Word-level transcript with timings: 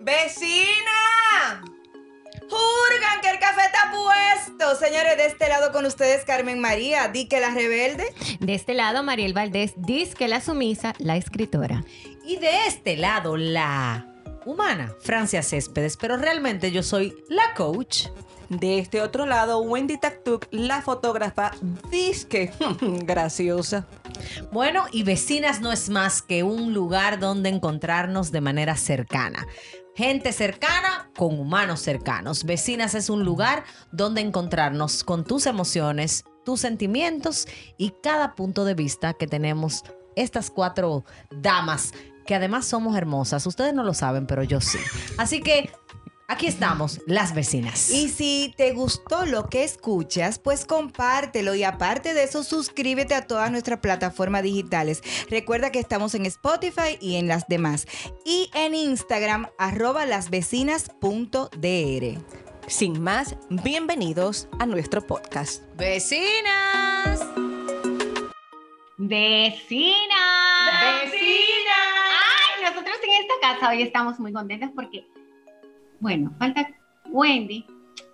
¡Vecina! 0.00 1.60
¡Jurgan 2.40 3.20
que 3.20 3.28
el 3.28 3.38
café 3.38 3.60
está 3.66 3.92
puesto! 3.92 4.74
Señores, 4.76 5.18
de 5.18 5.26
este 5.26 5.46
lado 5.46 5.72
con 5.72 5.84
ustedes 5.84 6.24
Carmen 6.24 6.58
María, 6.58 7.08
di 7.08 7.28
que 7.28 7.38
la 7.38 7.50
rebelde. 7.50 8.06
De 8.40 8.54
este 8.54 8.72
lado 8.72 9.02
Mariel 9.02 9.34
Valdés, 9.34 9.74
dice 9.76 10.14
que 10.14 10.26
la 10.26 10.40
sumisa, 10.40 10.94
la 10.98 11.18
escritora. 11.18 11.84
Y 12.24 12.38
de 12.38 12.66
este 12.66 12.96
lado 12.96 13.36
la 13.36 14.06
humana, 14.46 14.94
Francia 15.00 15.42
Céspedes, 15.42 15.98
pero 15.98 16.16
realmente 16.16 16.72
yo 16.72 16.82
soy 16.82 17.14
la 17.28 17.52
coach. 17.54 18.06
De 18.48 18.80
este 18.80 19.00
otro 19.00 19.26
lado, 19.26 19.60
Wendy 19.60 19.96
Taktuk, 19.96 20.46
la 20.50 20.82
fotógrafa, 20.82 21.52
disque 21.90 22.50
graciosa. 22.80 23.86
Bueno, 24.50 24.86
y 24.90 25.04
Vecinas 25.04 25.60
no 25.60 25.70
es 25.70 25.88
más 25.88 26.20
que 26.20 26.42
un 26.42 26.74
lugar 26.74 27.20
donde 27.20 27.50
encontrarnos 27.50 28.32
de 28.32 28.40
manera 28.40 28.76
cercana. 28.76 29.46
Gente 30.00 30.32
cercana 30.32 31.10
con 31.14 31.38
humanos 31.38 31.80
cercanos. 31.80 32.44
Vecinas 32.44 32.94
es 32.94 33.10
un 33.10 33.22
lugar 33.22 33.64
donde 33.92 34.22
encontrarnos 34.22 35.04
con 35.04 35.24
tus 35.24 35.44
emociones, 35.44 36.24
tus 36.42 36.60
sentimientos 36.60 37.46
y 37.76 37.92
cada 38.02 38.34
punto 38.34 38.64
de 38.64 38.72
vista 38.72 39.12
que 39.12 39.26
tenemos 39.26 39.84
estas 40.16 40.50
cuatro 40.50 41.04
damas 41.30 41.92
que 42.24 42.34
además 42.34 42.64
somos 42.64 42.96
hermosas. 42.96 43.46
Ustedes 43.46 43.74
no 43.74 43.82
lo 43.82 43.92
saben, 43.92 44.26
pero 44.26 44.42
yo 44.42 44.62
sí. 44.62 44.78
Así 45.18 45.42
que 45.42 45.70
Aquí 46.30 46.46
estamos, 46.46 47.00
las 47.06 47.34
vecinas. 47.34 47.90
Y 47.90 48.08
si 48.08 48.54
te 48.56 48.70
gustó 48.70 49.26
lo 49.26 49.48
que 49.48 49.64
escuchas, 49.64 50.38
pues 50.38 50.64
compártelo 50.64 51.56
y 51.56 51.64
aparte 51.64 52.14
de 52.14 52.22
eso, 52.22 52.44
suscríbete 52.44 53.16
a 53.16 53.26
todas 53.26 53.50
nuestras 53.50 53.80
plataformas 53.80 54.44
digitales. 54.44 55.02
Recuerda 55.28 55.72
que 55.72 55.80
estamos 55.80 56.14
en 56.14 56.26
Spotify 56.26 56.96
y 57.00 57.16
en 57.16 57.26
las 57.26 57.48
demás. 57.48 57.88
Y 58.24 58.48
en 58.54 58.76
Instagram, 58.76 59.48
arroba 59.58 60.06
lasvecinas.dr. 60.06 62.24
Sin 62.68 63.02
más, 63.02 63.34
bienvenidos 63.48 64.46
a 64.60 64.66
nuestro 64.66 65.04
podcast. 65.04 65.64
Vecinas. 65.76 67.26
Vecinas. 68.98 69.90
Vecinas. 71.02 71.90
Ay, 72.22 72.62
nosotros 72.62 72.96
en 73.02 73.10
esta 73.20 73.34
casa 73.40 73.70
hoy 73.70 73.82
estamos 73.82 74.20
muy 74.20 74.32
contentas 74.32 74.70
porque, 74.76 75.04
bueno, 76.00 76.34
falta 76.38 76.68
Wendy, 77.10 77.64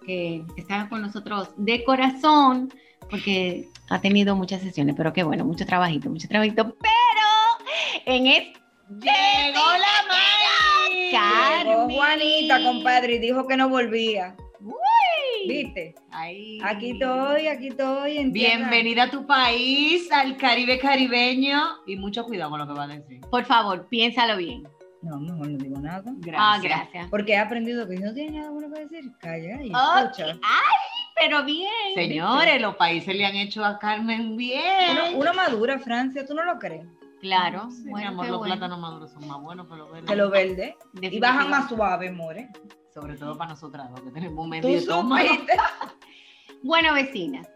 que 0.05 0.45
está 0.57 0.89
con 0.89 1.03
nosotros 1.03 1.51
de 1.57 1.85
corazón, 1.85 2.73
porque 3.09 3.69
ha 3.91 4.01
tenido 4.01 4.37
muchas 4.37 4.63
sesiones, 4.63 4.95
pero 4.97 5.13
qué 5.13 5.23
bueno, 5.23 5.45
mucho 5.45 5.65
trabajito, 5.65 6.11
mucho 6.11 6.29
trabajito, 6.29 6.77
pero 6.81 8.05
en 8.05 8.27
este... 8.27 8.61
Llegó 8.89 9.67
la 9.73 10.07
Mari. 10.09 11.11
Carmen. 11.11 11.89
Llegó 11.89 11.91
Juanita, 11.91 12.63
compadre, 12.63 13.17
y 13.17 13.19
dijo 13.19 13.47
que 13.47 13.57
no 13.57 13.69
volvía. 13.69 14.37
Uy. 14.61 15.49
¿Viste? 15.49 15.95
Ay. 16.13 16.59
Aquí 16.63 16.93
estoy, 16.93 17.49
aquí 17.49 17.69
estoy. 17.69 18.19
en. 18.19 18.33
Bienvenida 18.33 19.05
a 19.05 19.11
tu 19.11 19.27
país, 19.27 20.11
al 20.13 20.37
Caribe 20.37 20.79
caribeño. 20.79 21.61
Y 21.87 21.97
mucho 21.97 22.25
cuidado 22.25 22.51
con 22.51 22.61
lo 22.61 22.67
que 22.69 22.75
va 22.75 22.85
a 22.85 22.89
decir. 22.89 23.21
Por 23.23 23.45
favor, 23.45 23.89
piénsalo 23.89 24.37
bien. 24.37 24.69
No, 25.03 25.21
mejor 25.21 25.49
no 25.51 25.59
digo 25.59 25.79
nada. 25.81 26.05
Ah, 26.37 26.59
gracias. 26.63 27.09
Porque 27.11 27.33
he 27.33 27.39
aprendido 27.39 27.87
que 27.87 27.97
si 27.97 28.03
no 28.03 28.13
tiene 28.15 28.39
nada 28.39 28.51
bueno 28.51 28.75
que 28.75 28.81
decir, 28.87 29.13
calla 29.21 29.63
y 29.63 29.71
Ok. 29.71 30.11
escucha. 30.19 30.39
Ay, 30.43 30.77
pero 31.17 31.45
bien. 31.45 31.71
Señores, 31.95 32.61
los 32.61 32.77
países 32.77 33.15
le 33.15 33.25
han 33.25 33.37
hecho 33.37 33.65
a 33.65 33.79
Carmen 33.79 34.37
bien. 34.37 34.97
Uno, 35.13 35.19
uno 35.19 35.35
madura, 35.35 35.79
Francia, 35.79 36.27
¿tú 36.27 36.35
no 36.35 36.45
lo 36.45 36.59
crees? 36.59 36.87
Claro. 37.21 37.71
Sí, 37.71 37.85
mi 37.85 37.91
bueno, 37.93 38.09
amor, 38.09 38.27
los 38.29 38.39
bueno. 38.39 38.55
plátanos 38.55 38.79
maduros 38.81 39.11
son 39.13 39.27
más 39.27 39.41
buenos 39.41 39.67
que 39.69 39.77
los 39.77 39.91
verdes. 39.91 40.11
Que 40.11 40.17
lo 40.17 40.31
verde. 40.31 40.77
Y 41.01 41.21
bajan 41.21 41.51
más 41.51 41.69
suave, 41.69 42.11
more. 42.11 42.49
Sobre 42.93 43.17
todo 43.17 43.37
para 43.37 43.51
nosotras, 43.51 43.91
dos, 43.91 44.01
que 44.01 44.11
tenemos 44.11 44.39
un 44.39 44.51
Tú 44.61 44.69
medio 44.69 44.81
supiste. 44.81 45.53
Bueno, 46.63 46.95
vecinas, 46.95 47.47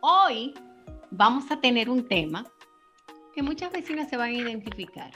hoy 0.00 0.52
vamos 1.10 1.50
a 1.50 1.60
tener 1.60 1.88
un 1.88 2.06
tema 2.06 2.44
que 3.32 3.42
muchas 3.42 3.72
vecinas 3.72 4.10
se 4.10 4.16
van 4.16 4.30
a 4.30 4.34
identificar. 4.34 5.10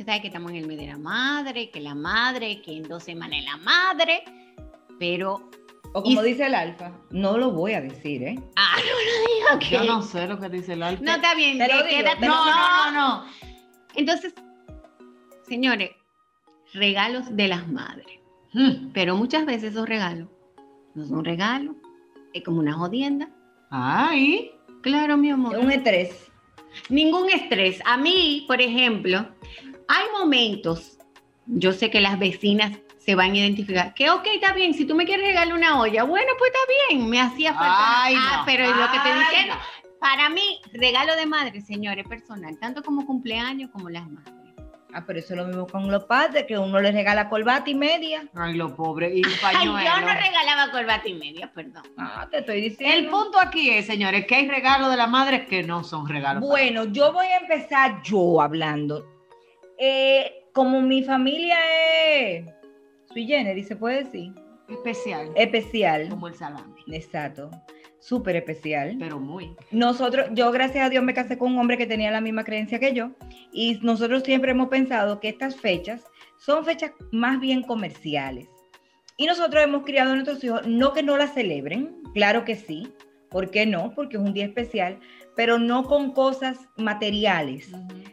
Usted 0.00 0.12
sabe 0.12 0.22
que 0.22 0.28
estamos 0.28 0.50
en 0.52 0.56
el 0.56 0.66
mes 0.66 0.78
de 0.78 0.86
la 0.86 0.96
madre, 0.96 1.70
que 1.70 1.78
la 1.78 1.94
madre, 1.94 2.62
que 2.62 2.74
en 2.74 2.84
dos 2.84 3.02
semanas 3.04 3.40
es 3.40 3.44
la 3.44 3.58
madre, 3.58 4.22
pero... 4.98 5.50
O 5.92 6.02
como 6.02 6.22
Y- 6.22 6.28
dice 6.28 6.46
el 6.46 6.54
alfa, 6.54 6.92
no 7.10 7.36
lo 7.36 7.50
voy 7.50 7.74
a 7.74 7.82
decir, 7.82 8.22
¿eh? 8.22 8.34
Ah, 8.56 8.76
no, 8.78 9.52
no 9.52 9.58
digo 9.60 9.70
Yo 9.70 9.84
no 9.84 10.00
sé 10.00 10.26
lo 10.26 10.40
que 10.40 10.48
dice 10.48 10.72
el 10.72 10.82
alfa. 10.84 11.02
No, 11.04 11.12
está 11.16 11.34
bien, 11.34 11.58
Te 11.58 11.68
lo 11.68 11.82
digo, 11.84 11.88
quédate- 11.98 12.18
te 12.20 12.26
lo 12.28 12.34
no, 12.34 12.46
no, 12.46 12.92
no, 12.92 12.92
no. 12.92 13.24
Entonces, 13.94 14.32
señores, 15.46 15.90
regalos 16.72 17.36
de 17.36 17.48
las 17.48 17.68
madres. 17.68 18.20
Hmm. 18.54 18.92
Pero 18.94 19.16
muchas 19.16 19.44
veces 19.44 19.72
esos 19.72 19.86
regalos 19.86 20.28
no 20.94 21.04
son 21.04 21.26
regalos, 21.26 21.76
es 22.32 22.42
como 22.42 22.60
una 22.60 22.72
jodienda. 22.72 23.28
Ay, 23.70 24.50
Claro, 24.80 25.18
mi 25.18 25.28
amor. 25.28 25.58
Es 25.58 25.62
un 25.62 25.70
estrés. 25.72 26.32
Ningún 26.88 27.28
estrés. 27.28 27.82
A 27.84 27.98
mí, 27.98 28.44
por 28.48 28.62
ejemplo, 28.62 29.26
hay 29.90 30.06
momentos, 30.16 30.98
yo 31.46 31.72
sé 31.72 31.90
que 31.90 32.00
las 32.00 32.18
vecinas 32.18 32.78
se 32.98 33.16
van 33.16 33.32
a 33.32 33.38
identificar, 33.38 33.92
que 33.94 34.08
ok, 34.08 34.24
está 34.34 34.52
bien, 34.52 34.72
si 34.72 34.84
tú 34.84 34.94
me 34.94 35.04
quieres 35.04 35.26
regalar 35.26 35.52
una 35.52 35.80
olla, 35.80 36.04
bueno, 36.04 36.32
pues 36.38 36.52
está 36.52 36.94
bien, 36.94 37.10
me 37.10 37.20
hacía 37.20 37.52
falta. 37.54 38.02
Ay, 38.04 38.14
ah, 38.16 38.36
no. 38.38 38.42
pero 38.46 38.64
es 38.64 38.76
lo 38.76 38.86
que 38.92 38.98
te 39.00 39.08
Ay, 39.08 39.18
dije, 39.18 39.48
no. 39.48 39.54
para 39.98 40.28
mí, 40.28 40.60
regalo 40.74 41.16
de 41.16 41.26
madre, 41.26 41.60
señores, 41.60 42.06
personal, 42.06 42.56
tanto 42.60 42.84
como 42.84 43.04
cumpleaños 43.04 43.70
como 43.72 43.90
las 43.90 44.08
madres. 44.08 44.34
Ah, 44.92 45.04
pero 45.06 45.20
eso 45.20 45.34
es 45.34 45.40
lo 45.40 45.46
mismo 45.46 45.66
con 45.66 45.90
los 45.90 46.04
padres, 46.04 46.44
que 46.46 46.58
uno 46.58 46.80
les 46.80 46.92
regala 46.92 47.28
corbata 47.28 47.70
y 47.70 47.74
media. 47.74 48.28
Ay, 48.34 48.54
lo 48.54 48.74
pobre. 48.74 49.14
Y 49.14 49.22
Ay, 49.44 49.66
yo 49.66 49.72
no 49.72 50.14
regalaba 50.14 50.70
corbata 50.72 51.08
y 51.08 51.14
media, 51.14 51.50
perdón. 51.52 51.84
Ah, 51.96 52.26
te 52.28 52.38
estoy 52.38 52.60
diciendo. 52.60 52.96
El 52.96 53.06
punto 53.06 53.38
aquí 53.38 53.70
es, 53.70 53.86
señores, 53.86 54.26
que 54.26 54.34
hay 54.34 54.48
regalos 54.48 54.90
de 54.90 54.96
la 54.96 55.06
madre 55.06 55.46
que 55.46 55.62
no 55.62 55.84
son 55.84 56.08
regalos. 56.08 56.42
Bueno, 56.42 56.86
yo 56.86 57.12
voy 57.12 57.26
a 57.26 57.38
empezar 57.38 58.02
yo 58.02 58.40
hablando. 58.40 59.19
Eh, 59.82 60.44
como 60.52 60.82
mi 60.82 61.02
familia 61.02 61.56
es 62.14 62.44
sui 63.12 63.26
generis, 63.26 63.66
se 63.66 63.76
puede 63.76 64.04
decir, 64.04 64.32
especial, 64.68 65.30
especial. 65.34 66.08
como 66.10 66.28
el 66.28 66.34
salami, 66.34 66.74
Exacto. 66.92 67.50
Súper 67.98 68.36
especial. 68.36 68.96
pero 68.98 69.18
muy. 69.18 69.54
Nosotros, 69.70 70.28
yo 70.32 70.50
gracias 70.52 70.86
a 70.86 70.90
Dios 70.90 71.02
me 71.04 71.12
casé 71.14 71.36
con 71.36 71.52
un 71.52 71.58
hombre 71.58 71.76
que 71.76 71.86
tenía 71.86 72.10
la 72.10 72.20
misma 72.20 72.44
creencia 72.44 72.78
que 72.78 72.94
yo 72.94 73.10
y 73.52 73.78
nosotros 73.82 74.22
siempre 74.22 74.52
hemos 74.52 74.68
pensado 74.68 75.20
que 75.20 75.28
estas 75.28 75.56
fechas 75.56 76.04
son 76.38 76.64
fechas 76.64 76.92
más 77.12 77.40
bien 77.40 77.62
comerciales. 77.62 78.48
Y 79.18 79.26
nosotros 79.26 79.62
hemos 79.62 79.84
criado 79.84 80.12
a 80.12 80.14
nuestros 80.14 80.42
hijos, 80.44 80.66
no 80.66 80.94
que 80.94 81.02
no 81.02 81.18
las 81.18 81.34
celebren, 81.34 82.02
claro 82.14 82.44
que 82.46 82.54
sí, 82.56 82.90
¿por 83.30 83.50
qué 83.50 83.66
no? 83.66 83.92
Porque 83.94 84.16
es 84.16 84.22
un 84.22 84.32
día 84.32 84.46
especial, 84.46 84.98
pero 85.36 85.58
no 85.58 85.84
con 85.84 86.12
cosas 86.12 86.58
materiales, 86.76 87.70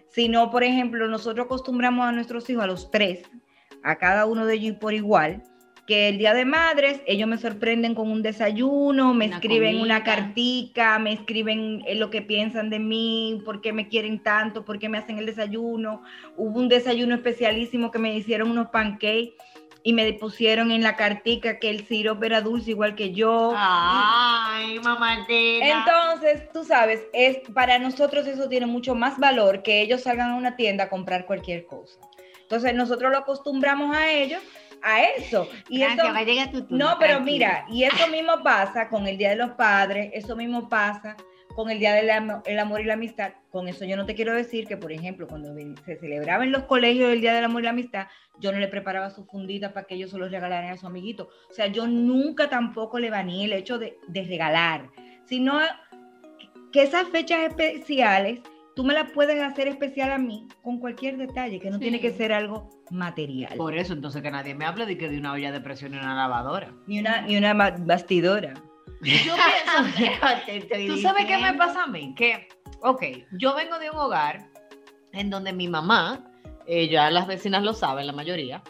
sino, 0.09 0.49
por 0.51 0.63
ejemplo, 0.63 1.07
nosotros 1.07 1.45
acostumbramos 1.45 2.05
a 2.05 2.11
nuestros 2.11 2.49
hijos, 2.49 2.63
a 2.63 2.67
los 2.67 2.91
tres, 2.91 3.23
a 3.83 3.97
cada 3.97 4.25
uno 4.25 4.45
de 4.45 4.55
ellos 4.55 4.77
por 4.77 4.93
igual, 4.93 5.43
que 5.87 6.09
el 6.09 6.17
Día 6.17 6.33
de 6.33 6.43
Madres, 6.43 7.01
ellos 7.07 7.29
me 7.29 7.37
sorprenden 7.37 7.95
con 7.95 8.11
un 8.11 8.21
desayuno, 8.21 9.13
me 9.13 9.27
Una 9.27 9.35
escriben 9.35 9.79
una 9.79 10.03
cartica, 10.03 10.99
me 10.99 11.13
escriben 11.13 11.81
eh, 11.87 11.95
lo 11.95 12.09
que 12.09 12.21
piensan 12.21 12.69
de 12.69 12.79
mí, 12.79 13.41
por 13.45 13.61
qué 13.61 13.71
me 13.71 13.87
quieren 13.87 14.21
tanto, 14.21 14.65
por 14.65 14.79
qué 14.79 14.89
me 14.89 14.97
hacen 14.97 15.17
el 15.17 15.25
desayuno. 15.25 16.01
Hubo 16.35 16.59
un 16.59 16.67
desayuno 16.67 17.15
especialísimo 17.15 17.89
que 17.89 17.99
me 17.99 18.13
hicieron 18.13 18.51
unos 18.51 18.67
pancakes 18.67 19.33
y 19.87 19.93
me 19.93 20.11
pusieron 20.11 20.73
en 20.73 20.83
la 20.83 20.97
cartica 20.97 21.59
que 21.59 21.69
el 21.69 21.87
sirope 21.87 22.25
era 22.25 22.41
dulce 22.41 22.71
igual 22.71 22.93
que 22.93 23.13
yo. 23.13 23.53
Ay, 23.55 24.79
mamadera. 24.79 25.79
Entonces, 25.79 26.51
tú 26.51 26.65
sabes, 26.65 27.03
es 27.13 27.37
para 27.53 27.79
nosotros 27.79 28.27
eso 28.27 28.49
tiene 28.49 28.65
mucho 28.65 28.95
más 28.95 29.17
valor 29.17 29.63
que 29.63 29.79
ellos 29.79 30.01
salgan 30.01 30.31
a 30.31 30.35
una 30.35 30.57
tienda 30.57 30.83
a 30.83 30.89
comprar 30.89 31.25
cualquier 31.25 31.65
cosa. 31.67 32.01
Entonces, 32.41 32.75
nosotros 32.75 33.13
lo 33.13 33.19
acostumbramos 33.19 33.95
a 33.95 34.11
ellos 34.11 34.41
a 34.81 35.03
eso. 35.03 35.47
Y 35.69 35.79
Gracias, 35.79 36.05
eso 36.53 36.65
no, 36.69 36.97
pero 36.99 37.21
mira, 37.21 37.65
y 37.69 37.85
eso 37.85 38.09
mismo 38.09 38.43
pasa 38.43 38.89
con 38.89 39.07
el 39.07 39.17
Día 39.17 39.29
de 39.29 39.37
los 39.37 39.51
Padres, 39.51 40.11
eso 40.13 40.35
mismo 40.35 40.67
pasa 40.67 41.15
con 41.57 41.71
el 41.71 41.79
Día 41.79 41.95
del 41.95 42.07
Am- 42.11 42.43
el 42.45 42.59
Amor 42.59 42.81
y 42.81 42.83
la 42.83 42.93
Amistad. 42.93 43.31
Con 43.49 43.67
eso 43.67 43.83
yo 43.83 43.97
no 43.97 44.05
te 44.05 44.13
quiero 44.13 44.31
decir 44.35 44.67
que, 44.67 44.77
por 44.77 44.91
ejemplo, 44.91 45.27
cuando 45.27 45.55
se 45.83 45.95
celebraba 45.97 46.43
en 46.43 46.51
los 46.51 46.65
colegios 46.65 47.11
el 47.11 47.19
Día 47.19 47.33
del 47.33 47.45
Amor 47.45 47.61
y 47.61 47.65
la 47.65 47.71
Amistad, 47.71 48.05
yo 48.39 48.51
no 48.51 48.59
le 48.59 48.67
preparaba 48.67 49.09
su 49.09 49.25
fundita 49.25 49.73
para 49.73 49.87
que 49.87 49.95
ellos 49.95 50.11
se 50.11 50.19
los 50.19 50.29
regalaran 50.29 50.69
a 50.71 50.77
su 50.77 50.85
amiguito. 50.85 51.29
O 51.49 51.53
sea, 51.55 51.65
yo 51.65 51.87
nunca 51.87 52.47
tampoco 52.47 52.99
le 52.99 53.09
baneé 53.09 53.45
el 53.45 53.53
hecho 53.53 53.79
de, 53.79 53.97
de 54.07 54.23
regalar, 54.23 54.91
sino 55.25 55.57
que 56.71 56.83
esas 56.83 57.07
fechas 57.09 57.39
especiales 57.49 58.41
tú 58.75 58.83
me 58.83 58.93
las 58.93 59.09
puedes 59.09 59.41
hacer 59.41 59.67
especial 59.67 60.11
a 60.11 60.19
mí 60.19 60.47
con 60.61 60.79
cualquier 60.79 61.17
detalle, 61.17 61.59
que 61.59 61.71
no 61.71 61.77
Sí. 61.77 61.81
tiene 61.81 61.99
que 61.99 62.11
ser 62.11 62.31
algo 62.33 62.69
material. 62.91 63.55
Por 63.57 63.75
eso, 63.75 63.93
entonces, 63.93 64.21
que 64.21 64.29
nadie 64.29 64.53
me 64.53 64.65
hable 64.65 64.85
de 64.85 64.95
que 64.95 65.09
de 65.09 65.17
una 65.17 65.33
olla 65.33 65.51
de 65.51 65.59
presión 65.59 65.95
y 65.95 65.97
una 65.97 66.13
lavadora. 66.15 66.71
Ni 66.85 66.99
una, 66.99 67.21
ni 67.21 67.35
una 67.35 67.55
ba- 67.55 67.75
bastidora. 67.79 68.53
Yo 69.01 69.35
pienso, 70.47 70.93
¿Tú 70.95 71.01
sabes 71.01 71.25
qué 71.25 71.37
me 71.37 71.53
pasa 71.53 71.83
a 71.83 71.87
mí? 71.87 72.13
Que, 72.15 72.47
ok, 72.81 73.03
yo 73.33 73.55
vengo 73.55 73.77
de 73.79 73.89
un 73.89 73.97
hogar 73.97 74.49
en 75.13 75.29
donde 75.29 75.53
mi 75.53 75.67
mamá, 75.67 76.23
eh, 76.65 76.87
ya 76.89 77.09
las 77.11 77.27
vecinas 77.27 77.63
lo 77.63 77.73
saben, 77.73 78.07
la 78.07 78.13
mayoría, 78.13 78.63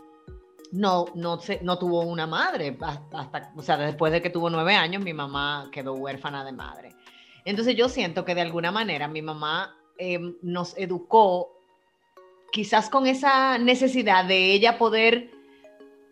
no, 0.72 1.06
no, 1.16 1.40
se, 1.40 1.60
no 1.64 1.78
tuvo 1.80 2.02
una 2.02 2.28
madre. 2.28 2.78
Hasta, 2.82 3.20
hasta- 3.20 3.52
o 3.56 3.62
sea, 3.62 3.78
después 3.78 4.12
de 4.12 4.22
que 4.22 4.30
tuvo 4.30 4.50
nueve 4.50 4.76
años, 4.76 5.02
mi 5.04 5.14
mamá 5.14 5.70
quedó 5.72 5.94
huérfana 5.94 6.44
de 6.44 6.52
madre. 6.52 6.96
Entonces 7.46 7.76
yo 7.78 7.88
siento 7.88 8.26
que 8.26 8.36
de 8.36 8.42
alguna 8.42 8.72
manera 8.72 9.08
mi 9.08 9.22
mamá 9.22 9.78
eh, 9.98 10.20
nos 10.42 10.78
educó 10.78 11.54
quizás 12.52 12.90
con 12.90 13.08
esa 13.08 13.58
necesidad 13.58 14.26
de 14.26 14.52
ella 14.52 14.78
poder 14.78 15.32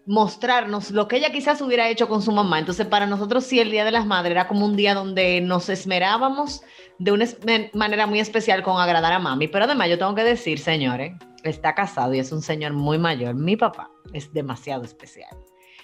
mostrarnos 0.06 0.92
lo 0.92 1.08
que 1.08 1.18
ella 1.18 1.32
quizás 1.32 1.62
hubiera 1.62 1.90
hecho 1.90 2.08
con 2.08 2.22
su 2.22 2.32
mamá. 2.32 2.60
Entonces, 2.60 2.86
para 2.86 3.06
nosotros 3.06 3.44
sí, 3.44 3.60
el 3.60 3.72
Día 3.72 3.86
de 3.86 3.92
las 3.92 4.06
Madres 4.06 4.32
era 4.32 4.48
como 4.48 4.66
un 4.66 4.76
día 4.76 4.94
donde 4.94 5.42
nos 5.42 5.70
esmerábamos 5.70 6.62
de 7.00 7.12
una 7.12 7.26
manera 7.74 8.08
muy 8.08 8.20
especial 8.20 8.64
con 8.64 8.80
agradar 8.80 9.14
a 9.14 9.20
mami. 9.20 9.48
Pero 9.48 9.66
además, 9.66 9.90
yo 9.90 9.98
tengo 9.98 10.16
que 10.16 10.24
decir, 10.24 10.60
señores, 10.60 11.14
está 11.44 11.74
casado 11.74 12.14
y 12.14 12.20
es 12.20 12.32
un 12.32 12.42
señor 12.42 12.74
muy 12.74 12.98
mayor. 12.98 13.36
Mi 13.36 13.56
papá 13.56 13.90
es 14.14 14.32
demasiado 14.34 14.84
especial. 14.84 15.36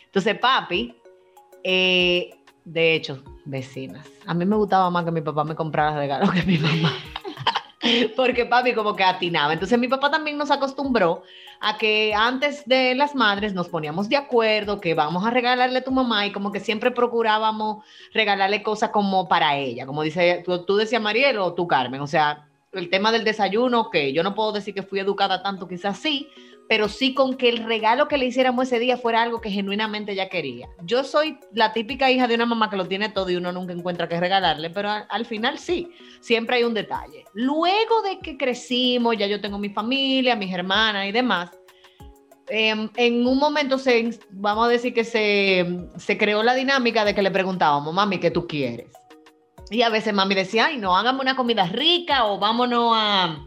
Entonces, 0.05 0.37
papi, 0.37 0.95
eh, 1.63 2.29
de 2.65 2.95
hecho, 2.95 3.23
vecinas, 3.45 4.07
a 4.25 4.33
mí 4.33 4.45
me 4.45 4.55
gustaba 4.55 4.89
más 4.89 5.03
que 5.03 5.11
mi 5.11 5.21
papá 5.21 5.43
me 5.43 5.55
comprara 5.55 5.97
regalos 5.97 6.31
que 6.31 6.43
mi 6.43 6.57
mamá. 6.57 6.93
Porque 8.15 8.45
papi 8.45 8.73
como 8.73 8.95
que 8.95 9.03
atinaba. 9.03 9.53
Entonces 9.53 9.77
mi 9.79 9.87
papá 9.87 10.11
también 10.11 10.37
nos 10.37 10.51
acostumbró 10.51 11.23
a 11.59 11.77
que 11.77 12.13
antes 12.13 12.65
de 12.65 12.95
las 12.95 13.13
madres 13.13 13.53
nos 13.53 13.69
poníamos 13.69 14.09
de 14.09 14.17
acuerdo 14.17 14.81
que 14.81 14.93
vamos 14.93 15.25
a 15.25 15.29
regalarle 15.29 15.79
a 15.79 15.83
tu 15.83 15.91
mamá 15.91 16.25
y 16.25 16.31
como 16.31 16.51
que 16.51 16.59
siempre 16.59 16.91
procurábamos 16.91 17.83
regalarle 18.13 18.63
cosas 18.63 18.89
como 18.89 19.27
para 19.27 19.55
ella, 19.57 19.85
como 19.85 20.01
dice, 20.01 20.41
tú, 20.43 20.65
tú 20.65 20.75
decías 20.75 21.01
Mariel 21.01 21.37
o 21.37 21.53
tú 21.53 21.67
Carmen, 21.67 22.01
o 22.01 22.07
sea, 22.07 22.47
el 22.71 22.89
tema 22.89 23.11
del 23.11 23.23
desayuno, 23.23 23.89
que 23.91 24.13
yo 24.13 24.23
no 24.23 24.33
puedo 24.33 24.53
decir 24.53 24.73
que 24.73 24.81
fui 24.81 24.99
educada 24.99 25.43
tanto, 25.43 25.67
quizás 25.67 25.99
sí, 25.99 26.29
pero 26.71 26.87
sí 26.87 27.13
con 27.13 27.35
que 27.35 27.49
el 27.49 27.65
regalo 27.65 28.07
que 28.07 28.17
le 28.17 28.27
hiciéramos 28.27 28.67
ese 28.67 28.79
día 28.79 28.95
fuera 28.95 29.21
algo 29.21 29.41
que 29.41 29.49
genuinamente 29.49 30.13
ella 30.13 30.29
quería. 30.29 30.69
Yo 30.83 31.03
soy 31.03 31.37
la 31.51 31.73
típica 31.73 32.09
hija 32.09 32.29
de 32.29 32.35
una 32.35 32.45
mamá 32.45 32.69
que 32.69 32.77
lo 32.77 32.87
tiene 32.87 33.09
todo 33.09 33.29
y 33.29 33.35
uno 33.35 33.51
nunca 33.51 33.73
encuentra 33.73 34.07
qué 34.07 34.17
regalarle, 34.21 34.69
pero 34.69 34.89
al, 34.89 35.05
al 35.09 35.25
final 35.25 35.59
sí, 35.59 35.91
siempre 36.21 36.55
hay 36.55 36.63
un 36.63 36.73
detalle. 36.73 37.25
Luego 37.33 38.01
de 38.03 38.19
que 38.19 38.37
crecimos, 38.37 39.17
ya 39.17 39.27
yo 39.27 39.41
tengo 39.41 39.59
mi 39.59 39.67
familia, 39.67 40.37
mis 40.37 40.53
hermanas 40.53 41.07
y 41.07 41.11
demás, 41.11 41.51
em, 42.47 42.89
en 42.95 43.27
un 43.27 43.37
momento 43.37 43.77
se, 43.77 44.17
vamos 44.29 44.67
a 44.67 44.69
decir 44.69 44.93
que 44.93 45.03
se, 45.03 45.89
se 45.97 46.17
creó 46.17 46.41
la 46.41 46.53
dinámica 46.53 47.03
de 47.03 47.13
que 47.13 47.21
le 47.21 47.31
preguntábamos, 47.31 47.93
mami, 47.93 48.17
¿qué 48.17 48.31
tú 48.31 48.47
quieres? 48.47 48.87
Y 49.69 49.81
a 49.81 49.89
veces 49.89 50.13
mami 50.13 50.35
decía, 50.35 50.67
ay, 50.67 50.77
no, 50.77 50.95
hágame 50.95 51.19
una 51.19 51.35
comida 51.35 51.65
rica 51.65 52.27
o 52.27 52.39
vámonos 52.39 52.93
a, 52.95 53.45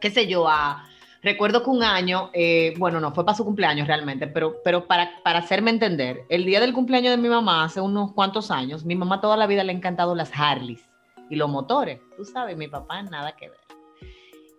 qué 0.00 0.12
sé 0.12 0.28
yo, 0.28 0.48
a... 0.48 0.88
Recuerdo 1.22 1.62
que 1.62 1.70
un 1.70 1.84
año, 1.84 2.30
eh, 2.32 2.74
bueno, 2.78 2.98
no 2.98 3.12
fue 3.12 3.24
para 3.24 3.36
su 3.36 3.44
cumpleaños 3.44 3.86
realmente, 3.86 4.26
pero, 4.26 4.56
pero 4.64 4.86
para, 4.86 5.22
para 5.22 5.38
hacerme 5.38 5.70
entender, 5.70 6.24
el 6.28 6.44
día 6.44 6.60
del 6.60 6.72
cumpleaños 6.72 7.12
de 7.12 7.16
mi 7.16 7.28
mamá, 7.28 7.64
hace 7.64 7.80
unos 7.80 8.12
cuantos 8.12 8.50
años, 8.50 8.84
mi 8.84 8.96
mamá 8.96 9.20
toda 9.20 9.36
la 9.36 9.46
vida 9.46 9.62
le 9.62 9.72
ha 9.72 9.76
encantado 9.76 10.16
las 10.16 10.32
Harleys 10.34 10.90
y 11.30 11.36
los 11.36 11.48
motores. 11.48 12.00
Tú 12.16 12.24
sabes, 12.24 12.56
mi 12.56 12.66
papá 12.66 13.02
nada 13.02 13.32
que 13.36 13.48
ver. 13.48 13.58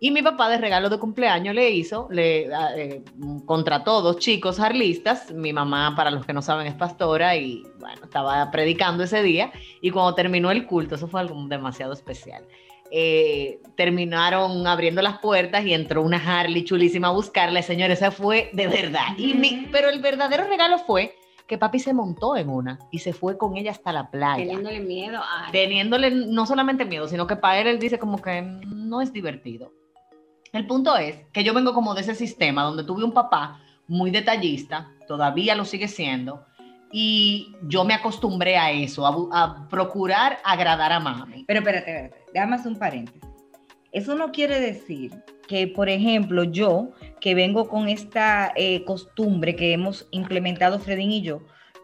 Y 0.00 0.10
mi 0.10 0.22
papá 0.22 0.48
de 0.48 0.58
regalo 0.58 0.90
de 0.90 0.98
cumpleaños 0.98 1.54
le 1.54 1.70
hizo, 1.70 2.08
le 2.10 2.48
eh, 2.76 3.02
contrató 3.46 4.02
dos 4.02 4.18
chicos 4.18 4.60
harlistas. 4.60 5.32
Mi 5.32 5.52
mamá, 5.52 5.94
para 5.96 6.10
los 6.10 6.26
que 6.26 6.32
no 6.32 6.42
saben, 6.42 6.66
es 6.66 6.74
pastora 6.74 7.36
y 7.36 7.62
bueno, 7.78 8.02
estaba 8.04 8.50
predicando 8.50 9.04
ese 9.04 9.22
día. 9.22 9.52
Y 9.80 9.90
cuando 9.90 10.14
terminó 10.14 10.50
el 10.50 10.66
culto, 10.66 10.96
eso 10.96 11.08
fue 11.08 11.20
algo 11.20 11.36
demasiado 11.46 11.92
especial. 11.92 12.44
Eh, 12.96 13.60
terminaron 13.76 14.64
abriendo 14.68 15.02
las 15.02 15.18
puertas 15.18 15.66
y 15.66 15.74
entró 15.74 16.00
una 16.02 16.18
Harley 16.18 16.62
chulísima 16.64 17.08
a 17.08 17.10
buscarla. 17.10 17.60
Señores, 17.60 17.98
esa 17.98 18.12
fue 18.12 18.50
de 18.52 18.68
verdad. 18.68 19.18
Y 19.18 19.34
mi- 19.34 19.66
pero 19.72 19.88
el 19.88 20.00
verdadero 20.00 20.44
regalo 20.44 20.78
fue 20.78 21.16
que 21.48 21.58
papi 21.58 21.80
se 21.80 21.92
montó 21.92 22.36
en 22.36 22.48
una 22.48 22.78
y 22.92 23.00
se 23.00 23.12
fue 23.12 23.36
con 23.36 23.56
ella 23.56 23.72
hasta 23.72 23.92
la 23.92 24.10
playa 24.12 24.36
Teniéndole 24.44 24.78
miedo 24.78 25.18
a. 25.20 25.50
teniéndole 25.50 26.10
no 26.12 26.46
solamente 26.46 26.84
miedo, 26.84 27.08
sino 27.08 27.26
que 27.26 27.34
para 27.34 27.58
él 27.58 27.66
él 27.66 27.78
dice 27.80 27.98
como 27.98 28.22
que 28.22 28.40
no 28.42 29.00
es 29.00 29.12
divertido. 29.12 29.72
El 30.52 30.66
punto 30.68 30.96
es 30.96 31.16
que 31.32 31.42
yo 31.42 31.52
vengo 31.52 31.74
como 31.74 31.94
de 31.94 32.02
ese 32.02 32.14
sistema 32.14 32.62
donde 32.62 32.84
tuve 32.84 33.02
un 33.02 33.12
papá 33.12 33.60
muy 33.88 34.12
detallista, 34.12 34.88
todavía 35.08 35.56
lo 35.56 35.64
sigue 35.64 35.88
siendo, 35.88 36.46
y 36.96 37.56
yo 37.62 37.84
me 37.84 37.92
acostumbré 37.92 38.56
a 38.56 38.70
eso, 38.70 39.04
a, 39.04 39.42
a 39.42 39.68
procurar 39.68 40.38
agradar 40.44 40.92
a 40.92 41.00
mami. 41.00 41.42
Pero 41.44 41.58
espérate, 41.58 41.90
espérate, 41.90 42.24
déjame 42.32 42.54
hacer 42.54 42.70
un 42.70 42.78
paréntesis. 42.78 43.20
Eso 43.90 44.14
no 44.14 44.30
quiere 44.30 44.60
decir 44.60 45.10
que, 45.48 45.66
por 45.66 45.88
ejemplo, 45.88 46.44
yo, 46.44 46.90
que 47.20 47.34
vengo 47.34 47.68
con 47.68 47.88
esta 47.88 48.52
eh, 48.54 48.84
costumbre 48.84 49.56
que 49.56 49.72
hemos 49.72 50.06
implementado 50.12 50.78
Fredín 50.78 51.10
y 51.10 51.22
yo, 51.22 51.40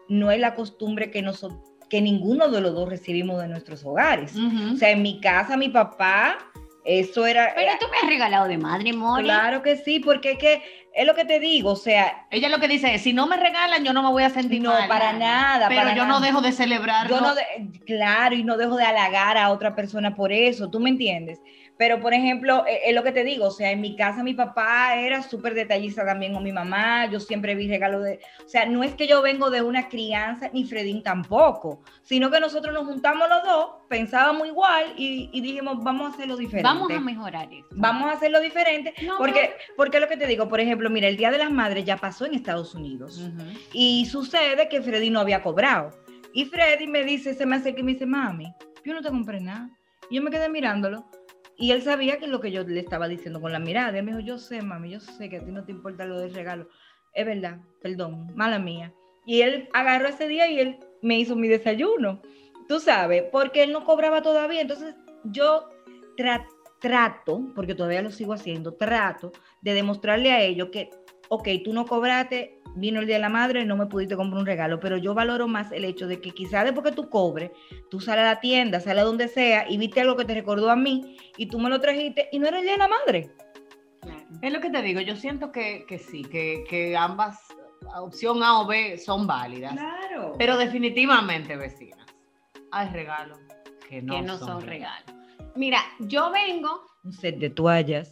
no 0.07 0.31
es 0.31 0.39
la 0.39 0.55
costumbre 0.55 1.11
que, 1.11 1.21
nosotros, 1.21 1.59
que 1.89 1.99
ninguno 2.01 2.47
de 2.47 2.61
los 2.61 2.73
dos 2.73 2.87
recibimos 2.87 3.41
de 3.41 3.49
nuestros 3.49 3.83
hogares. 3.83 4.33
O 4.73 4.77
sea, 4.77 4.91
en 4.91 5.01
mi 5.01 5.19
casa, 5.19 5.57
mi 5.57 5.67
papá, 5.67 6.37
eso 6.85 7.25
era... 7.25 7.51
Pero 7.53 7.67
era- 7.69 7.79
tú 7.79 7.85
me 7.91 7.97
has 7.97 8.07
regalado 8.07 8.47
de 8.47 8.57
madre, 8.57 8.93
Mori. 8.93 9.23
claro 9.25 9.61
que 9.61 9.75
sí, 9.75 9.99
porque 9.99 10.31
es 10.31 10.37
que 10.37 10.61
es 10.93 11.07
lo 11.07 11.15
que 11.15 11.25
te 11.25 11.39
digo, 11.39 11.71
o 11.71 11.75
sea, 11.75 12.27
Ella 12.31 12.49
lo 12.49 12.59
que 12.59 12.67
dice 12.67 12.93
es, 12.93 13.01
si 13.01 13.13
no 13.13 13.27
me 13.27 13.37
regalan, 13.37 13.83
yo 13.83 13.93
no 13.93 14.03
me 14.03 14.09
voy 14.09 14.23
a 14.23 14.29
sentir 14.29 14.61
no, 14.61 14.71
mal. 14.71 14.87
para 14.87 15.13
nada. 15.13 15.67
Pero 15.69 15.81
para 15.81 15.95
yo 15.95 16.05
nada. 16.05 16.19
no 16.19 16.25
dejo 16.25 16.41
de 16.41 16.51
celebrarlo. 16.51 17.15
Yo 17.15 17.21
no 17.21 17.35
de- 17.35 17.79
claro, 17.85 18.35
y 18.35 18.43
no 18.43 18.57
dejo 18.57 18.75
de 18.75 18.83
halagar 18.83 19.37
a 19.37 19.49
otra 19.51 19.75
persona 19.75 20.15
por 20.15 20.31
eso, 20.31 20.69
¿tú 20.69 20.79
me 20.79 20.89
entiendes? 20.89 21.39
Pero, 21.81 21.99
por 21.99 22.13
ejemplo, 22.13 22.63
eh, 22.67 22.81
es 22.85 22.93
lo 22.93 23.01
que 23.01 23.11
te 23.11 23.23
digo, 23.23 23.47
o 23.47 23.49
sea, 23.49 23.71
en 23.71 23.81
mi 23.81 23.95
casa 23.95 24.21
mi 24.21 24.35
papá 24.35 24.97
era 24.97 25.23
súper 25.23 25.55
detallista 25.55 26.05
también, 26.05 26.35
o 26.35 26.39
mi 26.39 26.51
mamá, 26.51 27.07
yo 27.07 27.19
siempre 27.19 27.55
vi 27.55 27.67
regalos 27.67 28.03
de... 28.03 28.19
O 28.45 28.47
sea, 28.47 28.67
no 28.67 28.83
es 28.83 28.93
que 28.93 29.07
yo 29.07 29.23
vengo 29.23 29.49
de 29.49 29.63
una 29.63 29.89
crianza, 29.89 30.51
ni 30.53 30.63
Fredín 30.63 31.01
tampoco, 31.01 31.81
sino 32.03 32.29
que 32.29 32.39
nosotros 32.39 32.71
nos 32.71 32.85
juntamos 32.85 33.27
los 33.27 33.43
dos, 33.43 33.69
pensábamos 33.89 34.47
igual 34.47 34.93
y, 34.95 35.31
y 35.33 35.41
dijimos, 35.41 35.83
vamos 35.83 36.11
a 36.11 36.13
hacerlo 36.13 36.37
diferente. 36.37 36.69
Vamos 36.69 36.91
a 36.91 36.99
mejorar 36.99 37.51
eso. 37.51 37.65
Vamos 37.71 38.11
a 38.11 38.13
hacerlo 38.13 38.39
diferente, 38.41 38.93
No, 39.03 39.17
porque, 39.17 39.55
porque 39.75 39.99
lo 39.99 40.07
que 40.07 40.17
te 40.17 40.27
digo, 40.27 40.47
por 40.47 40.59
ejemplo, 40.59 40.87
mira, 40.91 41.07
el 41.07 41.17
Día 41.17 41.31
de 41.31 41.39
las 41.39 41.49
Madres 41.49 41.83
ya 41.83 41.97
pasó 41.97 42.27
en 42.27 42.35
Estados 42.35 42.75
Unidos. 42.75 43.27
Y 43.73 44.05
sucede 44.05 44.69
que 44.69 44.83
Freddy 44.83 45.09
no 45.09 45.19
había 45.19 45.41
cobrado. 45.41 45.89
Y 46.31 46.45
Freddy 46.45 46.85
me 46.85 47.03
dice, 47.03 47.33
se 47.33 47.47
me 47.47 47.55
acerca 47.55 47.79
y 47.79 47.83
me 47.83 47.93
dice, 47.93 48.05
mami, 48.05 48.53
yo 48.85 48.93
no 48.93 49.01
te 49.01 49.09
compré 49.09 49.41
nada. 49.41 49.67
Y 50.11 50.17
yo 50.17 50.21
me 50.21 50.29
quedé 50.29 50.47
mirándolo. 50.47 51.09
Y 51.57 51.71
él 51.71 51.81
sabía 51.81 52.17
que 52.17 52.27
lo 52.27 52.39
que 52.41 52.51
yo 52.51 52.63
le 52.63 52.79
estaba 52.79 53.07
diciendo 53.07 53.39
con 53.41 53.51
la 53.51 53.59
mirada. 53.59 53.97
Él 53.97 54.03
me 54.05 54.11
dijo, 54.11 54.25
yo 54.25 54.37
sé, 54.37 54.61
mami, 54.61 54.91
yo 54.91 54.99
sé 54.99 55.29
que 55.29 55.37
a 55.37 55.45
ti 55.45 55.51
no 55.51 55.63
te 55.63 55.71
importa 55.71 56.05
lo 56.05 56.19
del 56.19 56.33
regalo. 56.33 56.67
Es 57.13 57.25
verdad, 57.25 57.59
perdón, 57.81 58.31
mala 58.35 58.57
mía. 58.57 58.93
Y 59.25 59.41
él 59.41 59.69
agarró 59.73 60.07
ese 60.07 60.27
día 60.27 60.49
y 60.49 60.59
él 60.59 60.77
me 61.01 61.19
hizo 61.19 61.35
mi 61.35 61.47
desayuno. 61.47 62.21
Tú 62.67 62.79
sabes, 62.79 63.23
porque 63.31 63.63
él 63.63 63.71
no 63.71 63.85
cobraba 63.85 64.21
todavía. 64.21 64.61
Entonces 64.61 64.95
yo 65.25 65.69
tra- 66.17 66.47
trato, 66.79 67.41
porque 67.53 67.75
todavía 67.75 68.01
lo 68.01 68.11
sigo 68.11 68.33
haciendo, 68.33 68.73
trato 68.73 69.31
de 69.61 69.73
demostrarle 69.73 70.31
a 70.31 70.41
ellos 70.41 70.69
que, 70.71 70.89
ok, 71.31 71.47
tú 71.63 71.71
no 71.71 71.85
cobraste, 71.85 72.59
vino 72.75 72.99
el 72.99 73.05
Día 73.07 73.15
de 73.15 73.21
la 73.21 73.29
Madre, 73.29 73.63
no 73.63 73.77
me 73.77 73.85
pudiste 73.85 74.17
comprar 74.17 74.41
un 74.41 74.45
regalo, 74.45 74.81
pero 74.81 74.97
yo 74.97 75.13
valoro 75.13 75.47
más 75.47 75.71
el 75.71 75.85
hecho 75.85 76.05
de 76.05 76.19
que 76.19 76.31
quizás 76.31 76.65
después 76.65 76.85
que 76.85 76.91
tú 76.91 77.09
cobres, 77.09 77.51
tú 77.89 78.01
sales 78.01 78.25
a 78.25 78.33
la 78.33 78.39
tienda, 78.41 78.81
sales 78.81 79.03
a 79.03 79.05
donde 79.05 79.29
sea 79.29 79.65
y 79.69 79.77
viste 79.77 80.01
algo 80.01 80.17
que 80.17 80.25
te 80.25 80.33
recordó 80.33 80.69
a 80.69 80.75
mí 80.75 81.15
y 81.37 81.45
tú 81.45 81.57
me 81.57 81.69
lo 81.69 81.79
trajiste 81.79 82.27
y 82.33 82.39
no 82.39 82.47
era 82.47 82.57
el 82.59 82.63
Día 82.63 82.73
de 82.73 82.77
la 82.79 82.89
Madre. 82.89 83.31
Claro. 84.01 84.25
Es 84.41 84.51
lo 84.51 84.59
que 84.59 84.69
te 84.69 84.81
digo, 84.81 84.99
yo 84.99 85.15
siento 85.15 85.53
que, 85.53 85.85
que 85.87 85.97
sí, 85.97 86.23
que, 86.23 86.65
que 86.69 86.97
ambas, 86.97 87.39
opción 87.95 88.43
A 88.43 88.59
o 88.59 88.67
B, 88.67 88.97
son 88.97 89.25
válidas. 89.25 89.71
Claro. 89.71 90.35
Pero 90.37 90.57
definitivamente, 90.57 91.55
vecinas, 91.55 92.05
hay 92.71 92.89
regalos 92.89 93.39
que 93.87 94.01
no, 94.01 94.15
que 94.15 94.21
no 94.21 94.37
son 94.37 94.61
regalos. 94.63 95.15
Mira, 95.55 95.79
yo 95.99 96.29
vengo, 96.29 96.87
un 97.05 97.13
set 97.13 97.37
de 97.37 97.49
toallas. 97.49 98.11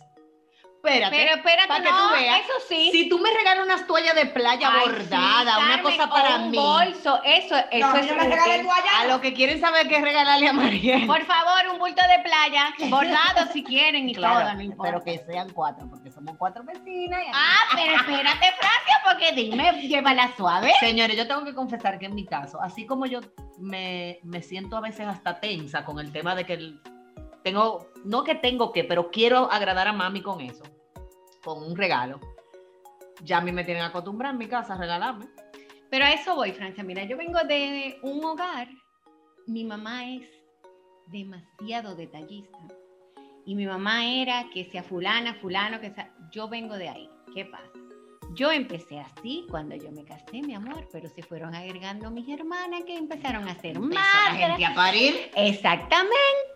Espérate, 0.81 1.13
pero 1.17 1.35
espérate, 1.35 1.67
para 1.67 1.83
que 1.83 1.89
no, 1.91 2.07
tú 2.07 2.13
veas. 2.15 2.39
eso 2.39 2.53
sí. 2.69 2.89
Si 2.93 3.09
tú 3.09 3.19
me 3.19 3.29
regalas 3.31 3.65
unas 3.65 3.85
toallas 3.85 4.15
de 4.15 4.27
playa 4.27 4.71
Ay, 4.71 4.79
bordada, 4.89 5.55
sí, 5.55 5.61
una 5.65 5.81
cosa 5.81 6.09
para 6.09 6.35
un 6.37 6.51
mí. 6.51 6.57
bolso, 6.57 7.19
eso, 7.25 7.55
eso 7.69 7.95
es 7.97 8.15
no 8.15 8.25
útil. 8.25 8.65
toallas. 8.65 8.93
A 9.01 9.05
lo 9.07 9.19
que 9.19 9.33
quieren 9.33 9.59
saber 9.59 9.89
qué 9.89 9.97
es 9.97 10.01
regalarle 10.01 10.47
a 10.47 10.53
María. 10.53 10.99
Por 11.05 11.21
favor, 11.25 11.73
un 11.73 11.79
bulto 11.79 12.01
de 12.07 12.23
playa, 12.23 12.73
bordado 12.89 13.51
si 13.51 13.61
quieren 13.63 14.07
y 14.09 14.13
todo, 14.13 14.53
no 14.53 14.61
importa. 14.61 14.91
pero 14.91 15.03
que 15.03 15.19
sean 15.25 15.49
cuatro, 15.51 15.85
porque 15.89 16.11
somos 16.11 16.37
cuatro 16.37 16.63
vecinas. 16.63 17.23
y- 17.23 17.31
Ah, 17.33 17.75
pero 17.75 17.95
espérate, 17.95 18.45
Francia, 18.57 19.01
porque 19.05 19.31
dime, 19.33 19.73
llévala 19.85 20.31
suave. 20.37 20.71
Señores, 20.79 21.17
yo 21.17 21.27
tengo 21.27 21.43
que 21.43 21.53
confesar 21.53 21.99
que 21.99 22.05
en 22.05 22.15
mi 22.15 22.25
caso, 22.25 22.57
así 22.61 22.85
como 22.85 23.05
yo 23.05 23.19
me, 23.57 24.19
me 24.23 24.41
siento 24.41 24.77
a 24.77 24.81
veces 24.81 25.05
hasta 25.07 25.41
tensa 25.41 25.83
con 25.83 25.99
el 25.99 26.11
tema 26.13 26.35
de 26.35 26.45
que 26.45 26.53
el- 26.53 26.81
tengo, 27.43 27.87
no 28.03 28.23
que 28.23 28.35
tengo 28.35 28.71
que, 28.71 28.83
pero 28.83 29.09
quiero 29.11 29.51
agradar 29.51 29.87
a 29.87 29.93
mami 29.93 30.21
con 30.21 30.41
eso, 30.41 30.63
con 31.43 31.63
un 31.63 31.75
regalo. 31.75 32.19
Ya 33.23 33.37
a 33.37 33.41
mí 33.41 33.51
me 33.51 33.63
tienen 33.63 33.83
acostumbrada 33.83 34.33
en 34.33 34.39
mi 34.39 34.47
casa 34.47 34.73
a 34.73 34.77
regalarme. 34.77 35.27
Pero 35.89 36.05
a 36.05 36.11
eso 36.11 36.35
voy, 36.35 36.51
Francia. 36.51 36.83
Mira, 36.83 37.03
yo 37.03 37.17
vengo 37.17 37.39
de 37.39 37.99
un 38.03 38.23
hogar, 38.23 38.69
mi 39.47 39.63
mamá 39.63 40.07
es 40.07 40.29
demasiado 41.07 41.95
detallista. 41.95 42.59
Y 43.45 43.55
mi 43.55 43.65
mamá 43.65 44.05
era 44.05 44.49
que 44.53 44.65
sea 44.65 44.83
fulana, 44.83 45.33
fulano, 45.33 45.79
que 45.79 45.89
sea... 45.89 46.13
Yo 46.31 46.47
vengo 46.47 46.75
de 46.75 46.89
ahí. 46.89 47.09
¿Qué 47.33 47.45
pasa? 47.45 47.71
Yo 48.35 48.51
empecé 48.51 48.99
así 48.99 49.47
cuando 49.49 49.75
yo 49.75 49.91
me 49.91 50.05
casé, 50.05 50.43
mi 50.43 50.53
amor, 50.53 50.87
pero 50.91 51.09
se 51.09 51.23
fueron 51.23 51.55
agregando 51.55 52.11
mis 52.11 52.29
hermanas 52.29 52.83
que 52.85 52.95
empezaron 52.95 53.47
a 53.49 53.55
ser 53.55 53.75
la 53.77 54.01
gente 54.35 54.65
a 54.65 54.75
parir. 54.75 55.31
Exactamente. 55.35 56.48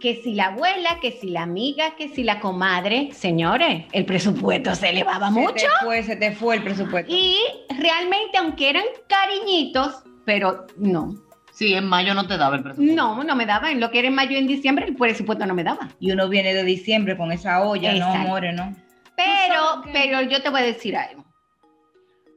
Que 0.00 0.20
si 0.22 0.34
la 0.34 0.46
abuela, 0.46 0.98
que 1.00 1.12
si 1.12 1.30
la 1.30 1.42
amiga, 1.42 1.96
que 1.96 2.08
si 2.08 2.22
la 2.22 2.38
comadre. 2.40 3.10
Señores, 3.12 3.84
el 3.92 4.04
presupuesto 4.04 4.74
se 4.74 4.90
elevaba 4.90 5.28
Se 5.28 5.32
mucho. 5.32 5.54
te 5.54 5.84
fue, 5.84 6.02
se 6.02 6.16
te 6.16 6.32
fue 6.32 6.56
el 6.56 6.62
presupuesto. 6.62 7.12
Y 7.14 7.36
realmente, 7.78 8.36
aunque 8.38 8.70
eran 8.70 8.84
cariñitos, 9.08 10.02
pero 10.24 10.66
no, 10.76 11.14
Sí, 11.52 11.72
en 11.72 11.86
mayo 11.86 12.12
no 12.12 12.26
te 12.26 12.36
daba 12.36 12.56
el 12.56 12.62
presupuesto. 12.62 12.94
no, 12.94 13.24
no 13.24 13.34
me 13.34 13.46
daban. 13.46 13.80
Lo 13.80 13.90
que 13.90 14.00
era 14.00 14.08
en 14.08 14.14
mayo 14.14 14.32
y 14.32 14.36
en 14.36 14.46
diciembre, 14.46 14.84
el 14.84 14.94
presupuesto 14.94 15.46
no 15.46 15.54
me 15.54 15.64
daba. 15.64 15.88
Y 15.98 16.10
uno 16.12 16.28
viene 16.28 16.52
de 16.52 16.62
diciembre 16.64 17.16
con 17.16 17.32
esa 17.32 17.62
olla, 17.62 17.94
no, 17.94 18.12
amores, 18.12 18.54
no. 18.54 18.76
Pero, 19.16 19.82
pero 19.90 20.20
yo 20.20 20.42
te 20.42 20.50
voy 20.50 20.60
a 20.60 20.64
decir 20.64 20.94
algo. 20.94 21.24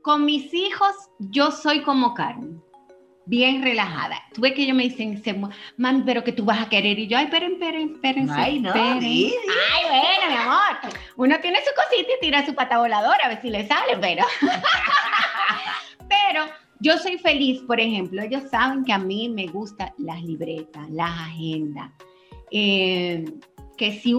Con 0.01 0.24
mis 0.24 0.54
hijos, 0.54 0.94
yo 1.20 1.51
soy 1.51 1.82
como 1.82 2.13
Carmen, 2.13 2.63
bien 3.30 3.62
relajada. 3.62 4.24
Tú 4.34 4.42
ves 4.42 4.54
que 4.54 4.64
ellos 4.64 4.76
me 4.76 4.84
dicen, 4.84 5.22
mami, 5.78 6.02
pero 6.04 6.24
que 6.24 6.32
tú 6.32 6.44
vas 6.44 6.62
a 6.62 6.70
querer. 6.70 6.98
Y 6.98 7.08
yo, 7.08 7.18
ay, 7.18 7.26
esperen, 7.26 7.54
esperen, 7.54 7.94
esperen. 7.94 8.30
Ay, 8.32 8.60
no, 8.60 8.70
esperen". 8.70 9.00
di, 9.00 9.08
di. 9.08 9.34
Ay, 9.74 9.84
bueno, 9.88 10.32
mi 10.32 10.38
amor. 10.38 10.94
Uno 11.16 11.40
tiene 11.40 11.60
su 11.60 11.72
cosita 11.76 12.12
y 12.18 12.22
tira 12.22 12.46
su 12.46 12.56
pata 12.56 12.80
voladora 12.80 13.26
a 13.26 13.30
ver 13.30 13.42
si 13.42 13.52
le 13.52 13.68
sale, 13.68 13.98
pero. 14.02 14.26
pero 16.10 16.46
yo 16.80 16.98
soy 16.98 17.20
feliz, 17.20 17.62
por 17.62 17.80
ejemplo. 17.80 18.24
Ellos 18.24 18.44
saben 18.50 18.84
que 18.84 18.94
a 18.94 18.98
mí 18.98 19.30
me 19.30 19.46
gustan 19.46 19.94
las 20.00 20.22
libretas, 20.24 20.90
las 20.90 21.12
agendas. 21.12 21.92
eh, 22.52 23.26
que 23.78 23.94
si 23.94 24.14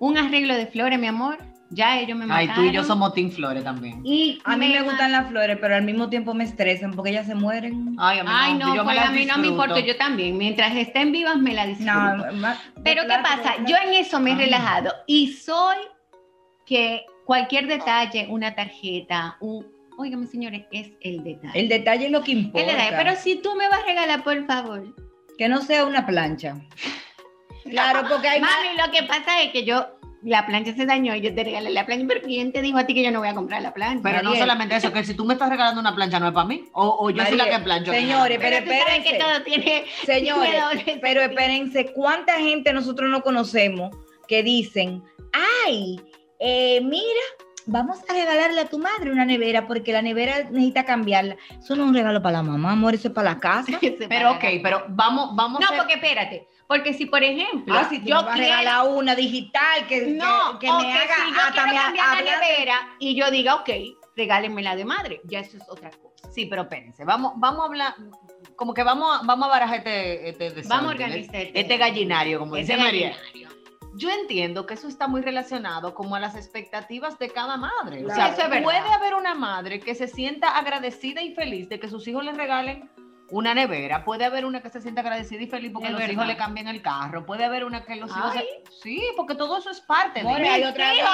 un 0.00 0.18
arreglo 0.18 0.54
de 0.54 0.66
flores, 0.66 0.98
mi 0.98 1.06
amor, 1.06 1.38
ya 1.70 1.98
ellos 2.00 2.16
me 2.16 2.24
Ay, 2.24 2.46
mataron. 2.46 2.54
tú 2.54 2.70
y 2.70 2.74
yo 2.74 2.84
somos 2.84 3.12
Team 3.14 3.30
Flores 3.30 3.62
también. 3.64 4.00
Y 4.04 4.40
A 4.44 4.56
mí 4.56 4.68
me 4.68 4.82
gustan 4.82 5.12
las 5.12 5.28
flores, 5.28 5.58
pero 5.60 5.74
al 5.74 5.82
mismo 5.82 6.08
tiempo 6.08 6.32
me 6.34 6.44
estresan 6.44 6.92
porque 6.92 7.10
ellas 7.10 7.26
se 7.26 7.34
mueren. 7.34 7.94
Ay, 7.98 8.18
a 8.20 8.24
mí 8.24 8.30
Ay, 8.32 8.54
no, 8.54 8.74
yo 8.74 8.84
me 8.84 8.92
pues 8.92 8.96
las 8.96 9.08
a 9.08 9.12
mí 9.12 9.24
no 9.26 9.38
me 9.38 9.48
importa, 9.48 9.80
yo 9.80 9.96
también. 9.96 10.38
Mientras 10.38 10.74
estén 10.76 11.12
vivas, 11.12 11.36
me 11.36 11.52
la 11.54 11.66
disfruto. 11.66 12.32
No, 12.32 12.48
Pero 12.82 13.02
¿qué 13.02 13.16
pasa? 13.22 13.56
Yo 13.66 13.76
en 13.86 13.94
eso 13.94 14.18
me 14.20 14.30
he 14.30 14.34
Ay. 14.34 14.38
relajado 14.40 14.92
y 15.06 15.32
soy 15.32 15.76
que 16.66 17.04
cualquier 17.24 17.66
detalle, 17.66 18.26
una 18.30 18.54
tarjeta, 18.54 19.36
un... 19.40 19.66
Óigame, 19.98 20.26
señores, 20.26 20.64
es 20.70 20.90
el 21.00 21.24
detalle. 21.24 21.58
El 21.60 21.68
detalle 21.68 22.06
es 22.06 22.12
lo 22.12 22.22
que 22.22 22.32
El 22.32 22.38
importa. 22.38 22.66
detalle. 22.70 22.96
Pero 22.96 23.16
si 23.16 23.36
tú 23.42 23.54
me 23.56 23.68
vas 23.68 23.80
a 23.82 23.86
regalar, 23.86 24.22
por 24.22 24.46
favor. 24.46 24.94
Que 25.36 25.48
no 25.48 25.60
sea 25.60 25.84
una 25.84 26.06
plancha. 26.06 26.54
Claro, 27.68 28.08
porque 28.08 28.28
hay 28.28 28.40
Mami, 28.40 28.78
lo 28.82 28.90
que 28.90 29.02
pasa 29.02 29.42
es 29.42 29.52
que 29.52 29.62
yo, 29.64 29.97
la 30.22 30.46
plancha 30.46 30.74
se 30.74 30.84
dañó 30.86 31.14
y 31.14 31.20
yo 31.20 31.34
te 31.34 31.44
regalé 31.44 31.70
la 31.70 31.86
plancha, 31.86 32.04
pero 32.08 32.22
¿quién 32.22 32.52
te 32.52 32.60
dijo 32.62 32.78
a 32.78 32.86
ti 32.86 32.94
que 32.94 33.02
yo 33.04 33.10
no 33.10 33.20
voy 33.20 33.28
a 33.28 33.34
comprar 33.34 33.62
la 33.62 33.72
plancha? 33.72 34.00
Pero 34.02 34.22
no 34.22 34.34
solamente 34.34 34.74
eso, 34.76 34.92
que 34.92 35.04
si 35.04 35.14
tú 35.14 35.24
me 35.24 35.34
estás 35.34 35.48
regalando 35.48 35.80
una 35.80 35.94
plancha 35.94 36.18
no 36.18 36.26
es 36.28 36.32
para 36.34 36.46
mí. 36.46 36.64
O, 36.72 36.96
o 37.00 37.10
yo 37.10 37.24
soy 37.26 37.36
la 37.36 37.48
que 37.48 37.58
plancho. 37.60 37.92
señores, 37.92 38.38
Pero, 38.40 38.56
pero 38.64 38.84
sabes 38.84 39.02
que 39.04 39.16
espérense. 39.16 39.18
todo 39.18 39.42
tiene... 39.44 39.84
Señores, 40.04 40.84
tiene 40.84 41.00
pero 41.00 41.20
espérense, 41.22 41.92
¿cuánta 41.92 42.38
gente 42.38 42.72
nosotros 42.72 43.08
no 43.10 43.22
conocemos 43.22 43.96
que 44.26 44.42
dicen, 44.42 45.02
ay, 45.64 46.00
eh, 46.40 46.80
mira, 46.82 47.20
vamos 47.66 47.98
a 48.08 48.12
regalarle 48.12 48.60
a 48.60 48.66
tu 48.66 48.78
madre 48.78 49.10
una 49.12 49.24
nevera 49.24 49.66
porque 49.66 49.92
la 49.92 50.02
nevera 50.02 50.44
necesita 50.50 50.84
cambiarla? 50.84 51.36
Eso 51.62 51.76
no 51.76 51.84
es 51.84 51.88
un 51.90 51.94
regalo 51.94 52.20
para 52.22 52.38
la 52.38 52.42
mamá, 52.42 52.72
amor, 52.72 52.94
eso 52.94 53.08
es 53.08 53.14
para 53.14 53.30
la 53.34 53.38
casa. 53.40 53.78
Pero 54.08 54.32
ok, 54.32 54.44
pero 54.62 54.84
vamos, 54.88 55.34
vamos 55.36 55.60
No, 55.60 55.66
a 55.74 55.78
porque 55.78 55.94
espérate, 55.94 56.46
porque 56.68 56.92
si 56.94 57.06
por 57.06 57.24
ejemplo 57.24 57.74
Ah, 57.76 57.88
si 57.88 57.96
yo 58.04 58.24
quiero, 58.34 58.90
una 58.90 59.14
digital 59.16 59.86
que, 59.88 60.04
que- 60.04 60.06
no, 60.12 60.58
que, 60.60 60.70
o 60.70 60.78
me 60.78 60.84
que 60.86 60.92
haga 60.92 61.14
si 61.16 61.32
yo 61.34 61.40
hasta 61.40 61.52
quiero 61.64 61.68
me 61.68 61.74
cambiar 61.98 62.24
la 62.24 62.40
nevera 62.40 62.88
y 63.00 63.14
yo 63.16 63.30
diga, 63.32 63.56
ok, 63.56 63.70
regálenmela 64.14 64.76
de 64.76 64.84
madre, 64.84 65.20
ya 65.24 65.40
eso 65.40 65.56
es 65.56 65.68
otra 65.68 65.90
cosa. 65.90 66.30
Sí, 66.30 66.46
pero 66.46 66.62
espérense, 66.62 67.04
vamos, 67.04 67.32
vamos 67.36 67.62
a 67.62 67.64
hablar, 67.66 67.94
como 68.54 68.74
que 68.74 68.82
vamos 68.82 69.18
a, 69.20 69.24
vamos 69.24 69.46
a 69.46 69.50
barajar 69.50 69.78
este, 69.78 70.28
este 70.28 70.62
Vamos 70.68 70.86
a 70.86 70.94
organizar 70.94 71.34
este, 71.36 71.58
este- 71.58 71.76
gallinario, 71.78 72.38
como 72.38 72.54
Ese 72.56 72.74
dice 72.74 72.84
María. 72.84 73.16
Yo 73.94 74.10
entiendo 74.10 74.64
que 74.66 74.74
eso 74.74 74.86
está 74.86 75.08
muy 75.08 75.22
relacionado 75.22 75.94
como 75.94 76.14
a 76.14 76.20
las 76.20 76.36
expectativas 76.36 77.18
de 77.18 77.30
cada 77.30 77.56
madre. 77.56 78.04
O 78.06 78.10
sea, 78.10 78.28
Eso 78.28 78.42
es 78.42 78.50
verdad. 78.50 78.62
puede 78.62 78.78
haber 78.92 79.14
una 79.14 79.34
madre 79.34 79.80
que 79.80 79.94
se 79.96 80.06
sienta 80.06 80.56
agradecida 80.56 81.20
y 81.22 81.34
feliz 81.34 81.68
de 81.68 81.80
que 81.80 81.88
sus 81.88 82.06
hijos 82.06 82.24
le 82.24 82.32
regalen 82.32 82.88
una 83.30 83.54
nevera. 83.54 84.04
Puede 84.04 84.24
haber 84.24 84.44
una 84.44 84.62
que 84.62 84.70
se 84.70 84.80
sienta 84.80 85.00
agradecida 85.02 85.42
y 85.42 85.46
feliz 85.46 85.70
porque 85.72 85.90
los 85.90 86.08
hijos 86.08 86.26
le 86.26 86.36
cambian 86.36 86.68
el 86.68 86.80
carro. 86.82 87.26
Puede 87.26 87.44
haber 87.44 87.64
una 87.64 87.84
que 87.84 87.96
los 87.96 88.10
hijos... 88.10 88.32
Se- 88.32 88.62
Sí, 88.82 89.02
porque 89.16 89.34
todo 89.34 89.58
eso 89.58 89.70
es 89.70 89.80
parte 89.80 90.22
de... 90.22 90.28
Hay 90.28 90.62
otra 90.62 90.92
vida. 90.92 91.08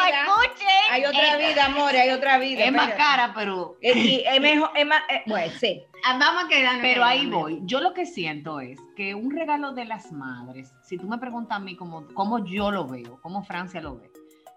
Hay 0.90 1.04
otra 1.06 1.38
Eh, 1.40 1.48
vida, 1.48 1.64
amor, 1.64 1.94
hay 1.96 2.10
otra 2.10 2.38
vida. 2.38 2.64
Es 2.64 2.72
más 2.72 2.90
cara, 2.92 3.32
pero... 3.34 3.76
Es, 3.80 3.96
y 3.96 4.22
es 4.26 4.40
mejor, 4.40 4.70
es 4.76 4.86
más, 4.86 5.00
eh, 5.08 5.22
bueno, 5.26 5.52
sí. 5.58 5.82
ah, 6.04 6.18
Vamos 6.18 6.44
a 6.44 6.48
quedarnos 6.48 6.82
Pero 6.82 7.04
ahí 7.04 7.26
voy. 7.26 7.60
Yo 7.64 7.80
lo 7.80 7.94
que 7.94 8.04
siento 8.06 8.60
es 8.60 8.78
que 8.96 9.14
un 9.14 9.30
regalo 9.30 9.72
de 9.72 9.86
las 9.86 10.12
madres, 10.12 10.72
si 10.82 10.98
tú 10.98 11.08
me 11.08 11.18
preguntas 11.18 11.56
a 11.56 11.60
mí 11.60 11.74
cómo, 11.76 12.06
cómo 12.14 12.44
yo 12.44 12.70
lo 12.70 12.86
veo, 12.86 13.18
cómo 13.22 13.42
Francia 13.44 13.80
lo 13.80 13.96
ve, 13.96 14.10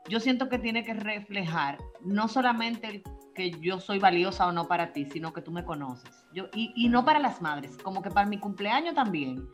yo 0.10 0.20
siento 0.20 0.50
que 0.50 0.60
tiene 0.60 0.84
que 0.84 0.94
reflejar 0.94 1.78
no 2.02 2.28
solamente 2.28 2.88
el 2.88 3.04
que 3.36 3.52
yo 3.62 3.80
soy 3.80 4.00
valiosa 4.00 4.48
o 4.48 4.52
no 4.52 4.68
para 4.68 4.94
ti, 4.94 5.06
sino 5.06 5.32
que 5.34 5.42
tú 5.42 5.52
me 5.52 5.64
conoces. 5.64 6.26
Yo, 6.34 6.46
y, 6.54 6.74
y 6.76 6.90
no 6.90 7.06
para 7.06 7.20
las 7.20 7.42
madres, 7.42 7.78
como 7.78 8.02
que 8.02 8.10
para 8.10 8.28
mi 8.28 8.40
cumpleaños 8.40 8.96
también. 8.96 9.48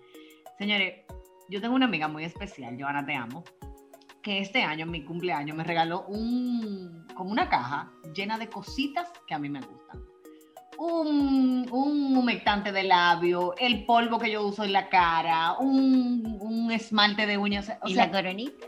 Señores, 0.58 1.06
yo 1.50 1.60
tengo 1.60 1.76
una 1.76 1.86
amiga 1.86 2.08
muy 2.08 2.24
especial, 2.24 2.78
Joana, 2.80 3.06
te 3.06 3.14
amo, 3.14 3.44
que 4.22 4.40
este 4.40 4.64
año, 4.64 4.86
en 4.86 4.92
mi 4.92 5.04
cumpleaños, 5.04 5.58
me 5.58 5.64
regaló 5.64 6.06
un, 6.08 7.06
como 7.14 7.32
una 7.32 7.50
caja 7.50 7.92
llena 8.16 8.38
de 8.38 8.48
cositas 8.48 9.12
que 9.28 9.34
a 9.34 9.40
mí 9.40 9.50
me 9.50 9.60
gustan 9.60 10.02
un, 10.78 11.68
un 11.72 12.18
humectante 12.18 12.72
de 12.72 12.84
labio, 12.84 13.56
el 13.58 13.86
polvo 13.86 14.20
que 14.20 14.32
yo 14.32 14.46
uso 14.46 14.64
en 14.64 14.74
la 14.74 14.90
cara, 14.90 15.58
un, 15.60 16.38
un 16.42 16.72
esmalte 16.72 17.26
de 17.26 17.38
uñas. 17.38 17.72
O 17.82 17.88
¿Y 17.88 17.96
sea, 17.96 18.08
la 18.08 18.12
coronita? 18.12 18.68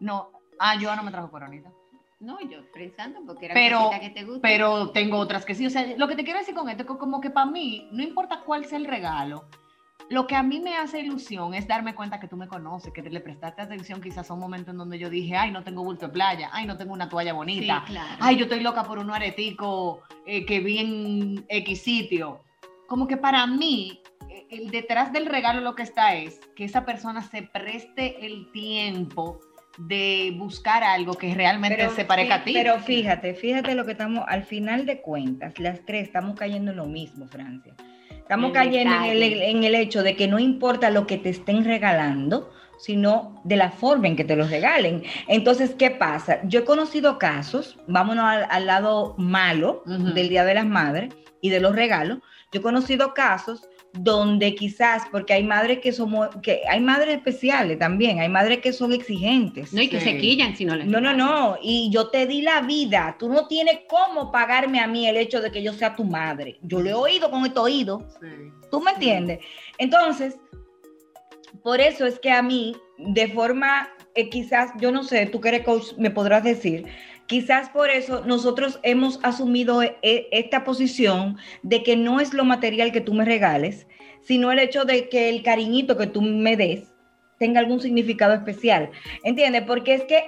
no, 0.00 0.30
ah, 0.62 0.76
yo 0.78 0.94
no 0.96 1.02
me 1.02 1.10
trajo 1.10 1.30
coronita. 1.30 1.70
No, 2.20 2.38
yo 2.40 2.58
pensando 2.72 3.20
porque 3.26 3.46
era 3.46 3.54
Pero- 3.54 3.90
que 4.00 4.10
te 4.10 4.24
gusta. 4.24 4.40
Pero 4.42 4.90
tengo 4.90 5.18
otras 5.18 5.44
que 5.44 5.54
sí. 5.56 5.66
O 5.66 5.70
sea, 5.70 5.84
lo 5.96 6.06
que 6.06 6.14
te 6.14 6.22
quiero 6.24 6.38
decir 6.38 6.54
con 6.54 6.68
esto 6.68 6.84
es 6.84 6.88
que 6.88 6.96
como 6.96 7.20
que 7.20 7.30
para 7.30 7.50
mí, 7.50 7.88
no 7.90 8.02
importa 8.02 8.40
cuál 8.46 8.64
sea 8.64 8.78
el 8.78 8.84
regalo, 8.86 9.44
lo 10.08 10.26
que 10.28 10.36
a 10.36 10.42
mí 10.42 10.60
me 10.60 10.76
hace 10.76 11.00
ilusión 11.00 11.54
es 11.54 11.66
darme 11.66 11.94
cuenta 11.96 12.20
que 12.20 12.28
tú 12.28 12.36
me 12.36 12.46
conoces, 12.46 12.92
que 12.92 13.02
te 13.02 13.10
le 13.10 13.20
prestaste 13.20 13.62
atención 13.62 14.00
quizás 14.00 14.30
a 14.30 14.34
un 14.34 14.40
momento 14.40 14.70
en 14.70 14.76
donde 14.78 14.98
yo 15.00 15.10
dije, 15.10 15.36
ay, 15.36 15.50
no 15.50 15.64
tengo 15.64 15.82
bulto 15.82 16.06
de 16.06 16.12
playa, 16.12 16.48
ay, 16.52 16.66
no 16.66 16.76
tengo 16.76 16.92
una 16.92 17.08
toalla 17.08 17.30
Sí, 17.32 17.36
bonita, 17.36 17.82
claro. 17.86 18.16
ay, 18.20 18.36
yo 18.36 18.44
estoy 18.44 18.60
loca 18.60 18.84
por 18.84 18.98
un 18.98 19.10
areticos 19.10 19.98
eh, 20.26 20.44
que 20.46 20.60
vi 20.60 20.78
en 20.78 21.44
X 21.48 21.82
sitio. 21.82 22.40
Como 22.86 23.08
que 23.08 23.16
para 23.16 23.46
mí, 23.46 24.00
eh, 24.28 24.46
el 24.50 24.70
detrás 24.70 25.12
del 25.12 25.26
regalo 25.26 25.60
lo 25.60 25.74
que 25.74 25.82
está 25.82 26.14
es 26.14 26.38
que 26.54 26.64
esa 26.64 26.84
persona 26.84 27.22
se 27.22 27.42
preste 27.42 28.24
el 28.26 28.52
tiempo 28.52 29.40
de 29.78 30.34
buscar 30.36 30.84
algo 30.84 31.14
que 31.14 31.34
realmente 31.34 31.88
se 31.90 32.04
parezca 32.04 32.36
a 32.36 32.44
ti. 32.44 32.52
Pero 32.52 32.78
fíjate, 32.80 33.34
fíjate 33.34 33.74
lo 33.74 33.84
que 33.84 33.92
estamos, 33.92 34.24
al 34.28 34.44
final 34.44 34.86
de 34.86 35.00
cuentas, 35.00 35.58
las 35.58 35.84
tres 35.84 36.04
estamos 36.04 36.38
cayendo 36.38 36.70
en 36.70 36.76
lo 36.76 36.86
mismo, 36.86 37.26
Francia. 37.26 37.74
Estamos 38.10 38.48
El 38.48 38.54
cayendo 38.54 38.94
en 39.04 39.22
el, 39.22 39.22
en 39.22 39.64
el 39.64 39.74
hecho 39.74 40.02
de 40.02 40.16
que 40.16 40.28
no 40.28 40.38
importa 40.38 40.90
lo 40.90 41.06
que 41.06 41.18
te 41.18 41.30
estén 41.30 41.64
regalando, 41.64 42.50
sino 42.78 43.40
de 43.44 43.56
la 43.56 43.70
forma 43.70 44.08
en 44.08 44.16
que 44.16 44.24
te 44.24 44.36
los 44.36 44.50
regalen. 44.50 45.02
Entonces, 45.28 45.74
¿qué 45.74 45.90
pasa? 45.90 46.40
Yo 46.44 46.60
he 46.60 46.64
conocido 46.64 47.18
casos, 47.18 47.78
vámonos 47.86 48.24
al, 48.24 48.46
al 48.50 48.66
lado 48.66 49.14
malo 49.18 49.82
del 49.86 50.28
Día 50.28 50.44
de 50.44 50.54
las 50.54 50.66
Madres 50.66 51.14
y 51.40 51.50
de 51.50 51.60
los 51.60 51.74
regalos. 51.74 52.18
Yo 52.52 52.60
he 52.60 52.62
conocido 52.62 53.14
casos 53.14 53.68
donde 53.94 54.54
quizás, 54.54 55.02
porque 55.10 55.34
hay 55.34 55.44
madres 55.44 55.80
que 55.80 55.92
somos, 55.92 56.28
que 56.42 56.62
hay 56.68 56.80
madres 56.80 57.16
especiales 57.16 57.78
también, 57.78 58.20
hay 58.20 58.28
madres 58.28 58.58
que 58.60 58.72
son 58.72 58.92
exigentes. 58.92 59.72
No, 59.72 59.82
y 59.82 59.88
que 59.88 60.00
Sí. 60.00 60.04
se 60.12 60.18
quillan 60.18 60.56
si 60.56 60.64
no 60.64 60.74
les 60.74 60.86
No, 60.86 61.00
no, 61.00 61.12
no. 61.12 61.58
Y 61.62 61.90
yo 61.90 62.08
te 62.08 62.26
di 62.26 62.40
la 62.40 62.62
vida. 62.62 63.16
Tú 63.18 63.28
no 63.28 63.46
tienes 63.48 63.80
cómo 63.88 64.32
pagarme 64.32 64.80
a 64.80 64.86
mí 64.86 65.06
el 65.06 65.16
hecho 65.16 65.40
de 65.42 65.50
que 65.50 65.62
yo 65.62 65.72
sea 65.74 65.94
tu 65.94 66.04
madre. 66.04 66.58
Yo 66.62 66.80
lo 66.80 66.88
he 66.88 66.94
oído 66.94 67.30
con 67.30 67.44
este 67.44 67.58
oído. 67.60 68.06
¿Tú 68.70 68.80
me 68.80 68.92
entiendes? 68.92 69.40
Entonces, 69.76 70.36
por 71.62 71.80
eso 71.80 72.06
es 72.06 72.18
que 72.18 72.30
a 72.30 72.42
mí, 72.42 72.74
de 72.98 73.28
forma, 73.28 73.88
eh, 74.14 74.30
quizás, 74.30 74.70
yo 74.80 74.90
no 74.90 75.02
sé, 75.04 75.26
tú 75.26 75.40
que 75.40 75.48
eres 75.48 75.62
coach, 75.64 75.92
me 75.98 76.10
podrás 76.10 76.42
decir, 76.44 76.86
quizás 77.32 77.70
por 77.70 77.88
eso 77.88 78.22
nosotros 78.26 78.78
hemos 78.82 79.18
asumido 79.22 79.82
eh, 79.82 79.96
eh, 80.02 80.28
esta 80.32 80.64
posición 80.64 81.38
de 81.62 81.82
que 81.82 81.96
no 81.96 82.20
es 82.20 82.34
lo 82.34 82.44
material 82.44 82.92
que 82.92 83.00
tú 83.00 83.14
me 83.14 83.24
regales, 83.24 83.86
sino 84.20 84.52
el 84.52 84.58
hecho 84.58 84.84
de 84.84 85.08
que 85.08 85.30
el 85.30 85.42
cariñito 85.42 85.96
que 85.96 86.06
tú 86.06 86.20
me 86.20 86.58
des 86.58 86.92
tenga 87.38 87.60
algún 87.60 87.80
significado 87.80 88.34
especial. 88.34 88.90
¿Entiendes? 89.24 89.62
Porque 89.62 89.94
es 89.94 90.02
que, 90.02 90.24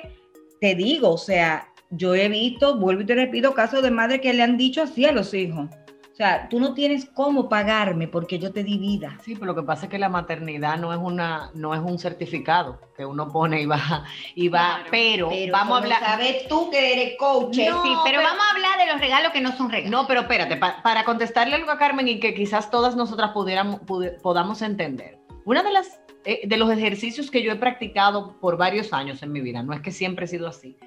te 0.62 0.74
digo, 0.74 1.10
o 1.10 1.18
sea, 1.18 1.68
yo 1.90 2.14
he 2.14 2.26
visto, 2.30 2.78
vuelvo 2.78 3.02
y 3.02 3.04
te 3.04 3.14
repito, 3.14 3.52
casos 3.52 3.82
de 3.82 3.90
madres 3.90 4.22
que 4.22 4.32
le 4.32 4.42
han 4.42 4.56
dicho 4.56 4.80
así 4.80 5.04
a 5.04 5.12
los 5.12 5.34
hijos. 5.34 5.68
O 6.14 6.16
sea, 6.16 6.48
tú 6.48 6.60
no 6.60 6.74
tienes 6.74 7.06
cómo 7.12 7.48
pagarme 7.48 8.06
porque 8.06 8.38
yo 8.38 8.52
te 8.52 8.62
di 8.62 8.78
vida. 8.78 9.18
Sí, 9.24 9.34
pero 9.34 9.46
lo 9.46 9.56
que 9.56 9.64
pasa 9.64 9.86
es 9.86 9.90
que 9.90 9.98
la 9.98 10.08
maternidad 10.08 10.78
no 10.78 10.92
es 10.92 10.98
una, 11.02 11.50
no 11.54 11.74
es 11.74 11.80
un 11.80 11.98
certificado 11.98 12.78
que 12.96 13.04
uno 13.04 13.32
pone 13.32 13.60
y 13.62 13.66
va, 13.66 14.04
y 14.36 14.46
va, 14.48 14.76
Claro, 14.76 14.88
pero, 14.92 15.28
Pero 15.28 15.52
vamos 15.52 15.76
a 15.76 15.82
hablar. 15.82 16.00
Sabes 16.04 16.46
tú 16.46 16.70
que 16.70 16.92
eres 16.92 17.16
coach. 17.18 17.56
Sí, 17.56 17.66
No, 17.68 17.82
pero, 17.82 18.00
pero- 18.04 18.22
vamos 18.22 18.44
a 18.48 18.54
hablar 18.54 18.78
de 18.78 18.92
los 18.92 19.00
regalos 19.00 19.32
que 19.32 19.40
no 19.40 19.56
son 19.56 19.70
regalos. 19.70 19.90
No, 19.90 20.06
pero 20.06 20.20
espérate, 20.20 20.56
pa- 20.56 20.80
para 20.84 21.02
contestarle 21.04 21.56
algo 21.56 21.72
a 21.72 21.78
Carmen 21.78 22.06
y 22.06 22.20
que 22.20 22.32
quizás 22.32 22.70
todas 22.70 22.94
nosotras 22.94 23.32
pudiéramos, 23.32 23.80
podamos 24.22 24.62
entender. 24.62 25.18
Una 25.44 25.64
de 25.64 25.72
las 25.72 25.98
eh, 26.26 26.42
de 26.46 26.56
los 26.56 26.70
ejercicios 26.70 27.28
que 27.28 27.42
yo 27.42 27.50
he 27.50 27.56
practicado 27.56 28.38
por 28.40 28.56
varios 28.56 28.92
años 28.92 29.20
en 29.24 29.32
mi 29.32 29.40
vida, 29.40 29.64
no 29.64 29.72
es 29.74 29.80
que 29.80 29.90
siempre 29.90 30.26
he 30.26 30.28
sido 30.28 30.46
así, 30.46 30.78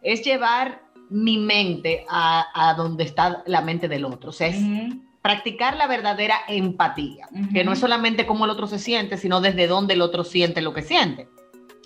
es 0.00 0.22
llevar 0.24 0.80
mi 1.10 1.38
mente 1.38 2.06
a, 2.08 2.46
a 2.54 2.74
donde 2.74 3.04
está 3.04 3.42
la 3.46 3.60
mente 3.60 3.88
del 3.88 4.04
otro. 4.04 4.30
O 4.30 4.32
sea, 4.32 4.46
es 4.48 4.56
practicar 5.22 5.76
la 5.76 5.86
verdadera 5.86 6.36
empatía, 6.48 7.28
que 7.52 7.62
no 7.64 7.72
es 7.72 7.78
solamente 7.78 8.24
cómo 8.26 8.46
el 8.46 8.50
otro 8.50 8.66
se 8.66 8.78
siente, 8.78 9.18
sino 9.18 9.40
desde 9.40 9.66
dónde 9.66 9.94
el 9.94 10.00
otro 10.00 10.24
siente 10.24 10.62
lo 10.62 10.72
que 10.72 10.82
siente. 10.82 11.28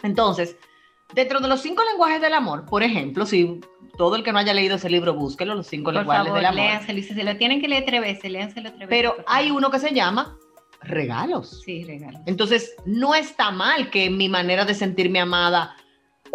Entonces, 0.02 0.56
dentro 1.14 1.40
de 1.40 1.48
los 1.48 1.60
cinco 1.60 1.82
lenguajes 1.90 2.20
del 2.20 2.34
amor, 2.34 2.64
por 2.66 2.82
ejemplo, 2.82 3.26
si 3.26 3.60
todo 3.96 4.16
el 4.16 4.22
que 4.22 4.32
no 4.32 4.38
haya 4.38 4.54
leído 4.54 4.76
ese 4.76 4.90
libro, 4.90 5.14
búsquelo, 5.14 5.54
los 5.54 5.66
cinco 5.66 5.86
Por 5.86 5.94
lenguajes 5.94 6.24
favor, 6.26 6.36
del 6.38 6.46
amor. 6.46 6.60
léanselo. 6.60 6.98
Y 6.98 7.02
si 7.02 7.14
se 7.14 7.24
lo 7.24 7.36
tienen 7.36 7.60
que 7.60 7.68
leer 7.68 7.84
tres 7.86 8.00
veces, 8.00 8.30
léanselo 8.30 8.68
tres 8.70 8.88
veces. 8.88 8.88
Pero 8.90 9.16
hay 9.26 9.50
uno 9.50 9.70
que 9.70 9.78
se 9.78 9.92
llama 9.92 10.36
regalos. 10.82 11.62
Sí, 11.64 11.84
regalos. 11.84 12.20
Entonces, 12.26 12.74
no 12.84 13.14
está 13.14 13.50
mal 13.50 13.90
que 13.90 14.10
mi 14.10 14.28
manera 14.28 14.64
de 14.64 14.74
sentirme 14.74 15.20
amada 15.20 15.76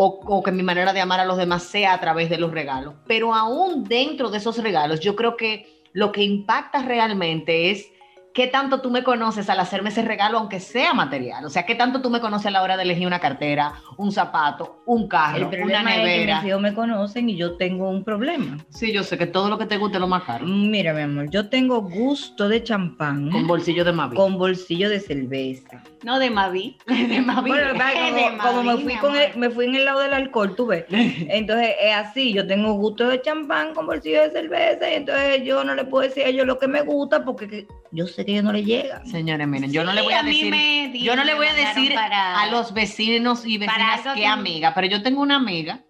o, 0.01 0.41
que 0.41 0.51
mi 0.53 0.63
manera 0.63 0.94
de 0.94 1.01
amar 1.01 1.20
a 1.20 1.25
los 1.25 1.36
demás 1.36 1.63
sea 1.63 1.94
a 1.94 2.00
través 2.00 2.29
de 2.29 2.38
los 2.38 2.51
regalos. 2.51 2.94
Pero 3.06 3.36
aún 3.36 3.84
dentro 3.84 4.29
de 4.29 4.38
esos 4.38 4.58
regalos, 4.58 5.01
yo 5.01 5.13
creo 5.18 5.36
que 5.36 5.84
lo 5.91 6.13
que 6.13 6.24
impacta 6.24 6.84
realmente 6.84 7.70
es 7.70 7.91
qué 8.33 8.48
tanto 8.48 8.79
tú 8.81 8.89
me 8.91 9.03
conoces 9.03 9.50
al 9.50 9.59
hacerme 9.59 9.89
ese 9.89 10.01
regalo, 10.03 10.38
aunque 10.38 10.59
sea 10.59 10.93
material. 10.93 11.43
O 11.45 11.50
sea, 11.50 11.65
qué 11.65 11.75
tanto 11.75 12.01
tú 12.01 12.09
me 12.09 12.21
conoces 12.21 12.45
a 12.48 12.51
la 12.51 12.62
hora 12.62 12.77
de 12.77 12.83
elegir 12.83 13.07
una 13.07 13.19
cartera, 13.19 13.74
un 13.98 14.12
zapato, 14.12 14.81
un 14.86 15.03
El 15.03 15.07
carro, 15.09 15.38
una 15.39 15.50
problema 15.50 15.91
es 15.95 15.98
que 15.98 16.03
nevera. 16.05 16.41
mis 16.41 16.50
hijos 16.50 16.62
me 16.62 16.74
conocen 16.74 17.29
y 17.29 17.36
yo 17.36 17.57
tengo 17.57 17.89
un 17.89 18.03
problema. 18.03 18.57
Sí, 18.69 18.93
yo 18.93 19.03
sé 19.03 19.17
que 19.17 19.25
todo 19.27 19.50
lo 19.50 19.57
que 19.57 19.65
te 19.65 19.77
guste 19.77 19.98
es 19.98 20.01
lo 20.01 20.07
más 20.07 20.24
caro. 20.24 20.45
Mira, 20.45 20.93
mi 20.93 21.01
amor, 21.01 21.29
yo 21.29 21.50
tengo 21.50 21.81
gusto 21.81 22.48
de 22.48 22.63
champán 22.63 23.29
Con 23.31 23.48
bolsillo 23.48 23.83
de 23.83 23.91
Mavi. 23.91 24.15
con 24.15 24.38
bolsillo 24.38 24.89
de 24.89 25.00
cerveza. 25.00 25.83
No 26.03 26.17
de 26.19 26.29
Mavi. 26.29 26.77
de 26.88 27.21
Mavi. 27.21 27.50
Bueno, 27.50 27.67
¿verdad? 27.74 27.93
de 28.15 28.38
como, 28.38 28.62
como 28.62 28.63
me, 28.63 28.83
fui 28.83 28.95
con 28.98 29.15
el- 29.15 29.36
me 29.38 29.50
fui 29.50 29.65
en 29.65 29.75
el 29.75 29.86
lado 29.86 30.00
del 30.01 30.13
alcohol, 30.13 30.55
tú 30.55 30.67
ves. 30.67 30.86
Entonces 30.89 31.71
es 31.81 31.95
así, 31.95 32.31
yo 32.33 32.45
tengo 32.48 32.74
gusto 32.74 33.07
de 33.07 33.21
champán 33.21 33.74
con 33.74 33.86
bolsillo 33.88 34.21
de 34.21 34.31
cerveza 34.31 34.89
y 34.89 34.93
entonces 34.95 35.43
yo 35.43 35.63
no 35.63 35.75
le 35.75 35.83
puedo 35.86 36.07
decir 36.07 36.24
a 36.24 36.27
ellos 36.27 36.45
lo 36.45 36.57
que 36.59 36.67
me 36.67 36.81
gusta 36.83 37.25
porque 37.25 37.48
que- 37.48 37.67
yo 37.91 38.05
sé 38.07 38.18
que 38.25 38.31
a 38.31 38.33
ellos 38.35 38.43
no 38.45 38.53
les 38.53 38.65
llega. 38.65 39.05
Señores, 39.05 39.47
miren, 39.47 39.71
yo 39.71 39.83
no 39.83 39.93
le 39.93 40.01
voy 40.01 40.13
a 40.13 40.23
decir... 40.23 40.53
di- 40.53 41.03
Yo 41.03 41.15
no 41.15 41.23
le 41.23 41.33
voy 41.35 41.47
a 41.47 41.53
decir 41.53 41.93
para- 41.93 42.41
a 42.41 42.47
los 42.47 42.73
vecinos 42.73 43.45
y 43.45 43.57
vecinas 43.57 44.01
que 44.13 44.21
que- 44.21 44.25
amiga, 44.27 44.73
pero 44.73 44.88
yo 44.88 45.01
tengo 45.03 45.21
una 45.21 45.35
amiga 45.38 45.83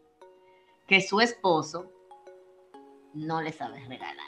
que 0.88 1.02
su 1.02 1.20
esposo 1.22 1.92
no 3.14 3.42
le 3.42 3.52
sabe 3.52 3.80
regalar. 3.88 4.28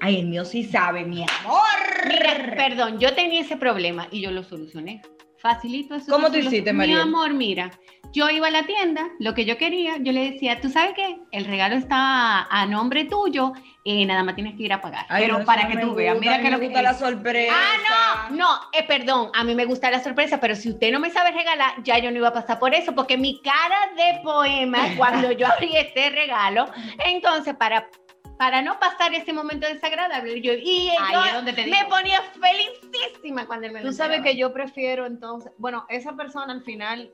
Ay, 0.00 0.20
el 0.20 0.26
mío 0.28 0.44
sí 0.44 0.64
sabe, 0.64 1.04
mi 1.04 1.22
amor. 1.22 1.60
Mira, 2.06 2.54
perdón, 2.56 2.98
yo 3.00 3.14
tenía 3.14 3.40
ese 3.40 3.56
problema 3.56 4.06
y 4.10 4.20
yo 4.20 4.30
lo 4.30 4.42
solucioné. 4.44 5.02
Facilito 5.38 5.94
eso. 5.96 6.10
¿Cómo 6.12 6.30
tú 6.30 6.38
hiciste, 6.38 6.72
Mi 6.72 6.78
Mariel? 6.78 7.00
amor, 7.00 7.32
mira, 7.34 7.70
yo 8.12 8.28
iba 8.30 8.48
a 8.48 8.50
la 8.50 8.64
tienda, 8.64 9.08
lo 9.20 9.34
que 9.34 9.44
yo 9.44 9.56
quería, 9.56 9.96
yo 9.98 10.12
le 10.12 10.32
decía, 10.32 10.60
¿tú 10.60 10.68
sabes 10.68 10.92
qué? 10.96 11.18
El 11.32 11.44
regalo 11.44 11.76
está 11.76 12.42
a 12.44 12.66
nombre 12.66 13.04
tuyo, 13.04 13.52
eh, 13.90 14.04
nada 14.04 14.22
más 14.22 14.34
tienes 14.34 14.54
que 14.54 14.64
ir 14.64 14.72
a 14.72 14.82
pagar. 14.82 15.06
Ay, 15.08 15.24
Pero 15.24 15.38
no, 15.38 15.44
para 15.46 15.66
que 15.66 15.78
tú 15.78 15.94
veas, 15.94 16.14
gusta, 16.16 16.20
mira 16.20 16.34
a 16.34 16.38
mí 16.38 16.44
que 16.44 16.50
me 16.50 16.56
lo 16.56 16.60
que 16.60 16.66
gusta 16.66 16.82
la 16.82 16.90
es. 16.90 16.98
sorpresa. 16.98 17.54
Ah, 17.56 18.28
no, 18.30 18.36
no, 18.36 18.60
eh, 18.72 18.84
perdón, 18.86 19.30
a 19.34 19.44
mí 19.44 19.54
me 19.54 19.64
gusta 19.64 19.90
la 19.90 20.02
sorpresa, 20.02 20.38
pero 20.40 20.54
si 20.54 20.68
usted 20.70 20.92
no 20.92 21.00
me 21.00 21.10
sabe 21.10 21.30
regalar, 21.32 21.82
ya 21.82 21.98
yo 21.98 22.10
no 22.10 22.18
iba 22.18 22.28
a 22.28 22.32
pasar 22.34 22.58
por 22.58 22.74
eso, 22.74 22.94
porque 22.94 23.16
mi 23.16 23.40
cara 23.40 23.78
de 23.96 24.20
poema 24.22 24.78
cuando 24.98 25.32
yo 25.32 25.46
abrí 25.46 25.74
este 25.74 26.10
regalo, 26.10 26.66
entonces 27.06 27.56
para, 27.56 27.88
para 28.36 28.60
no 28.60 28.78
pasar 28.78 29.14
ese 29.14 29.32
momento 29.32 29.66
desagradable, 29.66 30.40
yo, 30.42 30.52
y 30.52 30.90
Ahí 30.90 31.14
yo 31.14 31.24
es 31.24 31.32
donde 31.32 31.52
te 31.54 31.66
me 31.66 31.84
ponía 31.88 32.20
felicísima 32.40 33.46
cuando 33.46 33.66
él 33.68 33.72
me 33.72 33.80
Tú 33.80 33.92
sabes 33.92 34.20
que 34.20 34.36
yo 34.36 34.52
prefiero 34.52 35.06
entonces, 35.06 35.50
bueno, 35.56 35.86
esa 35.88 36.14
persona 36.14 36.52
al 36.52 36.62
final 36.62 37.10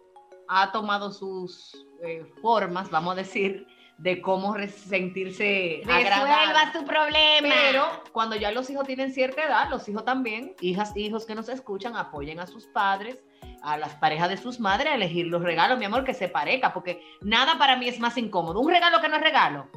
ha 0.48 0.72
tomado 0.72 1.12
sus 1.12 1.86
eh, 2.04 2.24
formas, 2.42 2.90
vamos 2.90 3.12
a 3.12 3.16
decir, 3.16 3.66
de 3.98 4.20
cómo 4.20 4.56
sentirse. 4.68 5.82
Resuelva 5.84 6.72
su 6.72 6.84
problema. 6.84 7.54
Pero 7.70 7.86
cuando 8.12 8.36
ya 8.36 8.50
los 8.50 8.68
hijos 8.70 8.86
tienen 8.86 9.12
cierta 9.12 9.44
edad, 9.44 9.68
los 9.70 9.88
hijos 9.88 10.04
también, 10.04 10.54
hijas, 10.60 10.96
hijos 10.96 11.26
que 11.26 11.34
nos 11.34 11.48
escuchan, 11.48 11.96
apoyen 11.96 12.40
a 12.40 12.46
sus 12.46 12.66
padres, 12.66 13.22
a 13.62 13.76
las 13.76 13.94
parejas 13.94 14.28
de 14.28 14.36
sus 14.36 14.60
madres 14.60 14.92
a 14.92 14.94
elegir 14.94 15.26
los 15.26 15.42
regalos, 15.42 15.78
mi 15.78 15.84
amor, 15.84 16.04
que 16.04 16.14
se 16.14 16.28
pareja, 16.28 16.72
porque 16.72 17.02
nada 17.22 17.58
para 17.58 17.76
mí 17.76 17.88
es 17.88 17.98
más 18.00 18.16
incómodo. 18.18 18.60
Un 18.60 18.70
regalo 18.70 19.00
que 19.00 19.08
no 19.08 19.16
es 19.16 19.22
regalo. 19.22 19.68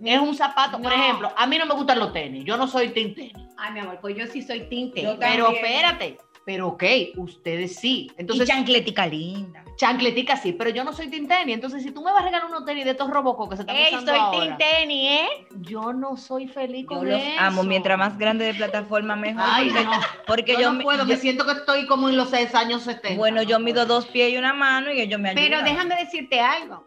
Es 0.00 0.20
un 0.20 0.34
zapato, 0.34 0.80
por 0.80 0.92
ejemplo, 0.92 1.32
a 1.34 1.46
mí 1.46 1.56
no 1.56 1.64
me 1.64 1.74
gustan 1.74 1.98
los 1.98 2.12
tenis, 2.12 2.44
yo 2.44 2.58
no 2.58 2.66
soy 2.66 2.90
team 2.90 3.14
tenis. 3.14 3.32
Ay, 3.56 3.72
mi 3.72 3.80
amor, 3.80 3.98
pues 4.02 4.14
yo 4.14 4.26
sí 4.26 4.42
soy 4.42 4.68
tinte. 4.68 5.00
Yo 5.00 5.18
Pero 5.18 5.50
espérate, 5.50 6.18
pero 6.46 6.68
ok, 6.68 6.84
ustedes 7.16 7.74
sí. 7.74 8.06
y 8.16 8.20
Entonces, 8.20 8.46
chancletica 8.48 9.04
linda. 9.04 9.64
chancletica 9.76 10.36
sí, 10.36 10.52
pero 10.52 10.70
yo 10.70 10.84
no 10.84 10.92
soy 10.92 11.08
team 11.08 11.26
tenis. 11.26 11.56
Entonces, 11.56 11.82
si 11.82 11.90
tú 11.90 12.02
me 12.04 12.12
vas 12.12 12.22
a 12.22 12.24
regalar 12.24 12.46
unos 12.48 12.64
tenis 12.64 12.84
de 12.84 12.92
estos 12.92 13.10
robocos 13.10 13.48
que 13.50 13.56
se 13.56 13.62
están 13.62 13.74
Ey, 13.74 13.86
usando 13.88 14.12
soy 14.12 14.20
ahora, 14.20 14.56
¿eh? 14.60 15.28
yo 15.62 15.92
no 15.92 16.16
soy 16.16 16.46
feliz 16.46 16.82
Yo 16.88 16.98
con 16.98 17.08
los 17.10 17.20
eso. 17.20 17.40
amo. 17.40 17.64
Mientras 17.64 17.98
más 17.98 18.16
grande 18.16 18.44
de 18.44 18.54
plataforma, 18.54 19.16
mejor. 19.16 19.42
Ay, 19.44 19.70
porque 19.70 19.84
no. 19.84 19.90
porque 20.26 20.52
yo, 20.52 20.60
yo, 20.60 20.68
no 20.72 20.78
me- 20.78 20.84
puedo, 20.84 20.98
yo- 21.00 21.06
me 21.06 21.16
siento 21.16 21.44
que 21.44 21.50
estoy 21.52 21.84
como 21.88 22.08
en 22.08 22.16
los 22.16 22.30
seis 22.30 22.54
años 22.54 22.82
70. 22.84 23.18
bueno, 23.18 23.42
yo 23.42 23.58
mido 23.58 23.84
dos 23.84 24.06
pies 24.06 24.32
y 24.32 24.36
una 24.36 24.54
mano 24.54 24.92
y 24.92 25.00
ellos 25.00 25.18
me 25.18 25.30
ayudan. 25.30 25.44
Pero 25.50 25.62
déjame 25.64 25.96
decirte 25.96 26.38
algo. 26.40 26.86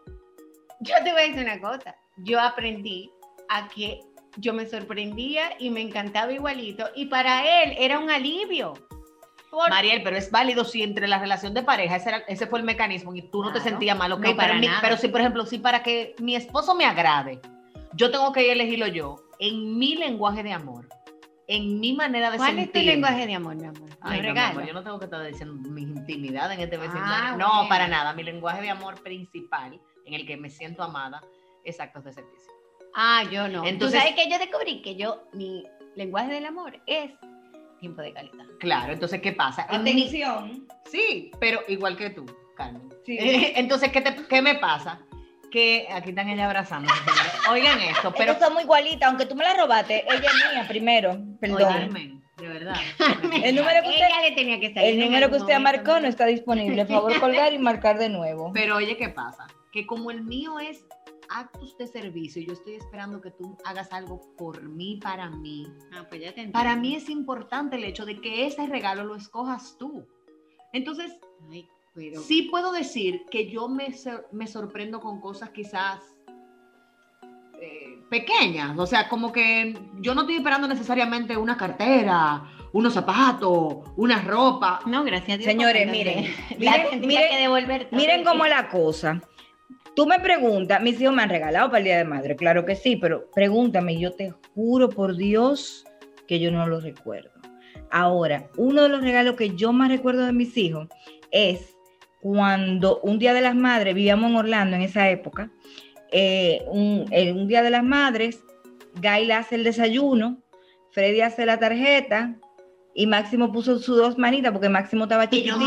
Yo 0.80 0.94
te 1.04 1.12
voy 1.12 1.20
a 1.20 1.26
decir 1.26 1.42
una 1.44 1.60
cosa. 1.60 1.94
Yo 2.16 2.40
aprendí 2.40 3.10
a 3.50 3.68
que 3.68 4.00
yo 4.38 4.54
me 4.54 4.66
sorprendía 4.66 5.50
y 5.58 5.68
me 5.68 5.82
encantaba 5.82 6.32
igualito. 6.32 6.86
Y 6.96 7.06
para 7.06 7.62
él 7.62 7.74
era 7.78 7.98
un 7.98 8.10
alivio. 8.10 8.72
Por- 9.50 9.68
Mariel, 9.70 10.02
pero 10.04 10.16
es 10.16 10.30
válido 10.30 10.64
si 10.64 10.82
entre 10.82 11.08
la 11.08 11.18
relación 11.18 11.52
de 11.54 11.62
pareja, 11.62 11.96
ese, 11.96 12.08
era- 12.10 12.18
ese 12.28 12.46
fue 12.46 12.60
el 12.60 12.64
mecanismo 12.64 13.14
y 13.14 13.22
tú 13.22 13.42
no 13.42 13.52
te 13.52 13.60
sentías 13.60 13.96
mal, 13.98 14.12
ok, 14.12 14.20
No, 14.20 14.36
para 14.36 14.54
mi- 14.54 14.66
nada. 14.66 14.78
pero 14.80 14.96
si, 14.96 15.08
por 15.08 15.20
ejemplo, 15.20 15.44
si 15.46 15.58
para 15.58 15.82
que 15.82 16.14
mi 16.20 16.36
esposo 16.36 16.74
me 16.74 16.84
agrade, 16.84 17.40
yo 17.94 18.10
tengo 18.10 18.32
que 18.32 18.52
elegirlo 18.52 18.86
yo 18.86 19.16
en 19.40 19.76
mi 19.78 19.96
lenguaje 19.96 20.42
de 20.44 20.52
amor, 20.52 20.88
en 21.48 21.80
mi 21.80 21.92
manera 21.94 22.30
de 22.30 22.36
¿Cuál 22.36 22.50
sentir. 22.54 22.66
es 22.66 22.72
tu 22.72 22.78
lenguaje 22.86 23.26
de 23.26 23.34
amor, 23.34 23.56
mi 23.56 23.66
amor? 23.66 23.90
Ay, 24.02 24.18
¿Los 24.22 24.28
no, 24.28 24.34
mi 24.34 24.38
amor, 24.40 24.66
yo 24.66 24.72
no 24.72 24.82
tengo 24.84 24.98
que 25.00 25.04
estar 25.06 25.26
diciendo 25.26 25.54
mis 25.68 25.88
intimidades 25.88 26.56
en 26.56 26.62
este 26.64 26.76
Ah, 26.76 26.80
vecindario. 26.80 27.36
no, 27.38 27.48
bueno. 27.54 27.68
para 27.68 27.88
nada. 27.88 28.12
Mi 28.12 28.22
lenguaje 28.22 28.62
de 28.62 28.70
amor 28.70 29.02
principal, 29.02 29.80
en 30.06 30.14
el 30.14 30.26
que 30.26 30.36
me 30.36 30.48
siento 30.48 30.84
amada, 30.84 31.20
es 31.64 31.80
actos 31.80 32.04
de 32.04 32.12
servicio. 32.12 32.52
Ah, 32.94 33.24
yo 33.24 33.48
no. 33.48 33.64
Entonces- 33.64 33.72
Entonces, 33.72 34.00
sabes 34.00 34.14
que 34.14 34.30
yo 34.30 34.38
descubrí 34.38 34.80
que 34.82 34.94
yo, 34.94 35.24
mi 35.32 35.64
lenguaje 35.96 36.30
del 36.32 36.46
amor 36.46 36.80
es 36.86 37.10
tiempo 37.80 38.02
de 38.02 38.12
calidad. 38.12 38.44
Claro, 38.60 38.92
entonces, 38.92 39.20
¿qué 39.20 39.32
pasa? 39.32 39.66
Atención. 39.68 40.66
Sí, 40.84 41.32
pero 41.40 41.60
igual 41.68 41.96
que 41.96 42.10
tú, 42.10 42.26
Carmen. 42.56 42.82
Sí. 43.04 43.16
Entonces, 43.56 43.90
¿qué, 43.90 44.00
te- 44.00 44.26
qué 44.28 44.42
me 44.42 44.54
pasa? 44.56 45.00
Que 45.50 45.88
aquí 45.90 46.10
están 46.10 46.28
ella 46.28 46.44
abrazando. 46.46 46.92
Oigan 47.50 47.80
esto, 47.80 48.12
pero... 48.16 48.34
Pero 48.34 48.46
somos 48.46 48.62
igualitas, 48.62 49.08
aunque 49.08 49.26
tú 49.26 49.34
me 49.34 49.42
la 49.44 49.54
robaste, 49.54 50.04
ella 50.06 50.28
es 50.28 50.52
mía 50.52 50.64
primero. 50.68 51.18
Perdón. 51.40 51.58
Carmen, 51.58 52.22
de 52.36 52.48
verdad. 52.48 52.76
El 53.44 53.56
número 53.56 53.82
que 53.82 53.88
usted, 53.88 54.06
Ella 54.06 54.20
le 54.28 54.32
tenía 54.36 54.60
que 54.60 54.72
salir 54.72 54.90
el 54.90 55.00
número 55.00 55.28
que 55.30 55.36
usted 55.38 55.58
marcó 55.58 55.94
no 55.94 56.00
¿no? 56.02 56.06
está 56.08 56.26
disponible. 56.26 56.84
Por 56.84 56.94
favor, 56.94 57.20
colgar 57.20 57.52
y 57.52 57.58
marcar 57.58 57.98
de 57.98 58.08
nuevo. 58.10 58.52
Pero 58.52 58.76
oye, 58.76 58.96
¿qué 58.96 59.08
pasa? 59.08 59.46
Que 59.72 59.86
como 59.86 60.10
el 60.10 60.22
mío 60.22 60.60
es 60.60 60.84
actos 61.30 61.76
de 61.78 61.86
servicio, 61.86 62.42
yo 62.42 62.52
estoy 62.52 62.74
esperando 62.74 63.20
que 63.20 63.30
tú 63.30 63.56
hagas 63.64 63.92
algo 63.92 64.20
por 64.36 64.62
mí, 64.62 64.98
para 65.02 65.30
mí. 65.30 65.66
Ah, 65.92 66.04
pues 66.08 66.20
ya 66.20 66.34
te. 66.34 66.46
Para 66.48 66.76
mí 66.76 66.94
es 66.96 67.08
importante 67.08 67.76
el 67.76 67.84
hecho 67.84 68.04
de 68.04 68.20
que 68.20 68.46
ese 68.46 68.66
regalo 68.66 69.04
lo 69.04 69.14
escojas 69.14 69.76
tú. 69.78 70.06
Entonces, 70.72 71.12
Ay, 71.50 71.68
pero- 71.94 72.20
sí 72.20 72.42
puedo 72.50 72.72
decir 72.72 73.24
que 73.30 73.48
yo 73.50 73.68
me, 73.68 73.94
me 74.32 74.46
sorprendo 74.46 75.00
con 75.00 75.20
cosas 75.20 75.50
quizás 75.50 76.00
eh, 77.60 78.02
pequeñas. 78.08 78.78
O 78.78 78.86
sea, 78.86 79.08
como 79.08 79.32
que 79.32 79.78
yo 80.00 80.14
no 80.14 80.22
estoy 80.22 80.36
esperando 80.36 80.66
necesariamente 80.66 81.36
una 81.36 81.56
cartera, 81.56 82.50
unos 82.72 82.94
zapatos, 82.94 83.78
una 83.96 84.22
ropa. 84.22 84.80
No, 84.86 85.04
gracias 85.04 85.34
a 85.34 85.38
Dios. 85.38 85.44
Señores, 85.52 85.90
miren, 85.90 86.24
miren, 86.58 87.00
miren, 87.00 87.66
que. 87.90 87.96
Miren 87.96 88.24
cómo 88.24 88.44
es 88.44 88.50
la 88.50 88.68
cosa. 88.68 89.20
Tú 89.96 90.06
me 90.06 90.20
preguntas, 90.20 90.80
mis 90.82 91.00
hijos 91.00 91.14
me 91.14 91.22
han 91.22 91.28
regalado 91.28 91.68
para 91.68 91.78
el 91.78 91.84
Día 91.84 91.98
de 91.98 92.04
Madre, 92.04 92.36
claro 92.36 92.64
que 92.64 92.76
sí, 92.76 92.96
pero 92.96 93.28
pregúntame, 93.32 93.98
yo 93.98 94.12
te 94.12 94.32
juro 94.54 94.88
por 94.88 95.16
Dios 95.16 95.84
que 96.26 96.38
yo 96.38 96.50
no 96.50 96.66
lo 96.66 96.80
recuerdo. 96.80 97.30
Ahora, 97.90 98.48
uno 98.56 98.84
de 98.84 98.88
los 98.88 99.02
regalos 99.02 99.34
que 99.34 99.56
yo 99.56 99.72
más 99.72 99.88
recuerdo 99.88 100.24
de 100.24 100.32
mis 100.32 100.56
hijos 100.56 100.88
es 101.32 101.76
cuando 102.20 103.00
un 103.00 103.18
Día 103.18 103.34
de 103.34 103.40
las 103.40 103.56
Madres, 103.56 103.94
vivíamos 103.94 104.30
en 104.30 104.36
Orlando 104.36 104.76
en 104.76 104.82
esa 104.82 105.10
época, 105.10 105.50
eh, 106.12 106.62
un, 106.68 107.06
eh, 107.10 107.32
un 107.32 107.48
Día 107.48 107.62
de 107.62 107.70
las 107.70 107.82
Madres, 107.82 108.44
Gaila 109.00 109.38
hace 109.38 109.56
el 109.56 109.64
desayuno, 109.64 110.42
Freddy 110.92 111.20
hace 111.20 111.46
la 111.46 111.58
tarjeta 111.58 112.36
y 112.94 113.06
Máximo 113.06 113.52
puso 113.52 113.78
sus 113.78 113.96
dos 113.96 114.18
manitas 114.18 114.52
porque 114.52 114.68
Máximo 114.68 115.04
estaba 115.04 115.28
chiquitito. 115.28 115.60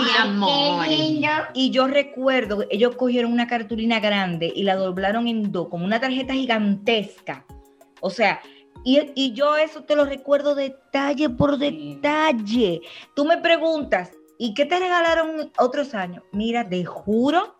Y 1.53 1.71
yo 1.71 1.87
recuerdo, 1.87 2.59
que 2.59 2.67
ellos 2.71 2.95
cogieron 2.95 3.31
una 3.31 3.47
cartulina 3.47 3.99
grande 3.99 4.51
y 4.53 4.63
la 4.63 4.75
doblaron 4.75 5.27
en 5.27 5.51
dos, 5.51 5.69
como 5.69 5.85
una 5.85 5.99
tarjeta 5.99 6.33
gigantesca. 6.33 7.45
O 8.01 8.09
sea, 8.09 8.41
y, 8.83 9.11
y 9.15 9.33
yo 9.33 9.55
eso 9.55 9.83
te 9.83 9.95
lo 9.95 10.05
recuerdo 10.05 10.55
detalle 10.55 11.29
por 11.29 11.57
detalle. 11.57 12.81
Tú 13.15 13.25
me 13.25 13.37
preguntas, 13.37 14.11
¿y 14.37 14.53
qué 14.53 14.65
te 14.65 14.77
regalaron 14.77 15.51
otros 15.57 15.93
años? 15.93 16.23
Mira, 16.33 16.67
te 16.67 16.83
juro 16.83 17.55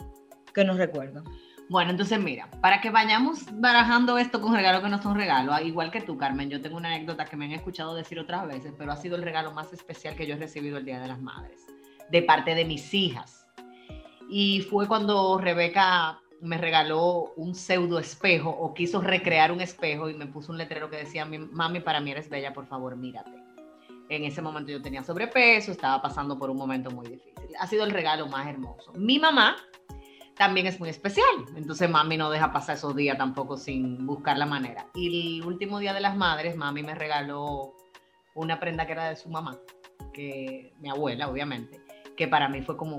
que 0.53 0.65
no 0.65 0.73
recuerdo. 0.73 1.23
Bueno, 1.69 1.91
entonces 1.91 2.19
mira, 2.19 2.49
para 2.61 2.81
que 2.81 2.89
vayamos 2.89 3.45
barajando 3.53 4.17
esto 4.17 4.41
con 4.41 4.53
regalos 4.53 4.83
que 4.83 4.89
no 4.89 5.01
son 5.01 5.15
regalos, 5.15 5.59
igual 5.61 5.91
que 5.91 6.01
tú, 6.01 6.17
Carmen, 6.17 6.49
yo 6.49 6.61
tengo 6.61 6.77
una 6.77 6.89
anécdota 6.89 7.25
que 7.25 7.35
me 7.37 7.45
han 7.45 7.51
escuchado 7.53 7.95
decir 7.95 8.19
otras 8.19 8.45
veces, 8.47 8.73
pero 8.77 8.91
ha 8.91 8.97
sido 8.97 9.15
el 9.15 9.23
regalo 9.23 9.51
más 9.53 9.71
especial 9.73 10.15
que 10.15 10.27
yo 10.27 10.35
he 10.35 10.37
recibido 10.37 10.77
el 10.77 10.85
Día 10.85 10.99
de 10.99 11.07
las 11.07 11.19
Madres, 11.21 11.65
de 12.11 12.21
parte 12.21 12.53
de 12.53 12.65
mis 12.65 12.93
hijas. 12.93 13.47
Y 14.29 14.61
fue 14.69 14.87
cuando 14.87 15.37
Rebeca 15.37 16.19
me 16.41 16.57
regaló 16.57 17.31
un 17.37 17.55
pseudo 17.55 17.97
espejo 17.97 18.49
o 18.49 18.73
quiso 18.73 19.01
recrear 19.01 19.51
un 19.51 19.61
espejo 19.61 20.09
y 20.09 20.13
me 20.13 20.27
puso 20.27 20.51
un 20.51 20.57
letrero 20.57 20.89
que 20.89 20.97
decía, 20.97 21.23
"Mi- 21.25 21.37
mami, 21.39 21.79
para 21.79 22.01
mí 22.01 22.11
eres 22.11 22.29
bella, 22.29 22.53
por 22.53 22.67
favor, 22.67 22.97
mírate. 22.97 23.31
En 24.09 24.25
ese 24.25 24.41
momento 24.41 24.69
yo 24.71 24.81
tenía 24.81 25.01
sobrepeso, 25.03 25.71
estaba 25.71 26.01
pasando 26.01 26.37
por 26.37 26.49
un 26.49 26.57
momento 26.57 26.91
muy 26.91 27.07
difícil. 27.07 27.49
Ha 27.57 27.67
sido 27.67 27.85
el 27.85 27.91
regalo 27.91 28.27
más 28.27 28.45
hermoso. 28.47 28.91
Mi 28.95 29.17
mamá 29.17 29.55
también 30.35 30.67
es 30.67 30.79
muy 30.79 30.89
especial. 30.89 31.45
Entonces 31.55 31.89
mami 31.89 32.17
no 32.17 32.29
deja 32.29 32.51
pasar 32.51 32.75
esos 32.75 32.95
días 32.95 33.17
tampoco 33.17 33.57
sin 33.57 34.05
buscar 34.05 34.37
la 34.37 34.45
manera. 34.45 34.87
Y 34.95 35.39
el 35.39 35.45
último 35.45 35.79
día 35.79 35.93
de 35.93 36.01
las 36.01 36.15
madres, 36.15 36.55
mami 36.55 36.83
me 36.83 36.95
regaló 36.95 37.75
una 38.35 38.59
prenda 38.59 38.85
que 38.85 38.93
era 38.93 39.09
de 39.09 39.15
su 39.15 39.29
mamá, 39.29 39.57
que 40.13 40.73
mi 40.79 40.89
abuela, 40.89 41.29
obviamente, 41.29 41.81
que 42.17 42.27
para 42.27 42.49
mí 42.49 42.61
fue 42.61 42.77
como 42.77 42.97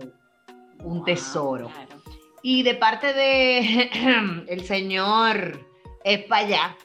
un 0.83 1.05
tesoro. 1.05 1.69
Claro. 1.69 2.03
Y 2.43 2.63
de 2.63 2.75
parte 2.75 3.13
de 3.13 3.91
el 4.49 4.65
señor 4.65 5.67
es 6.05 6.25
para 6.25 6.47
allá. 6.47 6.77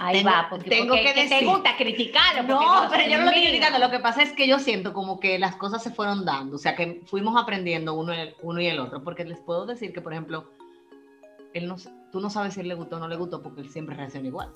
Ahí 0.00 0.18
Tengo- 0.18 0.30
va, 0.30 0.46
porque, 0.48 0.70
tengo 0.70 0.88
porque 0.94 1.02
que 1.02 1.14
que 1.14 1.28
te 1.28 1.34
decir- 1.34 1.48
gusta 1.48 1.76
criticarlo. 1.76 2.46
porque 2.46 2.64
No, 2.64 2.88
pero 2.90 3.10
yo 3.10 3.18
no 3.18 3.24
lo 3.24 3.30
estoy 3.30 3.42
criticando. 3.48 3.78
Lo 3.80 3.90
que 3.90 3.98
pasa 3.98 4.22
es 4.22 4.32
que 4.32 4.46
yo 4.46 4.58
siento 4.60 4.92
como 4.92 5.18
que 5.18 5.38
las 5.40 5.56
cosas 5.56 5.82
se 5.82 5.90
fueron 5.90 6.24
dando. 6.24 6.56
O 6.56 6.58
sea, 6.58 6.76
que 6.76 7.02
fuimos 7.06 7.40
aprendiendo 7.40 7.94
uno, 7.94 8.12
el- 8.12 8.34
uno 8.42 8.60
y 8.60 8.66
el 8.68 8.78
otro. 8.78 9.02
Porque 9.02 9.24
les 9.24 9.40
puedo 9.40 9.66
decir 9.66 9.92
que, 9.92 10.00
por 10.00 10.12
ejemplo, 10.12 10.44
él 11.52 11.66
no, 11.66 11.76
tú 12.12 12.20
no 12.20 12.30
sabes 12.30 12.54
si 12.54 12.60
él 12.60 12.68
le 12.68 12.74
gustó 12.74 12.96
o 12.96 12.98
no 13.00 13.08
le 13.08 13.16
gustó 13.16 13.42
porque 13.42 13.60
él 13.62 13.70
siempre 13.70 13.96
reacciona 13.96 14.28
igual. 14.28 14.52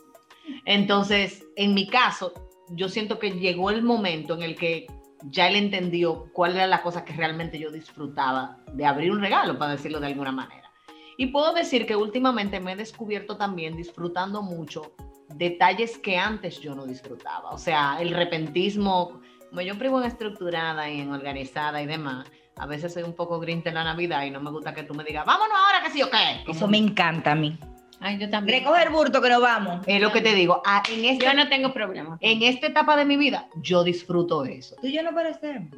Entonces, 0.64 1.44
en 1.56 1.74
mi 1.74 1.86
caso, 1.88 2.32
yo 2.70 2.88
siento 2.88 3.18
que 3.18 3.32
llegó 3.32 3.70
el 3.70 3.82
momento 3.82 4.34
en 4.34 4.42
el 4.42 4.56
que 4.56 4.86
ya 5.30 5.48
él 5.48 5.56
entendió 5.56 6.26
cuál 6.32 6.54
era 6.56 6.66
la 6.66 6.82
cosa 6.82 7.04
que 7.04 7.12
realmente 7.12 7.58
yo 7.58 7.70
disfrutaba 7.70 8.58
de 8.72 8.84
abrir 8.86 9.10
un 9.12 9.20
regalo, 9.20 9.58
para 9.58 9.72
decirlo 9.72 10.00
de 10.00 10.08
alguna 10.08 10.32
manera. 10.32 10.70
Y 11.16 11.26
puedo 11.26 11.52
decir 11.52 11.86
que 11.86 11.94
últimamente 11.96 12.58
me 12.60 12.72
he 12.72 12.76
descubierto 12.76 13.36
también 13.36 13.76
disfrutando 13.76 14.42
mucho 14.42 14.92
detalles 15.36 15.98
que 15.98 16.16
antes 16.18 16.60
yo 16.60 16.74
no 16.74 16.86
disfrutaba. 16.86 17.50
O 17.50 17.58
sea, 17.58 17.98
el 18.00 18.10
repentismo, 18.14 19.20
como 19.48 19.60
yo 19.62 19.76
privo 19.78 20.00
en 20.00 20.06
estructurada 20.06 20.88
y 20.90 21.00
en 21.00 21.12
organizada 21.12 21.82
y 21.82 21.86
demás, 21.86 22.26
a 22.56 22.66
veces 22.66 22.92
soy 22.92 23.02
un 23.02 23.14
poco 23.14 23.40
grinta 23.40 23.70
en 23.70 23.76
la 23.76 23.84
Navidad 23.84 24.24
y 24.24 24.30
no 24.30 24.40
me 24.40 24.50
gusta 24.50 24.74
que 24.74 24.82
tú 24.82 24.94
me 24.94 25.04
digas, 25.04 25.24
vámonos 25.24 25.56
ahora 25.56 25.82
que 25.84 25.90
sí 25.90 26.02
o 26.02 26.10
qué. 26.10 26.44
Eso 26.50 26.68
me 26.68 26.78
encanta 26.78 27.32
a 27.32 27.34
mí. 27.34 27.58
Ay, 28.00 28.18
yo 28.18 28.28
también. 28.28 28.58
Recoge 28.64 28.82
el 28.82 28.90
burto 28.90 29.22
que 29.22 29.28
nos 29.28 29.40
vamos. 29.40 29.84
Es 29.86 30.00
lo 30.00 30.10
que 30.12 30.20
te 30.20 30.34
digo. 30.34 30.60
ah, 30.66 30.82
en, 30.90 31.04
este- 31.04 31.24
Yo 31.24 31.34
no 31.34 31.48
tengo 31.48 31.72
problema. 31.72 32.18
en 32.20 32.42
esta 32.42 32.66
etapa 32.66 32.96
de 32.96 33.04
mi 33.04 33.16
vida, 33.16 33.48
yo 33.62 33.84
disfruto 33.84 34.44
eso. 34.44 34.74
Tú 34.80 34.88
y 34.88 34.92
yo 34.92 35.02
no 35.04 35.14
parecemos. 35.14 35.70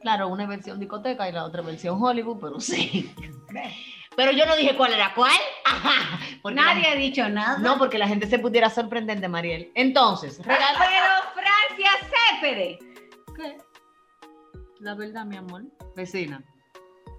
Claro, 0.00 0.28
una 0.28 0.46
versión 0.46 0.78
discoteca 0.80 1.28
y 1.28 1.32
la 1.32 1.44
otra 1.44 1.62
versión 1.62 2.02
Hollywood, 2.02 2.38
pero 2.40 2.58
sí. 2.60 3.10
Pero 4.16 4.32
yo 4.32 4.46
no 4.46 4.56
dije 4.56 4.74
cuál 4.76 4.92
era 4.94 5.12
cuál. 5.14 5.36
Ajá, 5.64 6.18
Nadie 6.52 6.82
la- 6.82 6.90
ha 6.92 6.94
dicho 6.94 7.28
nada. 7.28 7.58
no, 7.58 7.76
porque 7.78 7.98
la 7.98 8.08
gente 8.08 8.26
se 8.26 8.38
pudiera 8.38 8.70
sorprender 8.70 9.20
de 9.20 9.28
Mariel. 9.28 9.70
Entonces, 9.74 10.38
regalo. 10.44 10.78
Pero 10.78 11.12
Francia 11.34 11.90
Cépede. 12.40 12.78
¿Qué? 13.36 13.58
La 14.80 14.94
verdad, 14.94 15.24
mi 15.24 15.36
amor. 15.36 15.62
Vecina, 15.94 16.42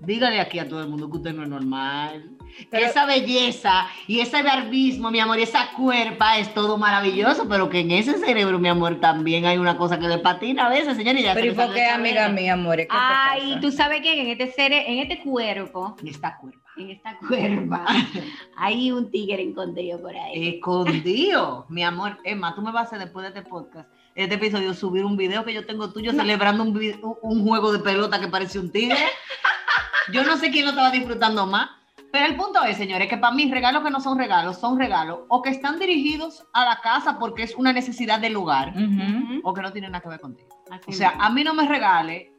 dígale 0.01 0.39
aquí 0.39 0.59
a 0.59 0.67
todo 0.67 0.81
el 0.81 0.89
mundo 0.89 1.09
que 1.09 1.17
usted 1.17 1.33
no 1.33 1.43
es 1.43 1.49
normal. 1.49 2.31
Pero- 2.71 2.87
esa 2.87 3.05
belleza 3.05 3.85
y 4.07 4.19
ese 4.19 4.41
barbismo, 4.41 5.11
mi 5.11 5.19
amor, 5.19 5.37
y 5.37 5.43
esa 5.43 5.69
cuerpa 5.77 6.37
es 6.39 6.51
todo 6.55 6.77
maravilloso, 6.77 7.47
pero 7.47 7.69
que 7.69 7.81
en 7.81 7.91
ese 7.91 8.17
cerebro, 8.17 8.57
mi 8.57 8.67
amor, 8.67 8.99
también 8.99 9.45
hay 9.45 9.57
una 9.59 9.77
cosa 9.77 9.99
que 9.99 10.07
le 10.07 10.17
patina 10.19 10.65
a 10.65 10.69
veces, 10.69 10.97
señor. 10.97 11.15
Y 11.17 11.23
ya 11.23 11.33
se 11.33 11.39
Pero 11.41 11.53
¿y 11.53 11.55
le 11.55 11.63
por 11.65 11.73
qué, 11.75 11.85
amiga 11.85 12.29
mía, 12.29 12.53
amores? 12.53 12.87
¿Qué 12.87 12.93
te 12.95 12.99
Ay, 12.99 13.49
pasa? 13.49 13.59
tú 13.61 13.71
sabes 13.71 14.01
que 14.01 14.21
en 14.21 14.27
este 14.27 14.51
ser, 14.53 14.71
en 14.73 14.99
este 14.99 15.19
cuerpo, 15.21 15.95
Y 16.01 16.09
esta 16.09 16.37
cuerpa. 16.37 16.59
en 16.77 16.89
esta 16.89 17.17
cuerpa, 17.19 17.85
hay 18.57 18.91
un 18.91 19.11
tigre 19.11 19.43
escondido 19.43 20.01
por 20.01 20.15
ahí. 20.15 20.55
Escondido, 20.55 21.65
mi 21.69 21.83
amor. 21.83 22.17
Emma, 22.23 22.55
tú 22.55 22.61
me 22.61 22.71
vas 22.71 22.85
a 22.85 22.87
hacer 22.87 22.99
después 22.99 23.23
de 23.31 23.37
este 23.39 23.47
podcast, 23.47 23.87
este 24.17 24.35
episodio, 24.35 24.73
subir 24.73 25.05
un 25.05 25.15
video 25.15 25.45
que 25.45 25.53
yo 25.53 25.65
tengo 25.65 25.91
tuyo 25.93 26.11
celebrando 26.11 26.63
un, 26.63 27.19
un- 27.21 27.43
juego 27.47 27.71
de 27.71 27.79
pelota 27.79 28.19
que 28.19 28.27
parece 28.27 28.57
un 28.59 28.71
tigre. 28.71 28.97
Yo 30.11 30.23
no 30.23 30.37
sé 30.37 30.49
quién 30.51 30.63
lo 30.65 30.71
estaba 30.71 30.89
disfrutando 30.89 31.45
más. 31.45 31.69
Pero 32.11 32.25
el 32.25 32.35
punto 32.37 32.63
es, 32.63 32.77
señores, 32.77 33.09
que 33.09 33.17
para 33.17 33.35
mí 33.35 33.51
regalos 33.51 33.83
que 33.83 33.89
no 33.91 33.99
son 33.99 34.17
regalos, 34.17 34.57
son 34.57 34.79
regalos 34.79 35.19
o 35.27 35.41
que 35.41 35.49
están 35.49 35.77
dirigidos 35.77 36.45
a 36.53 36.63
la 36.65 36.79
casa 36.81 37.19
porque 37.19 37.43
es 37.43 37.53
una 37.55 37.73
necesidad 37.73 38.17
del 38.19 38.33
lugar 38.33 38.69
Ujú. 38.69 39.41
o 39.43 39.53
que 39.53 39.61
no 39.61 39.71
tienen 39.73 39.91
nada 39.91 40.01
que 40.01 40.09
ver 40.09 40.19
contigo. 40.21 40.47
Así 40.71 40.83
O 40.89 40.93
sea, 40.93 41.09
mismo. 41.09 41.23
a 41.25 41.29
mí 41.31 41.43
no 41.43 41.53
me 41.53 41.67
regale 41.67 42.31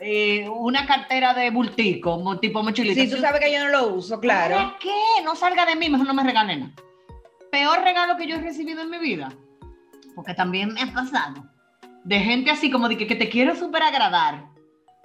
eh, 0.00 0.48
una 0.48 0.86
cartera 0.86 1.34
de 1.34 1.50
bultico, 1.50 2.38
tipo 2.38 2.62
mochilita. 2.62 3.00
Sí, 3.02 3.10
tú 3.10 3.16
sabes 3.18 3.40
que 3.40 3.52
yo 3.52 3.64
no 3.64 3.70
lo 3.70 3.88
uso, 3.88 4.20
claro. 4.20 4.54
¿Para 4.54 4.78
qué? 4.78 4.94
No 5.24 5.34
salga 5.34 5.66
de 5.66 5.74
mí, 5.76 5.90
mejor 5.90 6.06
no 6.06 6.14
me 6.14 6.22
regale 6.22 6.56
nada. 6.56 6.72
Peor 7.50 7.82
regalo 7.82 8.16
que 8.16 8.26
yo 8.28 8.36
he 8.36 8.40
recibido 8.40 8.82
en 8.82 8.90
mi 8.90 8.98
vida. 8.98 9.30
Porque 10.18 10.34
también 10.34 10.74
me 10.74 10.82
ha 10.82 10.92
pasado. 10.92 11.44
De 12.02 12.18
gente 12.18 12.50
así 12.50 12.72
como 12.72 12.88
de 12.88 12.96
que, 12.96 13.06
que 13.06 13.14
te 13.14 13.28
quiero 13.28 13.54
súper 13.54 13.84
agradar. 13.84 14.46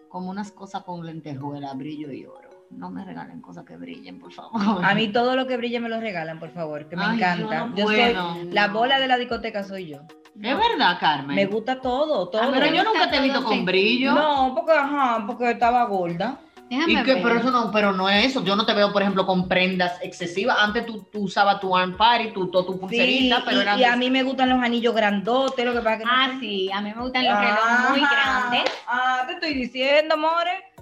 Como 0.10 0.32
unas 0.32 0.52
cosas 0.52 0.82
con 0.82 1.06
lentejuela, 1.06 1.72
brillo 1.76 2.12
y 2.12 2.26
oro. 2.26 2.50
No 2.72 2.90
me 2.90 3.06
regalen 3.06 3.40
cosas 3.40 3.64
que 3.64 3.78
brillen, 3.78 4.18
por 4.18 4.34
favor. 4.34 4.60
A 4.84 4.96
mí 4.96 5.10
todo 5.10 5.36
lo 5.36 5.46
que 5.46 5.56
brille 5.56 5.80
me 5.80 5.88
lo 5.88 6.00
regalan, 6.00 6.40
por 6.40 6.50
favor, 6.50 6.90
que 6.90 6.96
me 6.96 7.04
Ay, 7.06 7.18
encanta. 7.18 7.60
yo 7.60 7.68
no 7.68 7.76
Yo 7.76 7.84
puedo. 7.86 8.34
soy 8.34 8.52
la 8.52 8.68
bola 8.70 9.00
de 9.00 9.08
la 9.08 9.18
discoteca 9.20 9.64
soy 9.64 9.90
yo. 9.90 9.98
Es 10.42 10.58
verdad, 10.58 10.98
Carmen. 11.00 11.36
Me 11.36 11.46
gusta 11.46 11.80
todo, 11.80 12.28
todo. 12.30 12.52
Pero 12.52 12.66
yo 12.74 12.84
nunca 12.84 13.08
te 13.12 13.18
he 13.18 13.22
visto 13.22 13.44
con 13.44 13.66
brillo. 13.66 14.16
No, 14.16 14.56
porque 14.56 14.72
ajá, 14.72 15.24
porque 15.28 15.52
estaba 15.52 15.86
gorda. 15.86 16.40
Déjame 16.74 16.94
¿Y 16.94 17.04
qué? 17.04 17.14
ver. 17.14 17.24
Pero 17.24 17.36
eso 17.40 17.52
no, 17.52 17.72
pero 17.72 17.92
no 17.92 18.10
es 18.10 18.26
eso. 18.26 18.44
Yo 18.44 18.56
no 18.56 18.66
te 18.66 18.74
veo, 18.74 18.92
por 18.92 19.04
ejemplo, 19.04 19.28
con 19.28 19.48
prendas 19.48 20.00
excesivas. 20.02 20.58
Antes 20.60 20.86
tú, 20.88 21.04
tú 21.12 21.20
usabas 21.26 21.60
tu 21.60 21.76
arm 21.78 21.96
party, 21.96 22.32
tu, 22.34 22.50
tu, 22.50 22.64
tu 22.66 22.74
Sí, 22.74 22.80
pulserita, 22.80 23.44
pero 23.46 23.60
y, 23.60 23.62
eran 23.62 23.80
y 23.80 23.84
a 23.84 23.96
mí 23.96 24.10
me 24.10 24.24
gustan 24.24 24.50
los 24.50 24.60
anillos 24.60 24.96
grandotes, 24.96 25.64
lo 25.66 25.74
que 25.74 25.82
pasa 25.82 25.98
que 26.00 26.04
Ah, 26.08 26.32
sí, 26.40 26.72
a 26.72 26.82
mí 26.82 26.92
me 26.96 27.02
gustan 27.02 27.26
los 27.26 27.38
relojes 27.40 27.90
muy 27.92 28.00
grandes. 28.02 28.64
Ah, 28.88 29.24
te 29.28 29.34
estoy 29.34 29.54
diciendo, 29.54 30.18
more. 30.18 30.73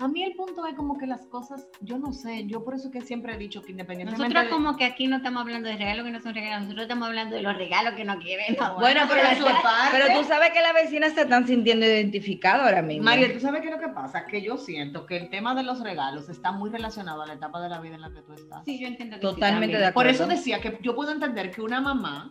A 0.00 0.06
mí 0.06 0.22
el 0.22 0.34
punto 0.34 0.64
es 0.64 0.74
como 0.76 0.96
que 0.96 1.08
las 1.08 1.26
cosas, 1.26 1.66
yo 1.80 1.98
no 1.98 2.12
sé, 2.12 2.46
yo 2.46 2.62
por 2.62 2.74
eso 2.76 2.88
que 2.88 3.00
siempre 3.00 3.34
he 3.34 3.36
dicho 3.36 3.62
que 3.62 3.72
independientemente 3.72 4.22
Nosotros 4.32 4.44
de- 4.44 4.50
como 4.50 4.76
que 4.76 4.84
aquí 4.84 5.08
no 5.08 5.16
estamos 5.16 5.40
hablando 5.42 5.68
de 5.68 5.76
regalos 5.76 6.04
que 6.04 6.12
no 6.12 6.20
son 6.20 6.34
regalos, 6.34 6.60
nosotros 6.62 6.82
estamos 6.84 7.08
hablando 7.08 7.34
de 7.34 7.42
los 7.42 7.56
regalos 7.56 7.94
que 7.94 8.04
no 8.04 8.16
quieren. 8.20 8.56
Bueno, 8.78 9.00
pero, 9.08 9.22
pero 9.22 9.28
eso 9.28 9.48
es 9.48 9.56
parte. 9.60 9.88
pero 9.98 10.20
tú 10.20 10.24
sabes 10.28 10.50
que 10.50 10.62
las 10.62 10.72
vecinas 10.72 11.14
se 11.14 11.22
están 11.22 11.48
sintiendo 11.48 11.84
identificadas 11.84 12.62
ahora 12.68 12.82
mismo. 12.82 13.02
María, 13.04 13.32
¿tú 13.32 13.40
sabes 13.40 13.60
qué 13.60 13.68
es 13.70 13.74
lo 13.74 13.80
que 13.80 13.88
pasa? 13.88 14.24
Que 14.26 14.40
yo 14.40 14.56
siento 14.56 15.04
que 15.04 15.16
el 15.16 15.30
tema 15.30 15.56
de 15.56 15.64
los 15.64 15.80
regalos 15.80 16.28
está 16.28 16.52
muy 16.52 16.70
relacionado 16.70 17.22
a 17.22 17.26
la 17.26 17.34
etapa 17.34 17.60
de 17.60 17.68
la 17.68 17.80
vida 17.80 17.96
en 17.96 18.02
la 18.02 18.12
que 18.12 18.22
tú 18.22 18.34
estás. 18.34 18.64
Sí, 18.66 18.78
yo 18.78 18.86
entiendo 18.86 19.16
que 19.16 19.22
Totalmente 19.22 19.74
sí, 19.76 19.80
de 19.80 19.86
acuerdo. 19.88 19.94
Por 19.94 20.14
eso 20.14 20.26
decía 20.28 20.60
que 20.60 20.78
yo 20.80 20.94
puedo 20.94 21.10
entender 21.10 21.50
que 21.50 21.60
una 21.60 21.80
mamá 21.80 22.30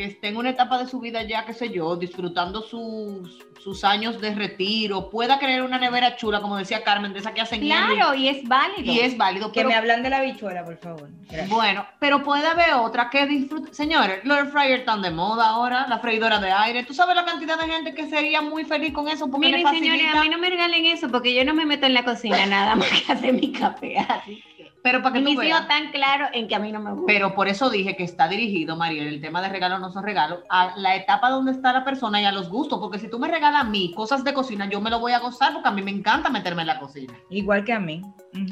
que 0.00 0.06
esté 0.06 0.28
en 0.28 0.38
una 0.38 0.48
etapa 0.48 0.78
de 0.78 0.86
su 0.88 0.98
vida 0.98 1.22
ya, 1.24 1.44
qué 1.44 1.52
sé 1.52 1.68
yo, 1.68 1.94
disfrutando 1.94 2.62
sus, 2.62 3.38
sus 3.62 3.84
años 3.84 4.18
de 4.18 4.34
retiro, 4.34 5.10
pueda 5.10 5.38
crear 5.38 5.60
una 5.60 5.78
nevera 5.78 6.16
chula, 6.16 6.40
como 6.40 6.56
decía 6.56 6.82
Carmen, 6.82 7.12
de 7.12 7.18
esa 7.18 7.34
que 7.34 7.42
hacen 7.42 7.60
Claro, 7.60 8.14
y 8.14 8.28
es 8.28 8.42
válido. 8.48 8.90
y, 8.94 9.00
es 9.00 9.18
válido. 9.18 9.52
Que 9.52 9.60
pero- 9.60 9.68
me 9.68 9.74
hablan 9.74 10.02
de 10.02 10.08
la 10.08 10.22
bichuela, 10.22 10.64
por 10.64 10.78
favor. 10.78 11.10
Gracias. 11.28 11.50
Bueno, 11.50 11.86
pero 11.98 12.22
puede 12.22 12.46
haber 12.46 12.72
otra 12.72 13.10
que 13.10 13.26
disfrute. 13.26 13.74
Señores, 13.74 14.20
los 14.24 14.38
air 14.38 14.46
fryer 14.46 14.78
están 14.80 15.02
de 15.02 15.10
moda 15.10 15.50
ahora, 15.50 15.86
la 15.86 15.98
freidora 15.98 16.38
de 16.40 16.50
aire. 16.50 16.82
¿Tú 16.84 16.94
sabes 16.94 17.14
la 17.14 17.26
cantidad 17.26 17.58
de 17.60 17.70
gente 17.70 17.92
que 17.92 18.08
sería 18.08 18.40
muy 18.40 18.64
feliz 18.64 18.94
con 18.94 19.06
eso? 19.06 19.30
Porque 19.30 19.48
Miren, 19.48 19.68
señores, 19.68 20.14
a 20.14 20.22
mí 20.22 20.30
no 20.30 20.38
me 20.38 20.48
regalen 20.48 20.86
eso 20.86 21.10
porque 21.10 21.34
yo 21.34 21.44
no 21.44 21.52
me 21.52 21.66
meto 21.66 21.84
en 21.84 21.92
la 21.92 22.06
cocina 22.06 22.46
nada 22.46 22.74
más 22.74 22.88
que 22.88 23.12
hacer 23.12 23.34
mi 23.34 23.52
café. 23.52 23.98
Así. 23.98 24.42
Pero 24.82 25.02
para 25.02 25.12
que 25.14 25.20
Y 25.20 25.34
tú 25.34 25.40
veas. 25.40 25.68
tan 25.68 25.90
claros 25.90 26.30
en 26.32 26.48
que 26.48 26.54
a 26.54 26.58
mí 26.58 26.72
no 26.72 26.80
me 26.80 26.92
gusta. 26.92 27.04
Pero 27.06 27.34
por 27.34 27.48
eso 27.48 27.68
dije 27.68 27.96
que 27.96 28.04
está 28.04 28.28
dirigido, 28.28 28.76
Mariel, 28.76 29.08
el 29.08 29.20
tema 29.20 29.42
de 29.42 29.50
regalos 29.50 29.78
no 29.80 29.90
son 29.92 30.02
regalos, 30.04 30.40
a 30.48 30.74
la 30.76 30.96
etapa 30.96 31.28
donde 31.28 31.52
está 31.52 31.72
la 31.72 31.84
persona 31.84 32.20
y 32.22 32.24
a 32.24 32.32
los 32.32 32.48
gustos. 32.48 32.78
Porque 32.80 32.98
si 32.98 33.10
tú 33.10 33.18
me 33.18 33.28
regalas 33.28 33.60
a 33.60 33.64
mí 33.64 33.92
cosas 33.94 34.24
de 34.24 34.32
cocina, 34.32 34.68
yo 34.70 34.80
me 34.80 34.88
lo 34.90 34.98
voy 34.98 35.12
a 35.12 35.18
gozar 35.18 35.52
porque 35.52 35.68
a 35.68 35.72
mí 35.72 35.82
me 35.82 35.90
encanta 35.90 36.30
meterme 36.30 36.62
en 36.62 36.68
la 36.68 36.78
cocina. 36.78 37.12
Igual 37.28 37.64
que 37.64 37.72
a 37.74 37.80
mí. 37.80 38.00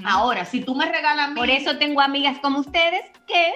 Ahora, 0.04 0.44
si 0.44 0.60
tú 0.60 0.74
me 0.74 0.84
regalas 0.84 1.28
a 1.28 1.30
mí. 1.30 1.36
Por 1.36 1.48
eso 1.50 1.78
tengo 1.78 2.00
amigas 2.00 2.38
como 2.40 2.58
ustedes 2.60 3.02
que 3.26 3.52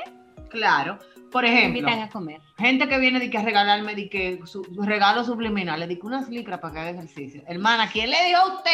Claro, 0.48 0.98
Por 1.30 1.44
Me 1.44 1.50
ejemplo, 1.50 1.78
invitan 1.80 2.02
a 2.02 2.10
comer. 2.10 2.40
gente 2.58 2.86
que 2.88 2.98
viene 2.98 3.18
de 3.18 3.30
que 3.30 3.38
a 3.38 3.42
regalarme 3.42 3.94
de 3.94 4.08
que 4.10 4.40
su, 4.44 4.62
regalos 4.82 5.26
subliminales, 5.26 5.88
de 5.88 5.98
que 5.98 6.06
unas 6.06 6.28
licras 6.28 6.60
para 6.60 6.74
que 6.74 6.80
haga 6.80 6.90
ejercicio. 6.90 7.42
Hermana, 7.48 7.88
¿quién 7.90 8.10
le 8.10 8.22
dijo 8.26 8.38
a 8.38 8.54
usted? 8.56 8.70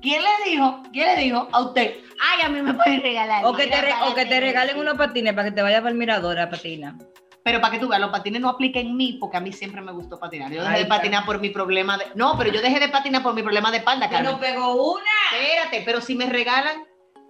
¿Quién 0.00 0.22
le 0.22 0.50
dijo? 0.50 0.82
¿Quién 0.92 1.06
le 1.16 1.22
dijo 1.22 1.48
a 1.52 1.60
usted? 1.62 1.94
Ay, 2.20 2.42
a 2.44 2.48
mí 2.48 2.60
me 2.62 2.74
pueden 2.74 3.02
regalar. 3.02 3.44
O 3.44 3.52
que 3.54 3.66
te, 3.66 3.80
re- 3.80 3.88
licra 3.88 4.04
o 4.06 4.08
que 4.14 4.14
para 4.22 4.28
te 4.28 4.40
regalen 4.40 4.78
unos 4.78 4.94
patines 4.94 5.32
para 5.34 5.48
que 5.48 5.54
te 5.54 5.62
vayas 5.62 5.80
para 5.80 5.90
el 5.90 5.96
mirador 5.98 6.38
a 6.38 6.50
patinar. 6.50 6.94
Pero 7.42 7.60
para 7.60 7.72
que 7.72 7.78
tú 7.78 7.88
veas, 7.88 8.00
los 8.00 8.10
patines 8.10 8.40
no 8.42 8.50
aplican 8.50 8.82
en 8.86 8.96
mí 8.96 9.16
porque 9.18 9.38
a 9.38 9.40
mí 9.40 9.50
siempre 9.52 9.80
me 9.80 9.92
gustó 9.92 10.18
patinar. 10.20 10.52
Yo 10.52 10.62
dejé 10.62 10.74
Ay, 10.74 10.82
de 10.82 10.88
patinar 10.88 11.24
por 11.24 11.40
mi 11.40 11.48
problema 11.48 11.96
de... 11.96 12.04
No, 12.14 12.36
pero 12.36 12.50
yo 12.52 12.60
dejé 12.60 12.78
de 12.78 12.88
patinar 12.90 13.22
por 13.22 13.32
mi 13.34 13.42
problema 13.42 13.70
de 13.70 13.78
espalda, 13.78 14.10
Carmen. 14.10 14.38
pegó 14.38 14.92
una. 14.92 15.02
Espérate, 15.32 15.82
pero 15.86 16.02
si 16.02 16.14
me 16.14 16.26
regalan, 16.26 16.84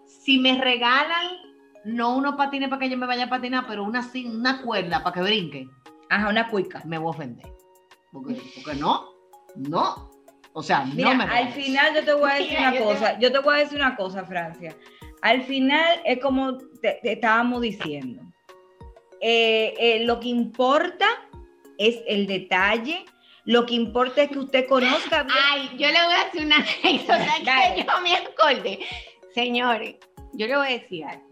si 0.07 0.39
me 0.39 0.61
regalan, 0.61 1.29
no 1.85 2.17
unos 2.17 2.35
patines 2.35 2.69
para 2.69 2.81
que 2.81 2.91
yo 2.91 2.99
me 2.99 3.07
vaya 3.07 3.27
a 3.27 3.29
patinar, 3.29 3.67
pero 3.69 3.85
una, 3.85 4.05
una 4.27 4.61
cuerda 4.63 5.01
para 5.05 5.15
que 5.15 5.23
brinque, 5.23 5.69
Ajá, 6.09 6.29
una 6.29 6.49
cuica. 6.49 6.83
me 6.85 6.99
voy 6.99 7.07
a 7.07 7.11
ofender. 7.11 7.47
Porque, 8.11 8.43
porque 8.57 8.75
no, 8.81 9.11
no. 9.55 10.10
O 10.53 10.63
sea, 10.63 10.85
Mira, 10.85 11.11
no 11.11 11.15
me 11.17 11.25
al 11.25 11.53
final 11.53 11.95
yo 11.95 12.05
te 12.05 12.13
voy 12.15 12.31
a 12.31 12.35
decir 12.35 12.49
Mira, 12.51 12.61
una 12.61 12.73
yo 12.73 12.79
te- 12.79 12.85
cosa, 12.85 13.19
yo 13.19 13.33
te 13.33 13.39
voy 13.39 13.55
a 13.55 13.59
decir 13.59 13.79
una 13.79 13.97
cosa, 13.97 14.25
Francia. 14.25 14.77
Al 15.23 15.43
final 15.43 16.01
es 16.05 16.19
como 16.21 16.59
te, 16.59 16.99
te 17.03 17.13
estábamos 17.13 17.61
diciendo. 17.61 18.23
Eh, 19.21 19.75
eh, 19.79 20.05
lo 20.05 20.19
que 20.19 20.29
importa 20.29 21.07
es 21.79 22.01
el 22.07 22.27
detalle, 22.27 23.05
lo 23.45 23.67
que 23.67 23.75
importa 23.75 24.23
es 24.23 24.31
que 24.31 24.39
usted 24.39 24.67
conozca 24.67 25.23
bien. 25.25 25.37
Ay, 25.53 25.71
yo 25.79 25.89
le 25.89 26.05
voy 26.05 26.15
a 26.15 26.25
decir 26.25 26.47
una 26.47 26.57
anécdota 26.57 27.75
que 27.75 27.83
yo 27.85 28.01
me 28.03 28.15
acordé. 28.17 28.79
Señores, 29.35 29.97
yo 30.33 30.47
le 30.47 30.57
voy 30.57 30.67
a 30.67 30.71
decir 30.71 31.05
algo. 31.05 31.25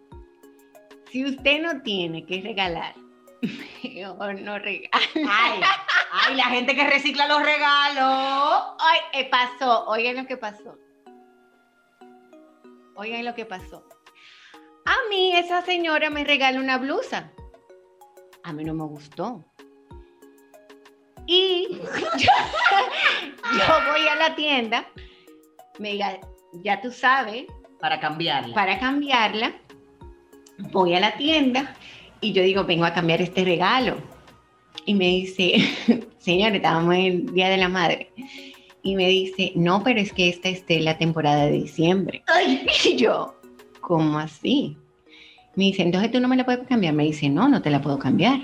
Si 1.11 1.25
usted 1.25 1.61
no 1.63 1.81
tiene 1.83 2.25
que 2.27 2.41
regalar, 2.43 2.95
no 4.43 4.59
regale. 4.59 4.91
Ay, 4.93 5.61
ay, 6.13 6.35
la 6.35 6.45
gente 6.45 6.75
que 6.75 6.89
recicla 6.89 7.29
los 7.29 7.43
regalos. 7.43 8.75
Ay, 8.81 9.01
eh, 9.13 9.29
pasó, 9.31 9.87
oigan 9.87 10.17
lo 10.17 10.27
que 10.27 10.37
pasó. 10.37 10.77
Oigan 12.97 13.25
lo 13.25 13.35
que 13.35 13.45
pasó. 13.45 13.87
A 14.85 14.97
mí 15.11 15.37
esa 15.37 15.63
señora 15.63 16.11
me 16.11 16.25
regaló 16.25 16.61
una 16.61 16.79
blusa. 16.79 17.31
A 18.43 18.53
mí 18.53 18.65
no 18.65 18.75
me 18.75 18.85
gustó. 18.85 19.45
Y 21.27 21.69
yo, 21.71 21.83
yo 23.53 23.93
voy 23.93 24.09
a 24.09 24.15
la 24.17 24.35
tienda, 24.35 24.87
me 25.79 25.93
diga, 25.93 26.19
ya 26.55 26.81
tú 26.81 26.91
sabes, 26.91 27.45
Para 27.79 28.01
cambiarla. 28.01 28.55
para 28.55 28.79
cambiarla, 28.79 29.53
voy 30.73 30.95
a 30.95 31.01
la 31.01 31.15
tienda 31.19 31.77
y 32.21 32.33
yo 32.33 32.43
digo, 32.43 32.65
vengo 32.65 32.85
a 32.85 32.93
cambiar 32.93 33.23
este 33.23 33.45
regalo. 33.45 33.97
Y 34.87 34.95
me 34.95 35.07
dice, 35.07 35.59
señor, 36.19 36.55
estábamos 36.55 36.95
en 36.95 37.01
el 37.01 37.35
Día 37.35 37.49
de 37.49 37.57
la 37.57 37.69
Madre. 37.69 38.11
Y 38.83 38.97
me 38.97 39.09
dice, 39.09 39.53
no, 39.55 39.83
pero 39.83 40.01
es 40.01 40.13
que 40.13 40.29
esta 40.29 40.49
es 40.49 40.67
de 40.67 40.81
la 40.81 40.99
temporada 40.99 41.47
de 41.47 41.53
diciembre. 41.53 42.23
Y 42.85 42.97
yo, 42.97 43.35
¿cómo 43.81 44.19
así? 44.19 44.77
Me 45.57 45.65
dice, 45.65 45.83
entonces 45.83 46.11
tú 46.11 46.21
no 46.21 46.29
me 46.29 46.37
la 46.37 46.45
puedes 46.45 46.67
cambiar. 46.67 46.95
Me 46.95 47.05
dice, 47.05 47.29
no, 47.29 47.49
no 47.49 47.61
te 47.61 47.71
la 47.71 47.83
puedo 47.83 47.99
cambiar. 47.99 48.41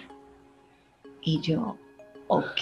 Y 1.22 1.40
yo, 1.40 1.78
ok. 2.26 2.60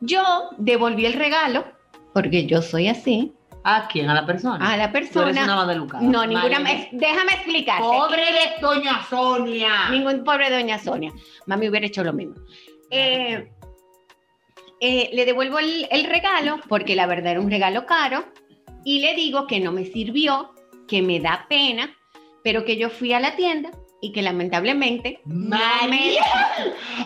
Yo 0.00 0.22
devolví 0.58 1.06
el 1.06 1.14
regalo, 1.14 1.64
porque 2.12 2.46
yo 2.46 2.62
soy 2.62 2.88
así, 2.88 3.32
¿A 3.64 3.88
quién? 3.88 4.08
A 4.08 4.14
la 4.14 4.24
persona. 4.24 4.72
a 4.72 4.76
la 4.76 4.90
Tú 4.90 4.96
eres 4.98 5.10
persona. 5.10 5.64
una. 5.64 6.00
No, 6.00 6.26
ninguna. 6.26 6.58
Déjame 6.92 7.32
explicarte. 7.32 7.82
Pobre 7.82 8.22
de 8.22 8.60
doña 8.60 9.04
Sonia. 9.08 9.90
Ningún 9.90 10.24
pobre 10.24 10.50
doña 10.50 10.78
Sonia. 10.78 11.12
Mami 11.46 11.68
hubiera 11.68 11.86
hecho 11.86 12.04
lo 12.04 12.12
mismo. 12.12 12.34
Eh, 12.90 13.50
eh, 14.80 15.10
le 15.12 15.24
devuelvo 15.24 15.58
el, 15.58 15.88
el 15.90 16.04
regalo 16.04 16.60
porque 16.68 16.94
la 16.96 17.06
verdad 17.06 17.32
era 17.32 17.40
un 17.40 17.50
regalo 17.50 17.84
caro 17.84 18.24
y 18.84 19.00
le 19.00 19.14
digo 19.14 19.46
que 19.46 19.60
no 19.60 19.72
me 19.72 19.84
sirvió, 19.84 20.54
que 20.86 21.02
me 21.02 21.20
da 21.20 21.46
pena, 21.48 21.94
pero 22.44 22.64
que 22.64 22.76
yo 22.76 22.88
fui 22.88 23.12
a 23.12 23.20
la 23.20 23.34
tienda 23.36 23.70
y 24.00 24.12
que 24.12 24.22
lamentablemente. 24.22 25.20
María. 25.24 26.24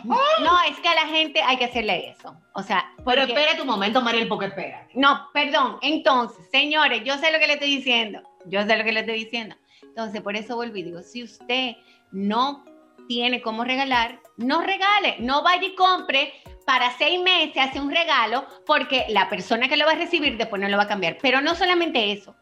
No, 0.04 0.62
es 0.68 0.78
que 0.80 0.88
a 0.88 0.94
la 0.94 1.06
gente 1.06 1.40
hay 1.42 1.56
que 1.56 1.64
hacerle 1.66 2.10
eso. 2.10 2.36
O 2.54 2.62
sea, 2.62 2.92
Pero 3.04 3.22
espera 3.22 3.56
tu 3.56 3.64
momento, 3.64 4.00
Mariel, 4.00 4.28
porque 4.28 4.46
espera. 4.46 4.86
no, 4.94 5.28
perdón. 5.32 5.78
Entonces, 5.82 6.46
señores, 6.50 7.02
yo 7.04 7.16
sé 7.18 7.32
lo 7.32 7.38
que 7.38 7.46
le 7.46 7.54
estoy 7.54 7.76
diciendo. 7.76 8.20
Yo 8.46 8.64
sé 8.64 8.76
lo 8.76 8.84
que 8.84 8.92
le 8.92 9.00
estoy 9.00 9.24
diciendo. 9.24 9.56
Entonces, 9.82 10.20
por 10.20 10.36
eso 10.36 10.56
volví. 10.56 10.82
Digo, 10.82 11.00
si 11.02 11.22
usted 11.22 11.76
no 12.10 12.64
tiene 13.08 13.40
cómo 13.42 13.64
regalar, 13.64 14.20
no 14.36 14.62
regale. 14.62 15.16
No 15.18 15.42
vaya 15.42 15.66
y 15.66 15.74
compre 15.74 16.32
para 16.66 16.90
seis 16.96 17.20
meses, 17.20 17.56
hace 17.58 17.80
un 17.80 17.90
regalo, 17.90 18.46
porque 18.66 19.04
la 19.08 19.28
persona 19.28 19.68
que 19.68 19.76
lo 19.76 19.84
va 19.86 19.92
a 19.92 19.96
recibir 19.96 20.36
después 20.36 20.60
no 20.60 20.68
lo 20.68 20.76
va 20.76 20.84
a 20.84 20.88
cambiar. 20.88 21.18
Pero 21.20 21.40
no 21.40 21.54
solamente 21.54 22.12
eso. 22.12 22.34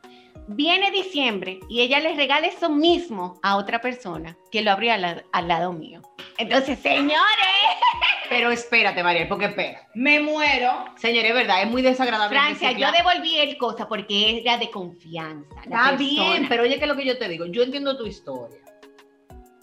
Viene 0.53 0.91
diciembre 0.91 1.61
y 1.69 1.81
ella 1.81 2.01
le 2.01 2.15
regala 2.17 2.49
eso 2.49 2.69
mismo 2.71 3.39
a 3.41 3.57
otra 3.57 3.81
persona 3.81 4.37
que 4.51 4.63
lo 4.63 4.73
abrió 4.73 4.93
al, 4.93 5.25
al 5.31 5.49
lado 5.49 5.73
mío. 5.73 6.03
Entonces, 6.39 6.77
señores, 6.81 7.21
Pero 8.29 8.51
espérate, 8.51 9.03
Mariel, 9.05 9.29
porque 9.29 9.45
espera. 9.45 9.87
Me 9.95 10.19
muero. 10.19 10.87
Señores, 10.97 11.31
es 11.31 11.37
verdad, 11.37 11.63
es 11.63 11.71
muy 11.71 11.83
desagradable. 11.83 12.37
Francia, 12.37 12.73
yo 12.73 12.91
devolví 12.91 13.39
el 13.39 13.59
cosa 13.59 13.87
porque 13.87 14.41
era 14.41 14.59
de 14.59 14.71
confianza. 14.73 15.55
Está 15.63 15.91
persona. 15.91 15.97
bien, 15.97 16.47
pero 16.49 16.65
oye, 16.65 16.79
que 16.79 16.83
es 16.85 16.89
lo 16.89 16.97
que 16.97 17.07
yo 17.07 17.17
te 17.17 17.29
digo. 17.29 17.47
Yo 17.47 17.63
entiendo 17.63 17.97
tu 17.97 18.07
historia. 18.07 18.59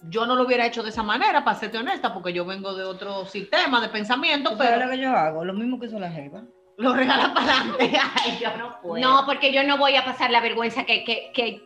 Yo 0.10 0.26
no 0.26 0.36
lo 0.36 0.44
hubiera 0.46 0.66
hecho 0.66 0.84
de 0.84 0.90
esa 0.90 1.04
manera, 1.04 1.44
para 1.44 1.60
serte 1.60 1.80
honesta, 1.80 2.14
porque 2.14 2.32
yo 2.32 2.46
vengo 2.46 2.74
de 2.74 2.86
otro 2.86 3.26
sistema 3.26 3.82
de 3.82 3.90
pensamiento, 3.90 4.52
¿Tú 4.52 4.58
sabes 4.58 4.72
pero 4.72 4.86
lo 4.86 4.92
que 4.92 5.00
yo 5.00 5.10
hago? 5.10 5.44
Lo 5.44 5.54
mismo 5.54 5.80
que 5.80 5.88
hizo 5.88 6.00
la 6.00 6.10
jeva. 6.10 6.44
Lo 6.78 6.94
regalas 6.94 7.30
para 7.34 7.58
adelante. 7.62 7.92
Ay, 8.24 8.40
yo 8.42 8.56
no 8.58 8.80
puedo. 8.82 8.98
No, 9.04 9.26
porque 9.26 9.52
yo 9.52 9.64
no 9.64 9.78
voy 9.78 9.96
a 9.96 10.06
pasar 10.06 10.32
la 10.32 10.42
vergüenza 10.42 10.86
que, 10.86 11.04
que, 11.04 11.32
que 11.34 11.62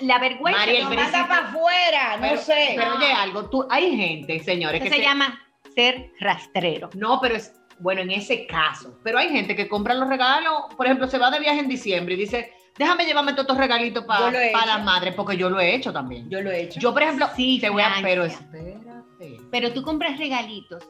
la 0.00 0.18
vergüenza 0.18 0.58
Mariel, 0.60 0.86
pero 0.88 1.00
manda 1.02 1.28
para 1.28 1.48
afuera, 1.48 2.16
pero, 2.20 2.34
no 2.36 2.40
sé. 2.40 2.72
Pero 2.76 2.94
oye, 2.96 3.12
algo, 3.12 3.48
tú, 3.50 3.66
hay 3.70 3.96
gente, 3.96 4.40
señores, 4.40 4.80
Eso 4.80 4.84
que 4.90 4.90
se 4.90 4.96
se- 4.96 5.02
llama 5.02 5.40
ser 5.74 6.12
rastrero. 6.20 6.90
No, 6.94 7.20
pero 7.20 7.36
es, 7.36 7.52
bueno, 7.78 8.00
en 8.02 8.10
ese 8.12 8.46
caso. 8.46 8.98
Pero 9.04 9.18
hay 9.18 9.28
gente 9.30 9.54
que 9.56 9.68
compra 9.68 9.94
los 9.94 10.08
regalos, 10.08 10.64
por 10.76 10.86
ejemplo, 10.86 11.06
se 11.08 11.18
va 11.18 11.30
de 11.30 11.40
viaje 11.40 11.60
en 11.60 11.68
diciembre 11.68 12.14
y 12.14 12.18
dice, 12.18 12.52
déjame 12.78 13.04
llevarme 13.04 13.32
todos 13.32 13.44
estos 13.44 13.58
regalitos 13.58 14.04
para 14.04 14.30
he 14.44 14.50
hecho. 14.50 14.66
las 14.66 14.84
madres, 14.84 15.14
porque 15.14 15.36
yo 15.36 15.50
lo 15.50 15.58
he 15.60 15.74
hecho 15.74 15.92
también. 15.92 16.28
Yo 16.30 16.40
lo 16.40 16.50
he 16.52 16.62
hecho. 16.62 16.78
Yo, 16.80 16.92
por 16.92 17.02
ejemplo, 17.02 17.28
Sí, 17.34 17.58
te 17.60 17.68
voy 17.70 17.82
a, 17.82 17.94
pero 18.02 18.24
espérate. 18.24 19.40
Pero 19.50 19.72
tú 19.72 19.82
compras 19.82 20.18
regalitos, 20.18 20.84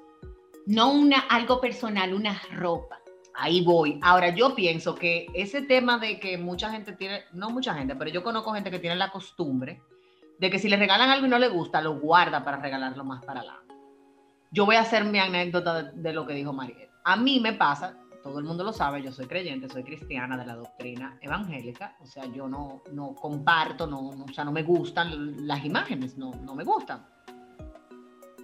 no 0.67 0.91
una, 0.91 1.21
algo 1.31 1.61
personal, 1.61 2.13
una 2.15 2.41
ropa. 2.53 2.99
Ahí 3.37 3.65
voy. 3.65 3.99
Ahora, 4.03 4.29
yo 4.31 4.55
pienso 4.55 4.95
que 4.95 5.27
ese 5.35 5.63
tema 5.63 5.99
de 5.99 6.21
que 6.21 6.39
mucha 6.39 6.71
gente 6.71 6.93
tiene, 6.93 7.23
no 7.33 7.51
mucha 7.51 7.75
gente, 7.75 7.97
pero 7.97 8.11
yo 8.11 8.23
conozco 8.23 8.53
gente 8.53 8.71
que 8.71 8.79
tiene 8.79 8.97
la 8.97 9.11
costumbre 9.11 9.83
de 10.39 10.51
que 10.51 10.59
si 10.59 10.69
le 10.69 10.77
regalan 10.77 11.11
algo 11.11 11.27
y 11.27 11.31
no 11.31 11.39
le 11.39 11.49
gusta, 11.49 11.81
lo 11.81 11.99
guarda 11.99 12.45
para 12.45 12.59
regalarlo 12.59 13.05
más 13.05 13.25
para 13.25 13.41
adelante. 13.41 13.75
Yo 14.51 14.67
voy 14.67 14.77
a 14.77 14.83
hacer 14.83 15.05
mi 15.05 15.19
anécdota 15.19 15.83
de, 15.83 16.13
lo 16.13 16.27
que 16.27 16.35
dijo 16.35 16.53
Mariel. 16.53 16.89
A 17.05 17.17
mí 17.17 17.41
me 17.41 17.53
pasa, 17.55 17.97
todo 18.23 18.39
el 18.39 18.45
mundo 18.45 18.63
lo 18.63 18.73
sabe, 18.73 19.03
yo 19.03 19.11
soy 19.11 19.27
creyente, 19.27 19.69
soy 19.69 19.83
cristiana 19.83 20.37
de 20.37 20.47
la 20.47 20.55
doctrina 20.55 21.19
evangélica, 21.21 21.97
o 22.01 22.07
sea, 22.07 22.27
yo 22.27 22.49
no, 22.49 22.83
no 22.93 23.15
comparto, 23.15 23.87
no, 23.87 24.13
no- 24.15 24.25
o 24.25 24.33
sea, 24.33 24.45
no 24.45 24.53
me 24.53 24.63
gustan 24.63 25.47
las 25.47 25.65
imágenes, 25.65 26.17
no, 26.17 26.31
no 26.43 26.55
me 26.55 26.63
gustan. 26.63 27.05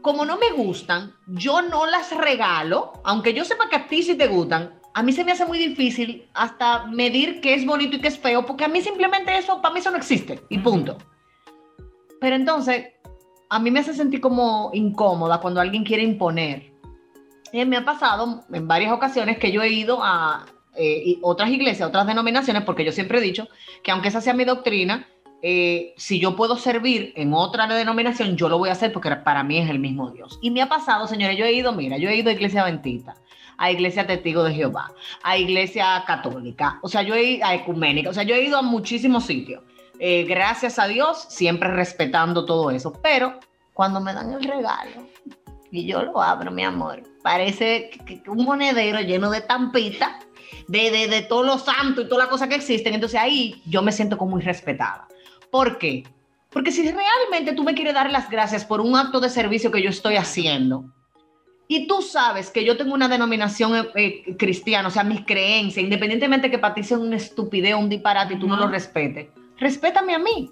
Como 0.02 0.24
no 0.24 0.36
me 0.38 0.50
gustan, 0.50 1.14
yo 1.28 1.62
no 1.62 1.86
las 1.86 2.16
regalo, 2.16 2.92
aunque 3.04 3.34
yo 3.34 3.44
sepa 3.44 3.68
que 3.68 3.76
a 3.76 3.86
ti 3.86 4.02
sí 4.02 4.16
te 4.16 4.26
gustan, 4.26 4.79
a 4.92 5.02
mí 5.02 5.12
se 5.12 5.24
me 5.24 5.32
hace 5.32 5.46
muy 5.46 5.58
difícil 5.58 6.28
hasta 6.34 6.86
medir 6.86 7.40
qué 7.40 7.54
es 7.54 7.64
bonito 7.64 7.96
y 7.96 8.00
qué 8.00 8.08
es 8.08 8.18
feo, 8.18 8.44
porque 8.44 8.64
a 8.64 8.68
mí 8.68 8.80
simplemente 8.80 9.36
eso, 9.36 9.60
para 9.62 9.72
mí 9.72 9.80
eso 9.80 9.90
no 9.90 9.96
existe, 9.96 10.40
y 10.48 10.58
punto. 10.58 10.98
Pero 12.20 12.36
entonces, 12.36 12.88
a 13.48 13.58
mí 13.58 13.70
me 13.70 13.80
hace 13.80 13.94
sentir 13.94 14.20
como 14.20 14.70
incómoda 14.72 15.40
cuando 15.40 15.60
alguien 15.60 15.84
quiere 15.84 16.02
imponer. 16.02 16.72
Y 17.52 17.64
me 17.64 17.76
ha 17.76 17.84
pasado 17.84 18.44
en 18.52 18.68
varias 18.68 18.92
ocasiones 18.92 19.38
que 19.38 19.50
yo 19.50 19.62
he 19.62 19.70
ido 19.70 20.02
a 20.02 20.46
eh, 20.76 21.18
otras 21.22 21.50
iglesias, 21.50 21.88
otras 21.88 22.06
denominaciones, 22.06 22.62
porque 22.64 22.84
yo 22.84 22.92
siempre 22.92 23.18
he 23.18 23.22
dicho 23.22 23.48
que 23.82 23.90
aunque 23.90 24.08
esa 24.08 24.20
sea 24.20 24.34
mi 24.34 24.44
doctrina, 24.44 25.08
eh, 25.42 25.94
si 25.96 26.18
yo 26.20 26.36
puedo 26.36 26.56
servir 26.56 27.12
en 27.16 27.32
otra 27.32 27.66
denominación, 27.66 28.36
yo 28.36 28.48
lo 28.48 28.58
voy 28.58 28.68
a 28.68 28.72
hacer 28.72 28.92
porque 28.92 29.10
para 29.16 29.42
mí 29.42 29.58
es 29.58 29.70
el 29.70 29.78
mismo 29.78 30.10
Dios. 30.10 30.38
Y 30.42 30.50
me 30.50 30.62
ha 30.62 30.68
pasado, 30.68 31.06
señores, 31.06 31.36
yo 31.38 31.44
he 31.44 31.52
ido, 31.52 31.72
mira, 31.72 31.96
yo 31.98 32.08
he 32.08 32.16
ido 32.16 32.30
a 32.30 32.32
Iglesia 32.32 32.64
Bentita, 32.64 33.14
a 33.56 33.70
Iglesia 33.70 34.06
Testigo 34.06 34.42
de 34.44 34.54
Jehová, 34.54 34.92
a 35.22 35.36
Iglesia 35.36 36.02
Católica, 36.06 36.78
o 36.82 36.88
sea, 36.88 37.02
yo 37.02 37.14
he 37.14 37.22
ido 37.32 37.46
a 37.46 37.54
Ecuménica, 37.54 38.10
o 38.10 38.14
sea, 38.14 38.22
yo 38.22 38.34
he 38.34 38.42
ido 38.44 38.58
a 38.58 38.62
muchísimos 38.62 39.24
sitios. 39.26 39.62
Eh, 39.98 40.24
gracias 40.24 40.78
a 40.78 40.86
Dios, 40.86 41.26
siempre 41.28 41.68
respetando 41.70 42.46
todo 42.46 42.70
eso, 42.70 42.92
pero 43.02 43.38
cuando 43.74 44.00
me 44.00 44.14
dan 44.14 44.32
el 44.32 44.42
regalo 44.42 45.06
y 45.70 45.84
yo 45.86 46.02
lo 46.02 46.22
abro, 46.22 46.50
mi 46.50 46.64
amor, 46.64 47.02
parece 47.22 47.90
que- 48.06 48.22
que 48.22 48.30
un 48.30 48.44
monedero 48.44 49.00
lleno 49.00 49.30
de 49.30 49.42
tampitas, 49.42 50.10
de, 50.68 50.90
de, 50.90 51.06
de 51.08 51.22
todos 51.22 51.44
los 51.44 51.62
santos 51.64 52.04
y 52.04 52.08
todas 52.08 52.24
las 52.24 52.28
cosas 52.30 52.48
que 52.48 52.54
existen, 52.54 52.94
entonces 52.94 53.20
ahí 53.20 53.60
yo 53.66 53.82
me 53.82 53.92
siento 53.92 54.16
como 54.16 54.32
muy 54.32 54.42
respetada. 54.42 55.06
¿Por 55.50 55.78
qué? 55.78 56.04
Porque 56.50 56.72
si 56.72 56.82
realmente 56.82 57.52
tú 57.52 57.62
me 57.62 57.74
quieres 57.74 57.94
dar 57.94 58.10
las 58.10 58.28
gracias 58.28 58.64
por 58.64 58.80
un 58.80 58.96
acto 58.96 59.20
de 59.20 59.30
servicio 59.30 59.70
que 59.70 59.82
yo 59.82 59.90
estoy 59.90 60.16
haciendo, 60.16 60.84
y 61.72 61.86
tú 61.86 62.02
sabes 62.02 62.50
que 62.50 62.64
yo 62.64 62.76
tengo 62.76 62.94
una 62.94 63.06
denominación 63.06 63.76
eh, 63.76 63.90
eh, 63.94 64.36
cristiana, 64.36 64.88
o 64.88 64.90
sea, 64.90 65.04
mis 65.04 65.24
creencias, 65.24 65.84
independientemente 65.84 66.50
que 66.50 66.58
para 66.58 66.74
ti 66.74 66.82
sea 66.82 66.98
una 66.98 67.14
estupidez 67.14 67.76
un 67.76 67.88
disparate 67.88 68.34
y 68.34 68.38
tú 68.40 68.48
no 68.48 68.56
lo 68.56 68.66
respetes, 68.66 69.28
respétame 69.56 70.14
a 70.14 70.18
mí. 70.18 70.50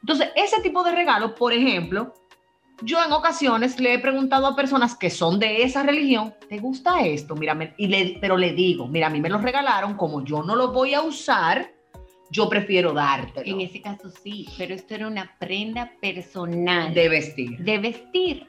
Entonces, 0.00 0.28
ese 0.36 0.60
tipo 0.62 0.84
de 0.84 0.92
regalo, 0.92 1.34
por 1.34 1.52
ejemplo, 1.52 2.14
yo 2.82 3.02
en 3.04 3.10
ocasiones 3.10 3.80
le 3.80 3.94
he 3.94 3.98
preguntado 3.98 4.46
a 4.46 4.54
personas 4.54 4.94
que 4.94 5.10
son 5.10 5.40
de 5.40 5.64
esa 5.64 5.82
religión, 5.82 6.34
¿te 6.48 6.58
gusta 6.58 7.00
esto? 7.00 7.34
Mírame, 7.34 7.74
y 7.76 7.88
le, 7.88 8.18
pero 8.20 8.36
le 8.36 8.52
digo, 8.52 8.86
mira, 8.86 9.08
a 9.08 9.10
mí 9.10 9.20
me 9.20 9.28
lo 9.28 9.38
regalaron, 9.38 9.94
como 9.94 10.24
yo 10.24 10.44
no 10.44 10.54
lo 10.54 10.72
voy 10.72 10.94
a 10.94 11.02
usar, 11.02 11.72
yo 12.30 12.48
prefiero 12.48 12.92
dártelo. 12.92 13.46
En 13.46 13.60
ese 13.60 13.80
caso 13.82 14.10
sí, 14.10 14.46
pero 14.56 14.74
esto 14.74 14.94
era 14.94 15.06
una 15.06 15.36
prenda 15.38 15.92
personal 16.00 16.94
de 16.94 17.08
vestir. 17.08 17.58
de 17.58 17.78
vestir. 17.78 18.46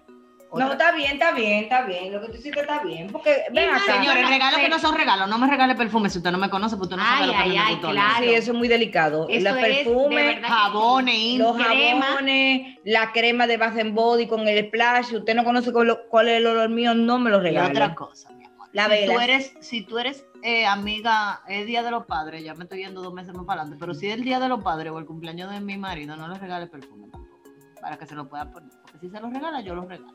No, 0.53 0.69
está 0.73 0.91
bien, 0.91 1.13
está 1.13 1.31
bien, 1.31 1.63
está 1.63 1.83
bien. 1.83 2.11
Lo 2.11 2.19
que 2.19 2.27
tú 2.27 2.33
hiciste 2.35 2.59
está 2.59 2.83
bien. 2.83 3.07
Porque, 3.09 3.43
ven 3.53 3.69
acá. 3.69 3.93
Señores, 3.99 4.27
regalos 4.27 4.59
que 4.59 4.67
no 4.67 4.79
son 4.79 4.97
regalos. 4.97 5.29
No 5.29 5.37
me 5.37 5.47
regale 5.47 5.75
perfume 5.75 6.09
si 6.09 6.17
usted 6.17 6.29
no 6.29 6.37
me 6.37 6.49
conoce, 6.49 6.75
porque 6.75 6.95
usted 6.95 6.97
no 6.97 7.03
sabe 7.09 7.21
Ay, 7.21 7.27
lo 7.27 7.31
que 7.31 7.39
ay, 7.39 7.49
me 7.51 7.59
ay, 7.59 7.75
claro. 7.77 8.25
Sí, 8.25 8.33
eso 8.33 8.51
es 8.51 8.57
muy 8.57 8.67
delicado. 8.67 9.27
Eso 9.29 9.47
Los 9.49 9.57
es, 9.57 9.63
de 9.63 9.69
perfumes, 9.85 10.39
Jabones, 10.43 11.15
sí. 11.15 11.37
los 11.37 11.55
crema. 11.55 12.05
jabones, 12.05 12.77
la 12.83 13.11
crema 13.13 13.47
de 13.47 13.55
Bath 13.55 13.79
and 13.79 13.93
Body 13.93 14.27
con 14.27 14.45
el 14.45 14.67
splash. 14.67 15.13
Usted 15.13 15.35
no 15.35 15.45
conoce 15.45 15.71
cuál, 15.71 15.97
cuál 16.09 16.27
es 16.27 16.37
el 16.39 16.45
olor 16.47 16.67
mío, 16.67 16.93
no 16.95 17.17
me 17.17 17.29
lo 17.29 17.37
Y 17.39 17.43
regale. 17.43 17.69
otra 17.69 17.95
cosa. 17.95 18.27
La 18.73 18.89
si 18.89 19.05
tú 19.05 19.19
eres, 19.19 19.53
si 19.59 19.81
tú 19.83 19.97
eres 19.99 20.25
eh, 20.43 20.65
amiga, 20.65 21.41
es 21.47 21.65
Día 21.65 21.83
de 21.83 21.91
los 21.91 22.05
Padres, 22.05 22.43
ya 22.43 22.53
me 22.53 22.63
estoy 22.63 22.79
yendo 22.83 23.01
dos 23.01 23.13
meses 23.13 23.33
más 23.33 23.45
para 23.45 23.61
adelante, 23.61 23.79
pero 23.79 23.93
si 23.93 24.07
es 24.07 24.13
el 24.15 24.23
Día 24.23 24.39
de 24.39 24.47
los 24.47 24.63
Padres 24.63 24.91
o 24.93 24.99
el 24.99 25.05
cumpleaños 25.05 25.51
de 25.51 25.59
mi 25.59 25.77
marido, 25.77 26.15
no 26.15 26.27
le 26.29 26.37
regale 26.39 26.67
perfume 26.67 27.07
tampoco, 27.11 27.39
para 27.81 27.97
que 27.97 28.05
se 28.05 28.15
lo 28.15 28.29
pueda 28.29 28.49
poner. 28.51 28.69
Porque 28.81 28.99
si 28.99 29.09
se 29.09 29.19
lo 29.19 29.29
regala, 29.29 29.61
yo 29.61 29.75
lo 29.75 29.85
regalo. 29.85 30.13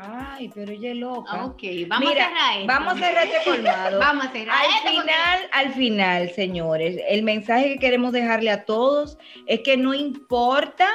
Ay, 0.00 0.48
pero 0.54 0.70
ella 0.70 0.90
es 0.90 0.96
loca. 0.96 1.28
Ah, 1.32 1.46
Ok, 1.46 1.62
vamos 1.88 2.08
Mira, 2.08 2.26
a 2.26 2.28
cerrar 2.28 2.52
esto. 2.58 2.66
Vamos 2.68 2.92
a 2.92 2.96
cerrar 2.98 3.26
este 3.26 3.50
colmado. 3.50 3.98
Vamos 3.98 4.26
a 4.26 4.30
cerrar 4.30 4.56
Al 4.56 4.64
esto 4.70 4.78
porque- 4.84 5.00
final, 5.00 5.40
al 5.52 5.72
final, 5.72 6.30
señores, 6.30 7.00
el 7.08 7.22
mensaje 7.24 7.64
que 7.72 7.78
queremos 7.80 8.12
dejarle 8.12 8.50
a 8.52 8.64
todos 8.64 9.18
es 9.46 9.60
que 9.64 9.76
no 9.76 9.92
importa, 9.94 10.86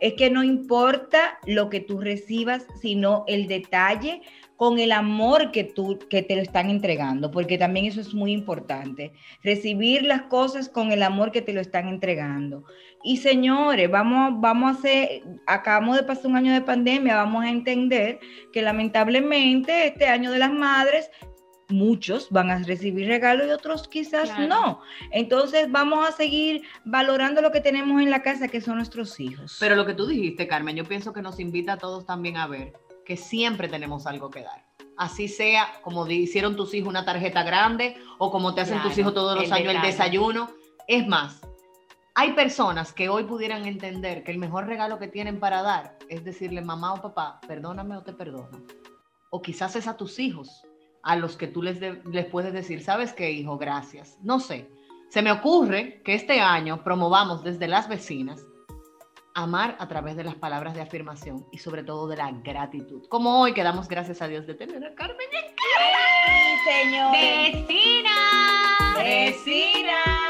es 0.00 0.14
que 0.14 0.28
no 0.30 0.42
importa 0.42 1.38
lo 1.46 1.70
que 1.70 1.78
tú 1.80 2.00
recibas, 2.00 2.66
sino 2.80 3.22
el 3.28 3.46
detalle 3.46 4.22
con 4.58 4.80
el 4.80 4.90
amor 4.90 5.52
que 5.52 5.62
tú 5.62 6.00
que 6.10 6.20
te 6.20 6.34
lo 6.34 6.42
están 6.42 6.68
entregando, 6.68 7.30
porque 7.30 7.56
también 7.58 7.86
eso 7.86 8.00
es 8.00 8.12
muy 8.12 8.32
importante. 8.32 9.12
Recibir 9.40 10.02
las 10.02 10.22
cosas 10.22 10.68
con 10.68 10.90
el 10.90 11.04
amor 11.04 11.30
que 11.30 11.42
te 11.42 11.52
lo 11.52 11.60
están 11.60 11.86
entregando. 11.86 12.64
Y 13.04 13.18
señores, 13.18 13.88
vamos, 13.88 14.40
vamos 14.40 14.74
a 14.74 14.78
hacer, 14.80 15.22
acabamos 15.46 15.96
de 15.96 16.02
pasar 16.02 16.26
un 16.26 16.36
año 16.36 16.52
de 16.52 16.60
pandemia, 16.60 17.14
vamos 17.14 17.44
a 17.44 17.50
entender 17.50 18.18
que 18.52 18.60
lamentablemente 18.60 19.86
este 19.86 20.08
año 20.08 20.32
de 20.32 20.40
las 20.40 20.52
madres 20.52 21.08
muchos 21.68 22.28
van 22.30 22.50
a 22.50 22.58
recibir 22.58 23.06
regalos 23.06 23.46
y 23.46 23.50
otros 23.50 23.86
quizás 23.86 24.28
Claro. 24.28 24.48
no. 24.48 24.80
Entonces 25.12 25.70
vamos 25.70 26.08
a 26.08 26.10
seguir 26.10 26.62
valorando 26.84 27.42
lo 27.42 27.52
que 27.52 27.60
tenemos 27.60 28.02
en 28.02 28.10
la 28.10 28.22
casa, 28.22 28.48
que 28.48 28.60
son 28.60 28.78
nuestros 28.78 29.20
hijos. 29.20 29.56
Pero 29.60 29.76
lo 29.76 29.86
que 29.86 29.94
tú 29.94 30.08
dijiste, 30.08 30.48
Carmen, 30.48 30.74
yo 30.74 30.84
pienso 30.84 31.12
que 31.12 31.22
nos 31.22 31.38
invita 31.38 31.74
a 31.74 31.78
todos 31.78 32.04
también 32.04 32.38
a 32.38 32.48
ver 32.48 32.72
que 33.08 33.16
siempre 33.16 33.68
tenemos 33.68 34.06
algo 34.06 34.30
que 34.30 34.42
dar. 34.42 34.66
Así 34.98 35.28
sea 35.28 35.80
como 35.82 36.06
hicieron 36.06 36.56
tus 36.56 36.74
hijos 36.74 36.90
una 36.90 37.06
tarjeta 37.06 37.42
grande 37.42 37.96
o 38.18 38.30
como 38.30 38.54
te 38.54 38.60
hacen 38.60 38.82
tus 38.82 38.92
Claro, 38.92 39.00
hijos 39.00 39.14
todos 39.14 39.34
los 39.36 39.44
el 39.46 39.52
años 39.54 39.74
el 39.76 39.80
desayuno. 39.80 40.50
Es 40.86 41.06
más, 41.08 41.40
hay 42.14 42.32
personas 42.34 42.92
que 42.92 43.08
hoy 43.08 43.24
pudieran 43.24 43.64
entender 43.64 44.24
que 44.24 44.30
el 44.32 44.36
mejor 44.38 44.66
regalo 44.66 44.98
que 44.98 45.08
tienen 45.08 45.40
para 45.40 45.62
dar 45.62 45.96
es 46.10 46.22
decirle 46.22 46.60
mamá 46.60 46.92
o 46.92 47.00
papá, 47.00 47.40
perdóname 47.48 47.96
o 47.96 48.02
te 48.02 48.12
perdono. 48.12 48.58
O 49.30 49.40
quizás 49.40 49.74
es 49.76 49.88
a 49.88 49.96
tus 49.96 50.18
hijos 50.18 50.50
a 51.02 51.16
los 51.16 51.36
que 51.36 51.46
tú 51.46 51.62
les, 51.62 51.80
de- 51.80 52.02
les 52.12 52.26
puedes 52.26 52.52
decir, 52.52 52.82
¿sabes 52.82 53.14
qué, 53.14 53.30
hijo? 53.30 53.56
Gracias. 53.56 54.18
No 54.22 54.38
sé. 54.38 54.68
Se 55.08 55.22
me 55.22 55.32
ocurre 55.32 56.02
que 56.04 56.12
este 56.14 56.40
año 56.40 56.84
promovamos 56.84 57.42
desde 57.42 57.68
las 57.68 57.88
vecinas 57.88 58.44
amar 59.42 59.76
a 59.78 59.86
través 59.86 60.16
de 60.16 60.24
las 60.24 60.34
palabras 60.34 60.74
de 60.74 60.80
afirmación 60.80 61.46
y 61.52 61.58
sobre 61.58 61.84
todo 61.84 62.08
de 62.08 62.16
la 62.16 62.30
gratitud. 62.32 63.06
Como 63.08 63.40
hoy 63.40 63.54
que 63.54 63.62
damos 63.62 63.88
gracias 63.88 64.20
a 64.20 64.28
Dios 64.28 64.46
de 64.46 64.54
tener 64.54 64.84
a 64.84 64.94
Carmen. 64.94 65.16
Sí, 65.30 66.70
señores. 66.70 67.68
¡Vecina! 67.68 68.10
Vecina. 68.96 70.27